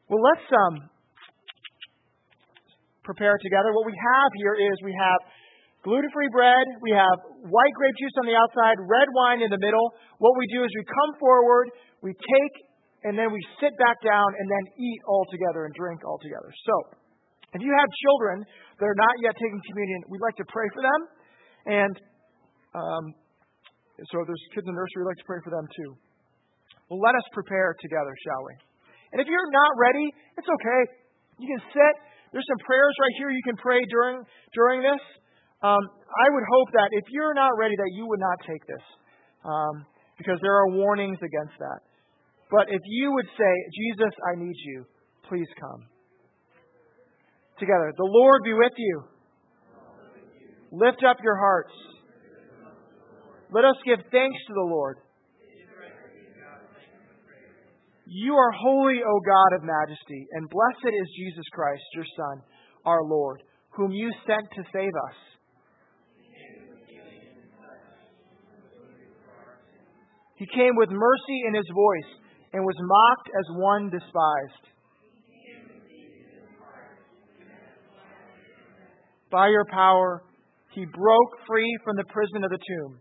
Well, 0.09 0.25
let's 0.25 0.47
um, 0.49 0.89
prepare 3.05 3.37
together. 3.45 3.69
What 3.77 3.85
we 3.85 3.93
have 3.93 4.29
here 4.41 4.57
is 4.57 4.73
we 4.81 4.97
have 4.97 5.21
gluten 5.85 6.09
free 6.09 6.33
bread, 6.33 6.65
we 6.81 6.89
have 6.97 7.13
white 7.45 7.73
grape 7.77 7.93
juice 8.01 8.17
on 8.17 8.25
the 8.25 8.33
outside, 8.33 8.81
red 8.89 9.05
wine 9.13 9.45
in 9.45 9.53
the 9.53 9.61
middle. 9.61 9.93
What 10.17 10.33
we 10.33 10.49
do 10.49 10.65
is 10.65 10.69
we 10.73 10.81
come 10.81 11.13
forward, 11.21 11.69
we 12.01 12.17
take, 12.17 12.55
and 13.05 13.13
then 13.13 13.29
we 13.29 13.37
sit 13.61 13.77
back 13.77 14.01
down 14.01 14.25
and 14.33 14.49
then 14.49 14.63
eat 14.81 14.99
all 15.05 15.29
together 15.29 15.69
and 15.69 15.77
drink 15.77 16.01
all 16.01 16.17
together. 16.17 16.49
So, 16.65 16.73
if 17.53 17.61
you 17.61 17.69
have 17.69 17.89
children 18.01 18.41
that 18.81 18.85
are 18.89 18.97
not 18.97 19.13
yet 19.21 19.37
taking 19.37 19.61
communion, 19.69 20.09
we'd 20.09 20.25
like 20.25 20.37
to 20.41 20.47
pray 20.49 20.65
for 20.73 20.81
them. 20.81 21.01
And 21.69 21.93
um, 22.73 23.03
so 24.09 24.21
if 24.21 24.25
there's 24.25 24.45
kids 24.57 24.65
in 24.65 24.73
the 24.73 24.77
nursery, 24.77 25.05
we'd 25.05 25.13
like 25.13 25.21
to 25.21 25.29
pray 25.29 25.41
for 25.45 25.53
them 25.53 25.69
too. 25.69 25.91
Well, 26.89 26.97
let 26.97 27.13
us 27.13 27.25
prepare 27.29 27.77
together, 27.77 28.13
shall 28.25 28.41
we? 28.49 28.68
And 29.11 29.21
if 29.21 29.27
you're 29.27 29.51
not 29.51 29.71
ready, 29.77 30.05
it's 30.37 30.47
okay. 30.47 30.81
You 31.39 31.47
can 31.47 31.61
sit. 31.73 31.93
There's 32.31 32.45
some 32.45 32.61
prayers 32.65 32.93
right 33.01 33.15
here 33.17 33.29
you 33.31 33.41
can 33.41 33.57
pray 33.57 33.81
during 33.89 34.21
during 34.53 34.81
this. 34.85 35.01
Um, 35.61 35.81
I 35.81 36.27
would 36.31 36.45
hope 36.47 36.69
that 36.73 36.89
if 36.91 37.05
you're 37.11 37.33
not 37.33 37.57
ready, 37.57 37.75
that 37.75 37.91
you 37.91 38.07
would 38.07 38.19
not 38.21 38.37
take 38.47 38.63
this, 38.65 38.85
um, 39.43 39.85
because 40.17 40.39
there 40.41 40.55
are 40.55 40.69
warnings 40.71 41.17
against 41.19 41.57
that. 41.59 41.79
But 42.49 42.69
if 42.69 42.81
you 42.85 43.11
would 43.11 43.27
say, 43.37 43.53
Jesus, 43.75 44.13
I 44.31 44.39
need 44.39 44.55
you, 44.65 44.85
please 45.27 45.47
come 45.59 45.85
together. 47.59 47.93
The 47.97 48.07
Lord 48.07 48.41
be 48.43 48.53
with 48.53 48.73
you. 48.77 49.03
Lift 50.71 51.03
up 51.03 51.17
your 51.23 51.37
hearts. 51.37 51.73
Let 53.51 53.65
us 53.65 53.75
give 53.85 53.99
thanks 54.11 54.37
to 54.47 54.53
the 54.53 54.67
Lord. 54.69 54.97
You 58.11 58.33
are 58.33 58.51
holy, 58.51 59.01
O 59.05 59.19
God 59.21 59.55
of 59.55 59.61
majesty, 59.61 60.25
and 60.31 60.49
blessed 60.49 60.89
is 60.89 61.15
Jesus 61.15 61.45
Christ, 61.53 61.83
your 61.93 62.05
Son, 62.17 62.41
our 62.83 63.03
Lord, 63.03 63.43
whom 63.69 63.91
you 63.91 64.09
sent 64.25 64.49
to 64.55 64.63
save 64.73 64.89
us. 64.89 65.17
He 70.37 70.47
came 70.55 70.73
with 70.75 70.89
mercy 70.89 71.39
in 71.47 71.53
his 71.53 71.69
voice 71.71 72.11
and 72.53 72.63
was 72.63 72.75
mocked 72.81 73.29
as 73.29 73.57
one 73.61 73.91
despised. 73.91 74.65
By 79.29 79.49
your 79.49 79.65
power, 79.69 80.23
he 80.73 80.83
broke 80.85 81.33
free 81.45 81.77
from 81.83 81.95
the 81.95 82.05
prison 82.05 82.43
of 82.43 82.49
the 82.49 82.57
tomb. 82.57 82.99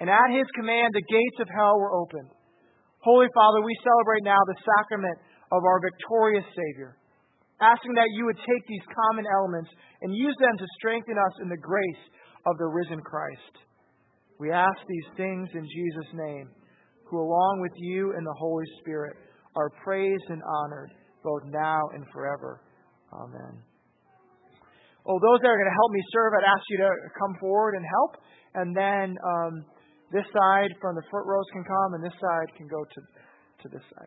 And 0.00 0.10
at 0.10 0.30
his 0.32 0.46
command, 0.56 0.90
the 0.92 1.02
gates 1.02 1.38
of 1.38 1.46
hell 1.54 1.78
were 1.78 1.94
opened. 1.94 2.30
Holy 3.04 3.28
Father, 3.36 3.60
we 3.60 3.76
celebrate 3.84 4.24
now 4.24 4.40
the 4.48 4.56
sacrament 4.64 5.18
of 5.52 5.60
our 5.60 5.76
victorious 5.84 6.48
Savior, 6.56 6.96
asking 7.60 7.92
that 8.00 8.08
you 8.16 8.24
would 8.24 8.40
take 8.40 8.64
these 8.64 8.86
common 8.88 9.28
elements 9.28 9.68
and 10.00 10.16
use 10.16 10.32
them 10.40 10.56
to 10.56 10.66
strengthen 10.80 11.20
us 11.20 11.34
in 11.44 11.52
the 11.52 11.60
grace 11.60 12.04
of 12.48 12.56
the 12.56 12.64
risen 12.64 13.04
Christ. 13.04 13.54
We 14.40 14.50
ask 14.50 14.80
these 14.88 15.08
things 15.20 15.52
in 15.52 15.68
Jesus' 15.68 16.12
name, 16.16 16.48
who 17.04 17.20
along 17.20 17.60
with 17.60 17.76
you 17.76 18.16
and 18.16 18.24
the 18.24 18.38
Holy 18.40 18.64
Spirit 18.80 19.16
are 19.54 19.68
praised 19.84 20.28
and 20.32 20.40
honored 20.40 20.90
both 21.22 21.44
now 21.52 21.80
and 21.92 22.04
forever. 22.08 22.64
Amen. 23.12 23.60
Well, 25.04 25.20
those 25.20 25.44
that 25.44 25.52
are 25.52 25.60
going 25.60 25.68
to 25.68 25.76
help 25.76 25.92
me 25.92 26.02
serve, 26.08 26.32
I'd 26.40 26.48
ask 26.48 26.64
you 26.72 26.78
to 26.80 26.90
come 27.20 27.36
forward 27.38 27.76
and 27.76 27.84
help. 27.84 28.12
And 28.56 28.72
then 28.72 29.16
um, 29.20 29.52
this 30.14 30.24
side 30.30 30.70
from 30.80 30.94
the 30.94 31.02
front 31.10 31.26
rows 31.26 31.44
can 31.52 31.64
come, 31.66 31.98
and 31.98 32.02
this 32.06 32.14
side 32.22 32.48
can 32.56 32.70
go 32.70 32.86
to, 32.86 33.00
to 33.62 33.68
this 33.68 33.82
side. 33.98 34.06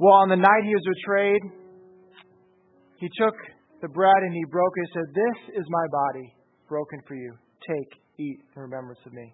Well, 0.00 0.16
on 0.16 0.30
the 0.32 0.40
night 0.40 0.64
he 0.64 0.72
was 0.72 0.96
betrayed, 0.96 1.42
he 2.96 3.08
took 3.20 3.36
the 3.82 3.88
bread 3.92 4.16
and 4.24 4.32
he 4.32 4.40
broke 4.48 4.72
it 4.72 4.80
and 4.80 4.92
said, 4.96 5.08
This 5.12 5.60
is 5.60 5.66
my 5.68 5.86
body 5.92 6.34
broken 6.66 7.00
for 7.06 7.14
you. 7.14 7.36
Take, 7.68 8.00
eat 8.16 8.40
in 8.56 8.62
remembrance 8.62 9.00
of 9.04 9.12
me. 9.12 9.28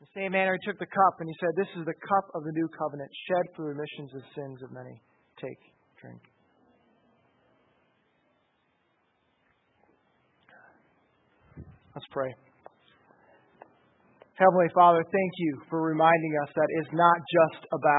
The 0.00 0.10
same 0.18 0.32
manner, 0.32 0.58
he 0.58 0.66
took 0.66 0.80
the 0.80 0.90
cup 0.90 1.14
and 1.20 1.28
he 1.30 1.36
said, 1.38 1.54
This 1.54 1.70
is 1.78 1.86
the 1.86 1.94
cup 1.94 2.26
of 2.34 2.42
the 2.42 2.50
new 2.50 2.66
covenant, 2.74 3.10
shed 3.30 3.54
for 3.54 3.62
the 3.62 3.78
remissions 3.78 4.10
of 4.18 4.22
sins 4.34 4.58
of 4.66 4.72
many. 4.72 4.98
Take, 5.38 5.62
drink. 6.02 6.18
Let's 12.06 12.14
pray. 12.14 12.34
Heavenly 14.38 14.70
Father, 14.74 15.02
thank 15.02 15.32
you 15.38 15.58
for 15.68 15.82
reminding 15.82 16.38
us 16.44 16.50
that 16.54 16.68
it's 16.78 16.92
not 16.92 17.18
just 17.26 17.66
about 17.72 17.94